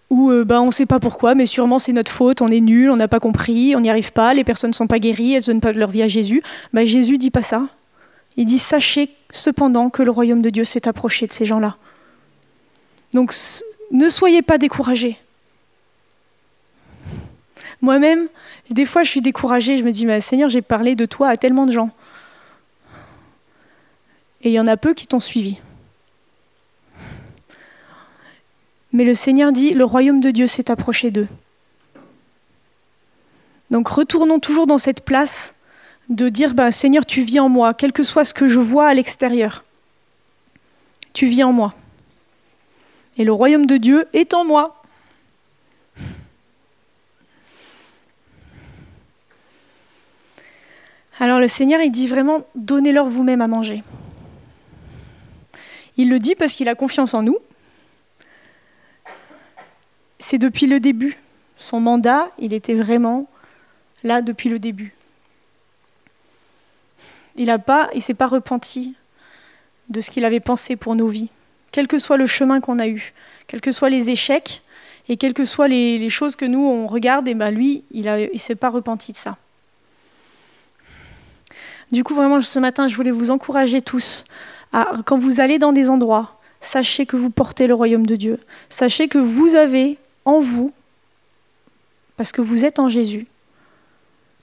ou 0.09 0.29
euh, 0.31 0.43
bah, 0.43 0.61
on 0.61 0.67
ne 0.67 0.71
sait 0.71 0.85
pas 0.85 0.99
pourquoi, 0.99 1.35
mais 1.35 1.45
sûrement 1.45 1.79
c'est 1.79 1.93
notre 1.93 2.11
faute, 2.11 2.41
on 2.41 2.47
est 2.47 2.59
nul, 2.59 2.89
on 2.89 2.95
n'a 2.95 3.07
pas 3.07 3.19
compris, 3.19 3.75
on 3.75 3.79
n'y 3.79 3.89
arrive 3.89 4.11
pas, 4.11 4.33
les 4.33 4.43
personnes 4.43 4.71
ne 4.71 4.75
sont 4.75 4.87
pas 4.87 4.99
guéries, 4.99 5.33
elles 5.33 5.41
ne 5.41 5.45
donnent 5.47 5.61
pas 5.61 5.71
leur 5.71 5.89
vie 5.89 6.03
à 6.03 6.07
Jésus. 6.07 6.43
Bah, 6.73 6.85
Jésus 6.85 7.17
dit 7.17 7.31
pas 7.31 7.43
ça. 7.43 7.67
Il 8.37 8.45
dit 8.45 8.59
Sachez 8.59 9.09
cependant 9.31 9.89
que 9.89 10.03
le 10.03 10.11
royaume 10.11 10.41
de 10.41 10.49
Dieu 10.49 10.63
s'est 10.63 10.87
approché 10.87 11.27
de 11.27 11.33
ces 11.33 11.45
gens-là. 11.45 11.77
Donc 13.13 13.33
ne 13.91 14.09
soyez 14.09 14.41
pas 14.41 14.57
découragés. 14.57 15.17
Moi-même, 17.81 18.27
des 18.69 18.85
fois, 18.85 19.03
je 19.03 19.11
suis 19.11 19.21
découragée. 19.21 19.77
Je 19.77 19.83
me 19.83 19.91
dis, 19.91 20.05
mais 20.05 20.21
Seigneur, 20.21 20.49
j'ai 20.49 20.61
parlé 20.61 20.95
de 20.95 21.05
toi 21.05 21.29
à 21.29 21.37
tellement 21.37 21.65
de 21.65 21.71
gens. 21.71 21.89
Et 24.41 24.49
il 24.49 24.53
y 24.53 24.59
en 24.59 24.67
a 24.67 24.77
peu 24.77 24.93
qui 24.93 25.07
t'ont 25.07 25.19
suivi. 25.19 25.59
Mais 28.95 29.03
le 29.03 29.13
Seigneur 29.13 29.51
dit, 29.51 29.73
le 29.73 29.83
royaume 29.83 30.21
de 30.21 30.31
Dieu 30.31 30.47
s'est 30.47 30.71
approché 30.71 31.11
d'eux. 31.11 31.27
Donc 33.69 33.89
retournons 33.89 34.39
toujours 34.39 34.67
dans 34.67 34.77
cette 34.77 35.01
place 35.01 35.53
de 36.07 36.29
dire, 36.29 36.53
bah, 36.53 36.71
Seigneur, 36.71 37.05
tu 37.05 37.21
vis 37.21 37.41
en 37.41 37.49
moi, 37.49 37.73
quel 37.73 37.91
que 37.91 38.03
soit 38.03 38.23
ce 38.23 38.33
que 38.33 38.47
je 38.47 38.61
vois 38.61 38.87
à 38.87 38.93
l'extérieur. 38.93 39.65
Tu 41.11 41.25
vis 41.25 41.43
en 41.43 41.51
moi 41.51 41.75
et 43.17 43.25
le 43.25 43.33
royaume 43.33 43.65
de 43.65 43.75
Dieu 43.75 44.07
est 44.13 44.33
en 44.33 44.45
moi. 44.45 44.81
Alors 51.19 51.39
le 51.39 51.49
Seigneur, 51.49 51.81
il 51.81 51.91
dit 51.91 52.07
vraiment, 52.07 52.45
donnez-leur 52.55 53.07
vous-même 53.07 53.41
à 53.41 53.47
manger. 53.47 53.83
Il 55.97 56.09
le 56.09 56.19
dit 56.19 56.35
parce 56.35 56.53
qu'il 56.53 56.69
a 56.69 56.75
confiance 56.75 57.13
en 57.13 57.23
nous. 57.23 57.37
C'est 60.19 60.37
depuis 60.37 60.67
le 60.67 60.79
début. 60.79 61.17
Son 61.57 61.79
mandat, 61.79 62.29
il 62.39 62.53
était 62.53 62.73
vraiment 62.73 63.27
là 64.03 64.21
depuis 64.21 64.49
le 64.49 64.59
début. 64.59 64.93
Il 67.35 67.47
ne 67.47 67.57
pas, 67.57 67.89
il 67.93 68.01
s'est 68.01 68.13
pas 68.13 68.27
repenti 68.27 68.95
de 69.89 70.01
ce 70.01 70.09
qu'il 70.09 70.25
avait 70.25 70.39
pensé 70.39 70.75
pour 70.75 70.95
nos 70.95 71.07
vies 71.07 71.29
quel 71.75 71.87
que 71.87 71.99
soit 71.99 72.15
le 72.15 72.25
chemin 72.25 72.61
qu'on 72.61 72.79
a 72.79 72.87
eu, 72.87 73.11
quels 73.47 73.59
que 73.59 73.69
soient 73.69 73.89
les 73.89 74.09
échecs 74.09 74.61
et 75.09 75.17
quelles 75.17 75.33
que 75.33 75.43
soient 75.43 75.67
les, 75.67 76.09
choses 76.09 76.37
que 76.37 76.45
nous 76.45 76.65
on 76.65 76.87
regarde, 76.87 77.27
et 77.27 77.33
ben 77.33 77.51
lui, 77.51 77.83
il 77.91 78.05
ne 78.05 78.37
s'est 78.37 78.55
pas 78.55 78.69
repenti 78.69 79.11
de 79.11 79.17
ça. 79.17 79.35
Du 81.91 82.05
coup, 82.05 82.15
vraiment, 82.15 82.41
ce 82.41 82.59
matin, 82.59 82.87
je 82.87 82.95
voulais 82.95 83.11
vous 83.11 83.29
encourager 83.29 83.81
tous 83.81 84.23
à, 84.71 84.93
quand 85.05 85.17
vous 85.17 85.41
allez 85.41 85.59
dans 85.59 85.73
des 85.73 85.89
endroits, 85.89 86.39
sachez 86.61 87.05
que 87.05 87.17
vous 87.17 87.29
portez 87.29 87.67
le 87.67 87.73
royaume 87.73 88.05
de 88.05 88.15
Dieu. 88.15 88.39
Sachez 88.69 89.09
que 89.09 89.17
vous 89.17 89.57
avez 89.57 89.97
en 90.25 90.41
vous, 90.41 90.73
parce 92.17 92.31
que 92.31 92.41
vous 92.41 92.65
êtes 92.65 92.79
en 92.79 92.89
Jésus, 92.89 93.27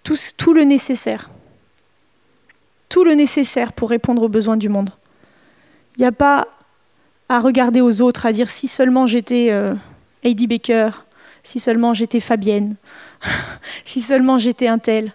tout, 0.05 0.53
le 0.53 0.64
nécessaire. 0.64 1.30
Tout 2.89 3.05
le 3.05 3.14
nécessaire 3.14 3.72
pour 3.72 3.91
répondre 3.91 4.22
aux 4.22 4.28
besoins 4.28 4.57
du 4.57 4.68
monde. 4.68 4.91
Il 5.97 6.01
n'y 6.01 6.07
a 6.07 6.12
pas 6.12 6.49
à 7.28 7.41
regarder 7.41 7.80
aux 7.80 8.03
autres, 8.03 8.26
à 8.26 8.33
dire 8.33 8.51
si 8.51 8.66
seulement 8.68 9.07
j'étais 9.07 9.49
euh, 9.51 9.74
Heidi 10.22 10.47
Baker, 10.47 10.91
si 11.45 11.59
seulement 11.59 11.95
j'étais 11.95 12.20
Fabienne, 12.20 12.76
si 13.85 14.01
seulement 14.01 14.39
j'étais 14.39 14.68
un 14.68 14.78
tel, 14.78 15.12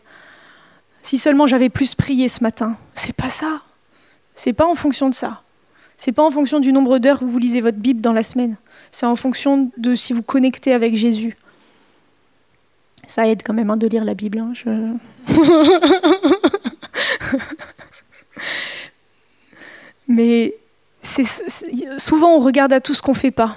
si 1.01 1.17
seulement 1.17 1.47
j'avais 1.47 1.69
plus 1.69 1.95
prié 1.95 2.27
ce 2.27 2.43
matin. 2.43 2.77
C'est 2.93 3.15
pas 3.15 3.29
ça. 3.29 3.61
C'est 4.35 4.53
pas 4.53 4.65
en 4.65 4.75
fonction 4.75 5.09
de 5.09 5.15
ça. 5.15 5.41
C'est 5.97 6.11
pas 6.11 6.23
en 6.23 6.31
fonction 6.31 6.59
du 6.59 6.71
nombre 6.71 6.99
d'heures 6.99 7.23
où 7.23 7.27
vous 7.27 7.39
lisez 7.39 7.61
votre 7.61 7.77
Bible 7.77 8.01
dans 8.01 8.13
la 8.13 8.23
semaine. 8.23 8.55
C'est 8.91 9.07
en 9.07 9.15
fonction 9.15 9.71
de 9.77 9.95
si 9.95 10.13
vous 10.13 10.21
connectez 10.21 10.73
avec 10.73 10.95
Jésus. 10.95 11.35
Ça 13.07 13.27
aide 13.27 13.41
quand 13.43 13.53
même 13.53 13.69
hein, 13.69 13.77
de 13.77 13.87
lire 13.87 14.03
la 14.03 14.13
Bible. 14.13 14.39
Hein, 14.39 14.53
Mais 20.07 20.53
souvent 21.97 22.35
on 22.35 22.39
regarde 22.39 22.73
à 22.73 22.79
tout 22.79 22.93
ce 22.93 23.01
qu'on 23.01 23.13
ne 23.13 23.17
fait 23.17 23.31
pas. 23.31 23.55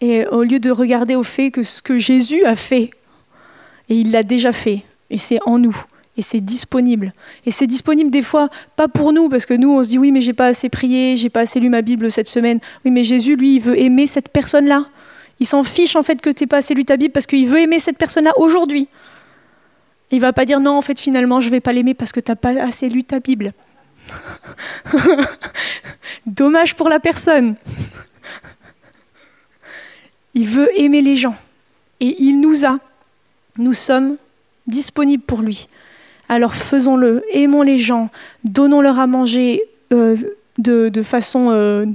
Et 0.00 0.26
au 0.26 0.42
lieu 0.42 0.60
de 0.60 0.70
regarder 0.70 1.16
au 1.16 1.22
fait 1.22 1.50
que 1.50 1.62
ce 1.62 1.82
que 1.82 1.98
Jésus 1.98 2.44
a 2.44 2.54
fait, 2.54 2.90
et 3.88 3.94
il 3.94 4.12
l'a 4.12 4.22
déjà 4.22 4.52
fait, 4.52 4.82
et 5.08 5.18
c'est 5.18 5.38
en 5.46 5.58
nous, 5.58 5.76
et 6.16 6.22
c'est 6.22 6.40
disponible. 6.40 7.12
Et 7.44 7.50
c'est 7.50 7.66
disponible 7.66 8.10
des 8.10 8.22
fois, 8.22 8.48
pas 8.76 8.88
pour 8.88 9.12
nous, 9.12 9.28
parce 9.28 9.46
que 9.46 9.54
nous, 9.54 9.70
on 9.70 9.84
se 9.84 9.88
dit 9.88 9.98
oui, 9.98 10.12
mais 10.12 10.22
j'ai 10.22 10.32
pas 10.32 10.46
assez 10.46 10.68
prié, 10.68 11.16
j'ai 11.16 11.28
pas 11.28 11.40
assez 11.40 11.60
lu 11.60 11.68
ma 11.68 11.82
Bible 11.82 12.10
cette 12.10 12.28
semaine. 12.28 12.58
Oui, 12.84 12.90
mais 12.90 13.04
Jésus, 13.04 13.36
lui, 13.36 13.56
il 13.56 13.60
veut 13.60 13.78
aimer 13.78 14.06
cette 14.06 14.30
personne-là. 14.30 14.86
Il 15.38 15.46
s'en 15.46 15.62
fiche 15.64 15.96
en 15.96 16.02
fait 16.02 16.20
que 16.20 16.30
tu 16.30 16.42
n'aies 16.44 16.48
pas 16.48 16.58
assez 16.58 16.74
lu 16.74 16.84
ta 16.84 16.96
Bible 16.96 17.12
parce 17.12 17.26
qu'il 17.26 17.46
veut 17.46 17.60
aimer 17.60 17.80
cette 17.80 17.98
personne-là 17.98 18.32
aujourd'hui. 18.38 18.88
Il 20.10 20.20
va 20.20 20.32
pas 20.32 20.44
dire 20.44 20.60
non, 20.60 20.78
en 20.78 20.82
fait, 20.82 20.98
finalement, 20.98 21.40
je 21.40 21.50
vais 21.50 21.60
pas 21.60 21.72
l'aimer 21.72 21.94
parce 21.94 22.12
que 22.12 22.20
tu 22.20 22.30
n'as 22.30 22.36
pas 22.36 22.60
assez 22.62 22.88
lu 22.88 23.04
ta 23.04 23.20
Bible. 23.20 23.52
Dommage 26.26 26.74
pour 26.76 26.88
la 26.88 27.00
personne. 27.00 27.56
Il 30.32 30.48
veut 30.48 30.68
aimer 30.80 31.02
les 31.02 31.16
gens. 31.16 31.34
Et 32.00 32.22
il 32.22 32.40
nous 32.40 32.64
a. 32.64 32.78
Nous 33.58 33.74
sommes 33.74 34.16
disponibles 34.66 35.22
pour 35.22 35.40
lui. 35.40 35.66
Alors 36.28 36.54
faisons-le. 36.54 37.22
Aimons 37.32 37.62
les 37.62 37.78
gens. 37.78 38.10
Donnons-leur 38.44 38.98
à 38.98 39.06
manger 39.06 39.62
euh, 39.92 40.16
de, 40.58 41.02
façon 41.02 41.48
euh, 41.50 41.86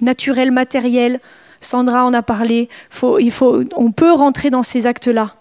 naturelle, 0.00 0.50
matérielle. 0.50 1.20
Sandra 1.60 2.04
en 2.04 2.12
a 2.12 2.22
parlé. 2.22 2.68
on 3.02 3.92
peut 3.92 4.12
rentrer 4.12 4.50
dans 4.50 4.62
ces 4.62 4.86
actes-là. 4.86 5.34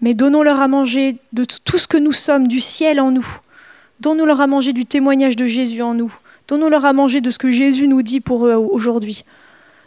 Mais 0.00 0.14
donnons-leur 0.14 0.60
à 0.60 0.68
manger 0.68 1.16
de 1.32 1.44
tout 1.44 1.78
ce 1.78 1.88
que 1.88 1.96
nous 1.96 2.12
sommes, 2.12 2.46
du 2.46 2.60
ciel 2.60 3.00
en 3.00 3.10
nous. 3.10 3.26
Donnons-leur 4.00 4.42
à 4.42 4.46
manger 4.46 4.72
du 4.74 4.84
témoignage 4.84 5.36
de 5.36 5.46
Jésus 5.46 5.82
en 5.82 5.94
nous. 5.94 6.14
Donnons-leur 6.48 6.84
à 6.84 6.92
manger 6.92 7.20
de 7.20 7.30
ce 7.30 7.38
que 7.38 7.50
Jésus 7.50 7.88
nous 7.88 8.02
dit 8.02 8.20
pour 8.20 8.46
eux 8.46 8.54
aujourd'hui. 8.54 9.24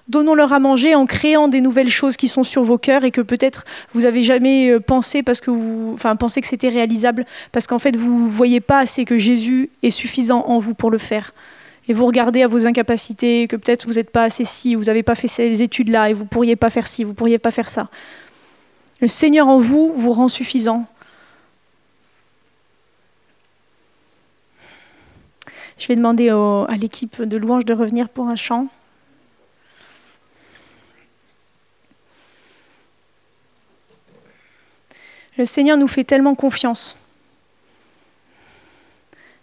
Donnons-leur 0.09 0.53
à 0.53 0.59
manger 0.59 0.95
en 0.95 1.05
créant 1.05 1.47
des 1.47 1.61
nouvelles 1.61 1.89
choses 1.89 2.17
qui 2.17 2.27
sont 2.27 2.43
sur 2.43 2.63
vos 2.63 2.79
cœurs 2.79 3.03
et 3.03 3.11
que 3.11 3.21
peut-être 3.21 3.63
vous 3.93 4.05
avez 4.05 4.23
jamais 4.23 4.71
euh, 4.71 4.79
pensé 4.79 5.21
parce 5.21 5.39
que 5.39 5.51
vous, 5.51 5.91
enfin, 5.93 6.15
pensé 6.15 6.41
que 6.41 6.47
c'était 6.47 6.69
réalisable 6.69 7.25
parce 7.51 7.67
qu'en 7.67 7.77
fait 7.77 7.95
vous 7.95 8.23
ne 8.23 8.27
voyez 8.27 8.59
pas 8.59 8.79
assez 8.79 9.05
que 9.05 9.19
Jésus 9.19 9.69
est 9.83 9.91
suffisant 9.91 10.43
en 10.47 10.57
vous 10.57 10.73
pour 10.73 10.89
le 10.89 10.97
faire. 10.97 11.31
Et 11.87 11.93
vous 11.93 12.07
regardez 12.07 12.41
à 12.41 12.47
vos 12.47 12.67
incapacités, 12.67 13.47
que 13.47 13.55
peut-être 13.55 13.87
vous 13.87 13.93
n'êtes 13.93 14.09
pas 14.09 14.23
assez 14.23 14.45
ci, 14.45 14.73
vous 14.73 14.85
n'avez 14.85 15.03
pas 15.03 15.15
fait 15.15 15.27
ces 15.27 15.61
études-là 15.61 16.09
et 16.09 16.13
vous 16.13 16.25
pourriez 16.25 16.55
pas 16.55 16.71
faire 16.71 16.87
ci, 16.87 17.03
vous 17.03 17.13
pourriez 17.13 17.37
pas 17.37 17.51
faire 17.51 17.69
ça. 17.69 17.89
Le 19.01 19.07
Seigneur 19.07 19.47
en 19.47 19.59
vous 19.59 19.93
vous 19.93 20.11
rend 20.11 20.27
suffisant. 20.27 20.85
Je 25.77 25.87
vais 25.87 25.95
demander 25.95 26.29
à 26.29 26.75
l'équipe 26.79 27.21
de 27.21 27.37
louange 27.37 27.65
de 27.65 27.73
revenir 27.73 28.09
pour 28.09 28.27
un 28.27 28.35
chant. 28.35 28.67
Le 35.39 35.45
Seigneur 35.45 35.77
nous 35.77 35.87
fait 35.87 36.03
tellement 36.03 36.35
confiance. 36.35 36.97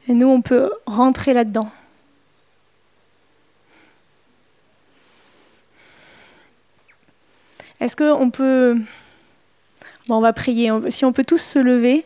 Et 0.07 0.12
nous, 0.12 0.28
on 0.28 0.42
peut 0.42 0.70
rentrer 0.84 1.32
là-dedans. 1.32 1.70
Est-ce 7.80 7.97
qu'on 7.97 8.28
peut... 8.28 8.76
Bon, 10.07 10.16
on 10.16 10.20
va 10.20 10.34
prier. 10.34 10.70
Si 10.90 11.07
on 11.07 11.14
peut 11.14 11.24
tous 11.24 11.40
se 11.40 11.59
lever. 11.59 12.05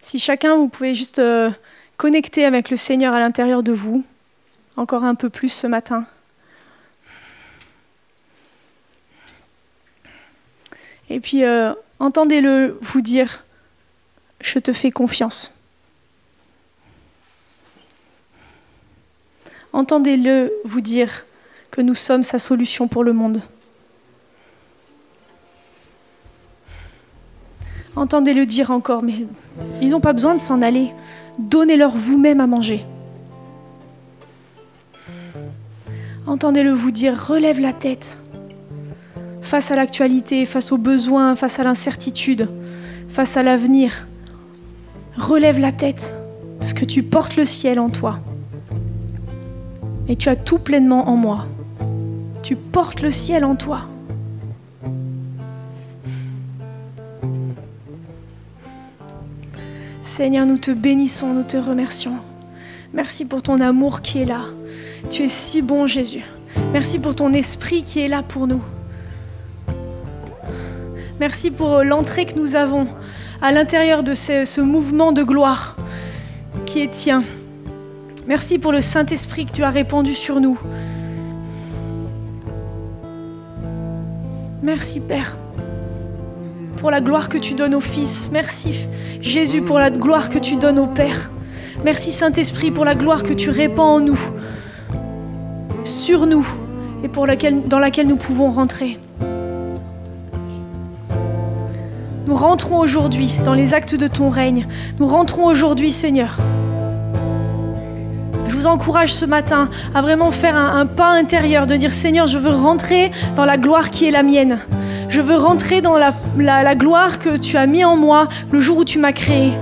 Si 0.00 0.18
chacun, 0.18 0.56
vous 0.56 0.68
pouvez 0.68 0.94
juste 0.94 1.18
euh, 1.18 1.50
connecter 1.98 2.46
avec 2.46 2.70
le 2.70 2.76
Seigneur 2.76 3.12
à 3.12 3.20
l'intérieur 3.20 3.62
de 3.62 3.72
vous 3.72 4.02
encore 4.76 5.04
un 5.04 5.14
peu 5.14 5.30
plus 5.30 5.48
ce 5.48 5.66
matin. 5.66 6.06
Et 11.10 11.20
puis, 11.20 11.44
euh, 11.44 11.74
entendez-le 11.98 12.78
vous 12.80 13.02
dire, 13.02 13.44
je 14.40 14.58
te 14.58 14.72
fais 14.72 14.90
confiance. 14.90 15.52
Entendez-le 19.72 20.52
vous 20.64 20.80
dire 20.80 21.24
que 21.70 21.80
nous 21.80 21.94
sommes 21.94 22.24
sa 22.24 22.38
solution 22.38 22.88
pour 22.88 23.04
le 23.04 23.12
monde. 23.12 23.42
Entendez-le 27.94 28.46
dire 28.46 28.70
encore, 28.70 29.02
mais 29.02 29.26
ils 29.80 29.90
n'ont 29.90 30.00
pas 30.00 30.12
besoin 30.12 30.34
de 30.34 30.40
s'en 30.40 30.62
aller. 30.62 30.92
Donnez-leur 31.38 31.94
vous-même 31.96 32.40
à 32.40 32.46
manger. 32.46 32.84
Entendez-le 36.26 36.72
vous 36.72 36.90
dire, 36.90 37.26
relève 37.26 37.60
la 37.60 37.72
tête 37.72 38.18
face 39.42 39.70
à 39.70 39.76
l'actualité, 39.76 40.46
face 40.46 40.72
aux 40.72 40.78
besoins, 40.78 41.36
face 41.36 41.58
à 41.58 41.64
l'incertitude, 41.64 42.48
face 43.08 43.36
à 43.36 43.42
l'avenir. 43.42 44.06
Relève 45.16 45.58
la 45.58 45.72
tête 45.72 46.14
parce 46.58 46.72
que 46.72 46.84
tu 46.84 47.02
portes 47.02 47.36
le 47.36 47.44
ciel 47.44 47.78
en 47.80 47.90
toi. 47.90 48.18
Et 50.08 50.16
tu 50.16 50.28
as 50.28 50.36
tout 50.36 50.58
pleinement 50.58 51.08
en 51.08 51.16
moi. 51.16 51.46
Tu 52.42 52.56
portes 52.56 53.02
le 53.02 53.10
ciel 53.10 53.44
en 53.44 53.56
toi. 53.56 53.82
Seigneur, 60.02 60.46
nous 60.46 60.58
te 60.58 60.70
bénissons, 60.70 61.34
nous 61.34 61.42
te 61.42 61.56
remercions. 61.56 62.16
Merci 62.92 63.24
pour 63.24 63.42
ton 63.42 63.60
amour 63.60 64.02
qui 64.02 64.18
est 64.18 64.24
là. 64.24 64.42
Tu 65.10 65.24
es 65.24 65.28
si 65.28 65.62
bon, 65.62 65.86
Jésus. 65.86 66.24
Merci 66.72 66.98
pour 66.98 67.14
ton 67.14 67.32
esprit 67.32 67.82
qui 67.82 68.00
est 68.00 68.08
là 68.08 68.22
pour 68.22 68.46
nous. 68.46 68.62
Merci 71.20 71.50
pour 71.50 71.84
l'entrée 71.84 72.24
que 72.24 72.38
nous 72.38 72.56
avons 72.56 72.88
à 73.40 73.52
l'intérieur 73.52 74.02
de 74.02 74.14
ce, 74.14 74.60
mouvement 74.60 75.12
de 75.12 75.22
gloire 75.22 75.76
qui 76.66 76.80
est 76.80 76.90
tien. 76.90 77.24
Merci 78.26 78.58
pour 78.58 78.72
le 78.72 78.80
Saint-Esprit 78.80 79.46
que 79.46 79.52
tu 79.52 79.62
as 79.62 79.70
répandu 79.70 80.14
sur 80.14 80.40
nous. 80.40 80.58
Merci 84.62 85.00
Père 85.00 85.36
pour 86.78 86.90
la 86.90 87.00
gloire 87.00 87.28
que 87.28 87.38
tu 87.38 87.54
donnes 87.54 87.74
au 87.74 87.80
Fils. 87.80 88.30
Merci 88.32 88.86
Jésus 89.20 89.62
pour 89.62 89.78
la 89.78 89.90
gloire 89.90 90.30
que 90.30 90.38
tu 90.38 90.56
donnes 90.56 90.78
au 90.78 90.86
Père. 90.86 91.30
Merci 91.84 92.12
Saint-Esprit 92.12 92.70
pour 92.70 92.84
la 92.84 92.94
gloire 92.94 93.22
que 93.22 93.32
tu 93.32 93.50
répands 93.50 93.94
en 93.94 94.00
nous 94.00 94.18
nous 96.20 96.46
et 97.04 97.08
pour 97.08 97.26
laquelle, 97.26 97.62
dans 97.66 97.78
laquelle 97.78 98.06
nous 98.06 98.16
pouvons 98.16 98.50
rentrer. 98.50 98.98
Nous 102.26 102.34
rentrons 102.34 102.78
aujourd'hui 102.78 103.34
dans 103.44 103.54
les 103.54 103.74
actes 103.74 103.94
de 103.94 104.06
ton 104.06 104.30
règne. 104.30 104.66
Nous 105.00 105.06
rentrons 105.06 105.46
aujourd'hui, 105.46 105.90
Seigneur. 105.90 106.38
Je 108.48 108.54
vous 108.54 108.66
encourage 108.66 109.12
ce 109.12 109.24
matin 109.24 109.68
à 109.94 110.02
vraiment 110.02 110.30
faire 110.30 110.56
un, 110.56 110.86
pas 110.86 111.10
intérieur, 111.10 111.66
de 111.66 111.74
dire 111.74 111.92
Seigneur, 111.92 112.28
je 112.28 112.38
veux 112.38 112.54
rentrer 112.54 113.10
dans 113.34 113.44
la 113.44 113.56
gloire 113.56 113.90
qui 113.90 114.06
est 114.06 114.12
la 114.12 114.22
mienne. 114.22 114.58
Je 115.08 115.20
veux 115.20 115.36
rentrer 115.36 115.82
dans 115.82 115.96
la, 115.96 116.14
la 116.38 116.74
gloire 116.74 117.18
que 117.18 117.36
tu 117.36 117.56
as 117.56 117.66
mis 117.66 117.84
en 117.84 117.96
moi 117.96 118.28
le 118.50 118.60
jour 118.60 118.78
où 118.78 118.84
tu 118.84 118.98
m'as 118.98 119.12
créé. 119.12 119.52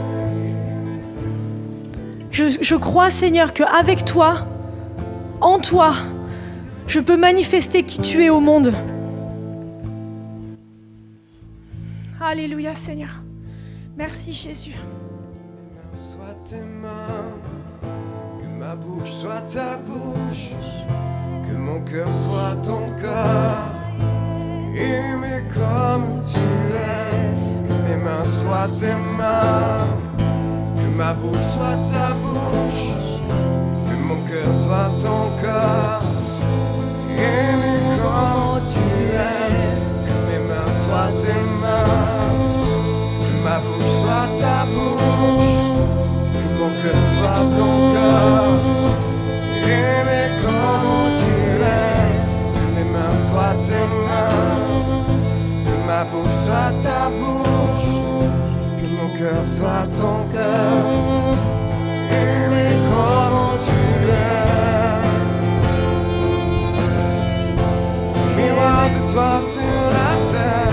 Je, 2.30 2.44
je 2.60 2.74
crois, 2.76 3.10
Seigneur, 3.10 3.52
qu'avec 3.52 4.04
toi, 4.04 4.46
en 5.40 5.58
toi, 5.58 5.94
je 6.90 6.98
peux 6.98 7.16
manifester 7.16 7.84
qui 7.84 8.02
tu 8.02 8.24
es 8.24 8.30
au 8.30 8.40
monde. 8.40 8.72
Alléluia 12.20 12.74
Seigneur. 12.74 13.22
Merci 13.96 14.32
Jésus. 14.32 14.72
Que 14.72 15.96
soit 15.96 16.26
corps. 16.26 16.36
Tes 16.48 16.56
mains, 16.82 17.38
que 18.40 18.58
ma 18.58 18.74
bouche 18.74 19.10
soit 19.10 19.42
ta 19.42 19.76
bouche, 19.76 20.50
que 21.46 21.56
mon 21.56 21.80
cœur 21.82 22.08
soit 22.12 22.56
ton 22.64 22.90
corps. 23.00 23.70
Aimé 24.74 25.44
comme 25.54 26.22
tu 26.32 26.40
es, 26.74 27.68
que 27.68 27.88
mes 27.88 28.02
mains 28.02 28.24
soient 28.24 28.68
tes 28.80 28.96
mains, 29.16 29.86
que 30.74 30.96
ma 30.96 31.12
bouche 31.12 31.36
soit 31.54 31.78
ta 31.92 32.14
bouche, 32.14 33.14
que 33.86 33.94
mon 34.08 34.24
cœur 34.24 34.56
soit 34.56 34.90
ton 35.00 35.40
cœur. 35.40 36.09
Soit 56.50 56.72
ta 56.82 57.08
bouche, 57.10 58.00
que 58.78 58.86
mon 58.96 59.08
cœur 59.18 59.44
soit 59.44 59.86
ton 59.96 60.26
cœur. 60.32 61.59
Toi 69.12 69.40
sur 69.52 69.76
la 69.96 70.10
terre. 70.32 70.70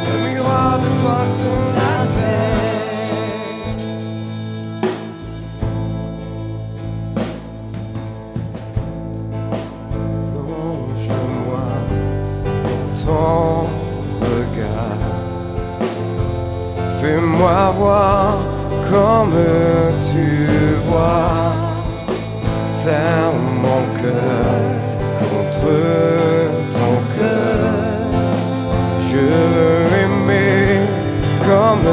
Le 0.06 0.16
miroir 0.28 0.72
de 0.78 0.88
toi 1.00 1.18
sur 1.38 1.60
la 1.78 1.94
terre. 2.16 2.60
Plonge-moi 10.34 11.66
ton 13.04 13.68
regard. 14.20 15.04
Fais-moi 17.00 17.58
voir 17.78 18.55
comme 18.90 19.32
tu 20.12 20.46
vois, 20.88 21.52
serre 22.82 23.32
mon 23.62 23.82
cœur 24.00 24.46
contre 25.20 25.68
ton 26.72 26.94
cœur. 27.16 27.66
Je 29.10 29.18
veux 29.18 29.86
aimer 30.04 30.80
comme 31.46 31.88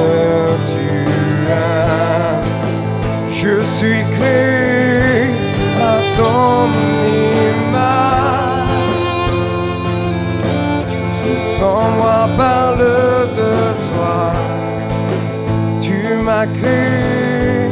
Créé 16.45 17.69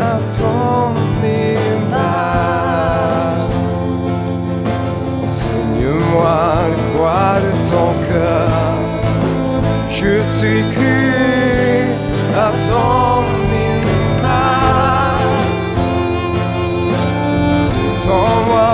à 0.00 0.16
ton 0.38 0.94
image. 1.22 1.94
Enseigne-moi 5.22 6.40
le 6.70 6.76
poids 6.96 7.36
de 7.44 7.50
ton 7.70 7.90
cœur. 8.08 8.76
Je 9.90 10.14
suis 10.38 10.62
créé 10.74 11.84
à 12.34 12.48
ton 12.66 13.24
image. 13.68 14.32
Tout 17.74 18.00
en 18.10 18.28
moi 18.46 18.70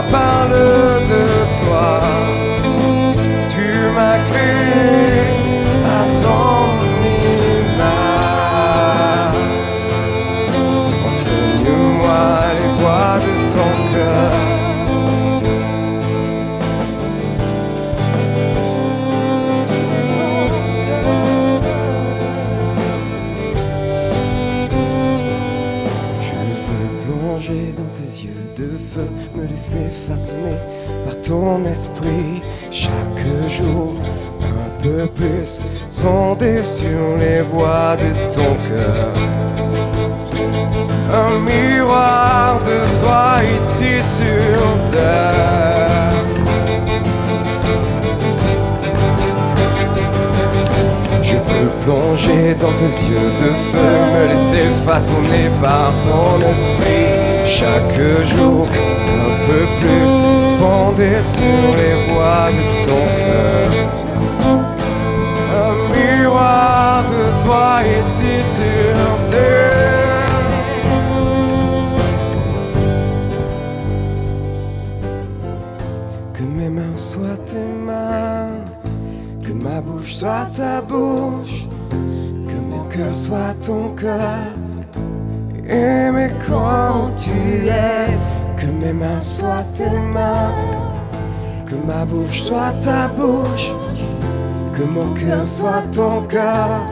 soit 95.51 95.82
ton 95.92 96.22
cœur. 96.22 96.86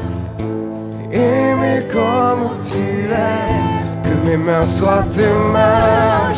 Aimer 1.13 1.87
comme 1.93 2.51
tu 2.69 2.83
es, 3.09 3.53
que 4.05 4.15
mes 4.27 4.37
mains 4.37 4.67
soient 4.67 5.07
tes 5.15 5.33
mains, 5.55 6.35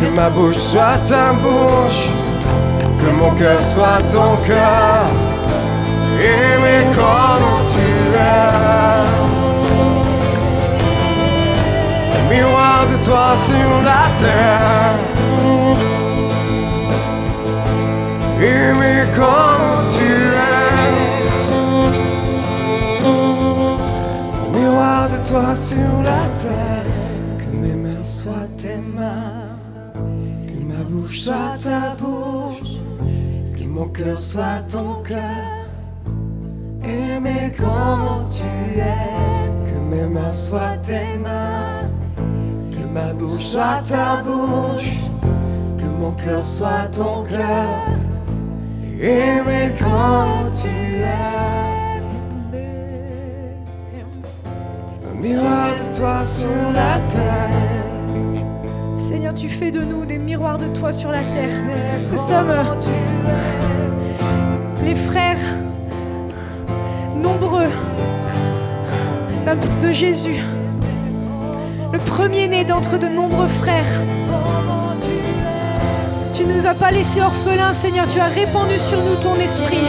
que 0.00 0.06
ma 0.16 0.30
bouche 0.30 0.56
soit 0.56 0.98
ta 1.06 1.32
bouche, 1.44 2.08
que 2.98 3.10
mon 3.20 3.30
cœur 3.38 3.62
soit 3.62 4.02
ton 4.10 4.32
cœur. 4.46 5.06
Aimer 6.18 6.84
comme 6.98 7.50
tu 7.74 7.88
es. 8.16 8.54
Miroir 12.30 12.80
de 12.90 12.96
toi 13.04 13.28
sur 13.46 13.70
la 13.90 14.04
terre. 14.22 14.98
Aimer 18.40 19.04
comme 19.14 19.74
tu 19.94 20.13
toi 25.26 25.54
sur 25.54 26.02
la 26.02 26.22
terre. 26.42 26.84
Que 27.38 27.56
mes 27.56 27.74
mains 27.74 28.04
soient 28.04 28.48
tes 28.58 28.76
mains. 28.76 29.56
Que 30.46 30.58
ma 30.58 30.82
bouche 30.88 31.20
soit 31.20 31.58
ta 31.58 31.94
bouche. 31.96 32.78
Que 33.56 33.64
mon 33.64 33.88
cœur 33.88 34.18
soit 34.18 34.62
ton 34.70 35.02
cœur. 35.02 35.64
Aimer 36.86 37.50
comme 37.56 38.28
tu 38.30 38.78
es, 38.78 39.64
que 39.64 39.78
mes 39.90 40.06
mains 40.06 40.32
soient 40.32 40.76
tes 40.82 41.16
mains, 41.18 41.88
que 42.70 42.86
ma 42.92 43.14
bouche 43.14 43.42
soit 43.42 43.82
ta 43.88 44.22
bouche, 44.22 44.98
que 45.78 45.84
mon 45.84 46.10
cœur 46.12 46.44
soit 46.44 46.88
ton 46.92 47.24
cœur. 47.24 47.68
Aimer 49.00 49.72
comme 49.78 50.52
tu 50.52 50.68
es. 50.68 51.33
Miroir 55.24 55.68
de 55.74 55.96
toi 55.96 56.22
sur 56.26 56.48
la 56.74 56.98
terre. 57.12 57.48
Seigneur, 58.94 59.32
tu 59.32 59.48
fais 59.48 59.70
de 59.70 59.80
nous 59.80 60.04
des 60.04 60.18
miroirs 60.18 60.58
de 60.58 60.66
toi 60.78 60.92
sur 60.92 61.10
la 61.10 61.22
terre. 61.34 61.56
Nous 62.10 62.18
sommes 62.18 62.50
euh, 62.50 62.62
les 64.84 64.94
frères 64.94 65.38
nombreux 67.22 67.70
de 69.82 69.92
Jésus, 69.92 70.40
le 71.92 71.98
premier-né 71.98 72.64
d'entre 72.64 72.98
de 72.98 73.06
nombreux 73.06 73.48
frères. 73.48 74.00
Tu 76.34 76.44
nous 76.44 76.66
as 76.66 76.74
pas 76.74 76.90
laissés 76.90 77.22
orphelins, 77.22 77.72
Seigneur, 77.72 78.08
tu 78.08 78.20
as 78.20 78.26
répandu 78.26 78.78
sur 78.78 79.02
nous 79.02 79.16
ton 79.16 79.36
esprit 79.36 79.88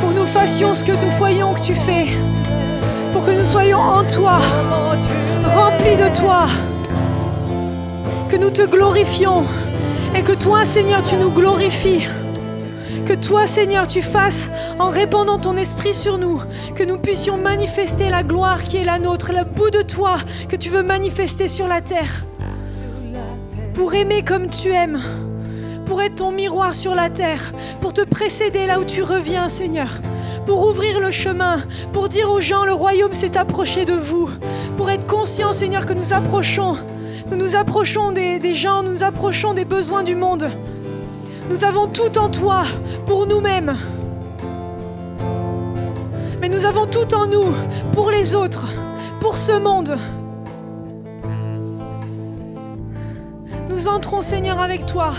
pour 0.00 0.10
que 0.10 0.14
nous 0.14 0.26
fassions 0.26 0.74
ce 0.74 0.84
que 0.84 0.92
nous 0.92 1.10
voyons 1.12 1.54
que 1.54 1.60
tu 1.60 1.74
fais, 1.74 2.06
que 3.24 3.30
nous 3.30 3.44
soyons 3.44 3.78
en 3.78 4.04
toi, 4.04 4.38
remplis 5.44 5.96
de 5.96 6.14
toi, 6.14 6.46
que 8.28 8.36
nous 8.36 8.50
te 8.50 8.62
glorifions 8.62 9.44
et 10.14 10.22
que 10.22 10.32
toi, 10.32 10.64
Seigneur, 10.64 11.02
tu 11.02 11.16
nous 11.16 11.30
glorifies. 11.30 12.06
Que 13.06 13.14
toi, 13.14 13.46
Seigneur, 13.46 13.86
tu 13.86 14.02
fasses 14.02 14.50
en 14.78 14.90
répandant 14.90 15.38
ton 15.38 15.56
esprit 15.56 15.94
sur 15.94 16.18
nous, 16.18 16.42
que 16.74 16.82
nous 16.82 16.98
puissions 16.98 17.36
manifester 17.36 18.10
la 18.10 18.22
gloire 18.22 18.62
qui 18.62 18.76
est 18.78 18.84
la 18.84 18.98
nôtre, 18.98 19.32
le 19.32 19.44
bout 19.44 19.70
de 19.70 19.82
toi 19.82 20.16
que 20.48 20.56
tu 20.56 20.68
veux 20.68 20.82
manifester 20.82 21.48
sur 21.48 21.68
la 21.68 21.80
terre. 21.80 22.24
Pour 23.74 23.94
aimer 23.94 24.22
comme 24.22 24.48
tu 24.48 24.70
aimes, 24.70 25.02
pour 25.86 26.02
être 26.02 26.16
ton 26.16 26.30
miroir 26.30 26.74
sur 26.74 26.94
la 26.94 27.10
terre, 27.10 27.52
pour 27.80 27.92
te 27.92 28.02
précéder 28.02 28.66
là 28.66 28.80
où 28.80 28.84
tu 28.84 29.02
reviens, 29.02 29.48
Seigneur. 29.48 29.88
Pour 30.46 30.66
ouvrir 30.66 31.00
le 31.00 31.10
chemin, 31.10 31.58
pour 31.92 32.08
dire 32.08 32.30
aux 32.30 32.40
gens 32.40 32.64
le 32.64 32.72
royaume 32.72 33.12
s'est 33.12 33.36
approché 33.36 33.84
de 33.84 33.94
vous, 33.94 34.30
pour 34.76 34.90
être 34.90 35.06
conscient, 35.06 35.52
Seigneur, 35.52 35.86
que 35.86 35.94
nous 35.94 36.12
approchons, 36.12 36.76
nous 37.30 37.36
nous 37.36 37.56
approchons 37.56 38.12
des, 38.12 38.54
gens, 38.54 38.82
nous 38.82 38.92
nous 38.92 39.02
approchons 39.02 39.54
des 39.54 39.64
besoins 39.64 40.02
du 40.02 40.14
monde. 40.14 40.50
Nous 41.48 41.64
avons 41.64 41.88
tout 41.88 42.18
en 42.18 42.28
toi 42.28 42.64
pour 43.06 43.26
nous-mêmes. 43.26 43.78
Mais 46.40 46.48
nous 46.48 46.66
avons 46.66 46.86
tout 46.86 47.14
en 47.14 47.26
nous 47.26 47.54
pour 47.92 48.10
les 48.10 48.34
autres, 48.34 48.66
pour 49.20 49.38
ce 49.38 49.52
monde. 49.52 49.96
Nous 53.70 53.88
entrons, 53.88 54.20
Seigneur, 54.20 54.60
avec 54.60 54.84
toi 54.84 55.14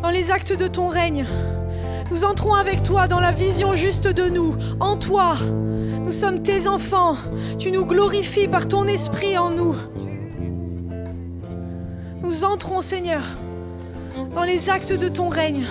dans 0.00 0.10
les 0.10 0.30
actes 0.30 0.52
de 0.52 0.68
ton 0.68 0.88
règne. 0.88 1.26
Nous 2.10 2.24
entrons 2.24 2.54
avec 2.54 2.82
toi 2.82 3.08
dans 3.08 3.20
la 3.20 3.32
vision 3.32 3.74
juste 3.74 4.06
de 4.06 4.28
nous, 4.28 4.54
en 4.80 4.96
toi. 4.96 5.34
Nous 5.40 6.12
sommes 6.12 6.42
tes 6.42 6.68
enfants. 6.68 7.16
Tu 7.58 7.72
nous 7.72 7.84
glorifies 7.84 8.48
par 8.48 8.68
ton 8.68 8.84
esprit 8.84 9.36
en 9.36 9.50
nous. 9.50 9.74
Nous 12.22 12.44
entrons, 12.44 12.80
Seigneur, 12.80 13.22
dans 14.34 14.44
les 14.44 14.70
actes 14.70 14.92
de 14.92 15.08
ton 15.08 15.28
règne. 15.28 15.66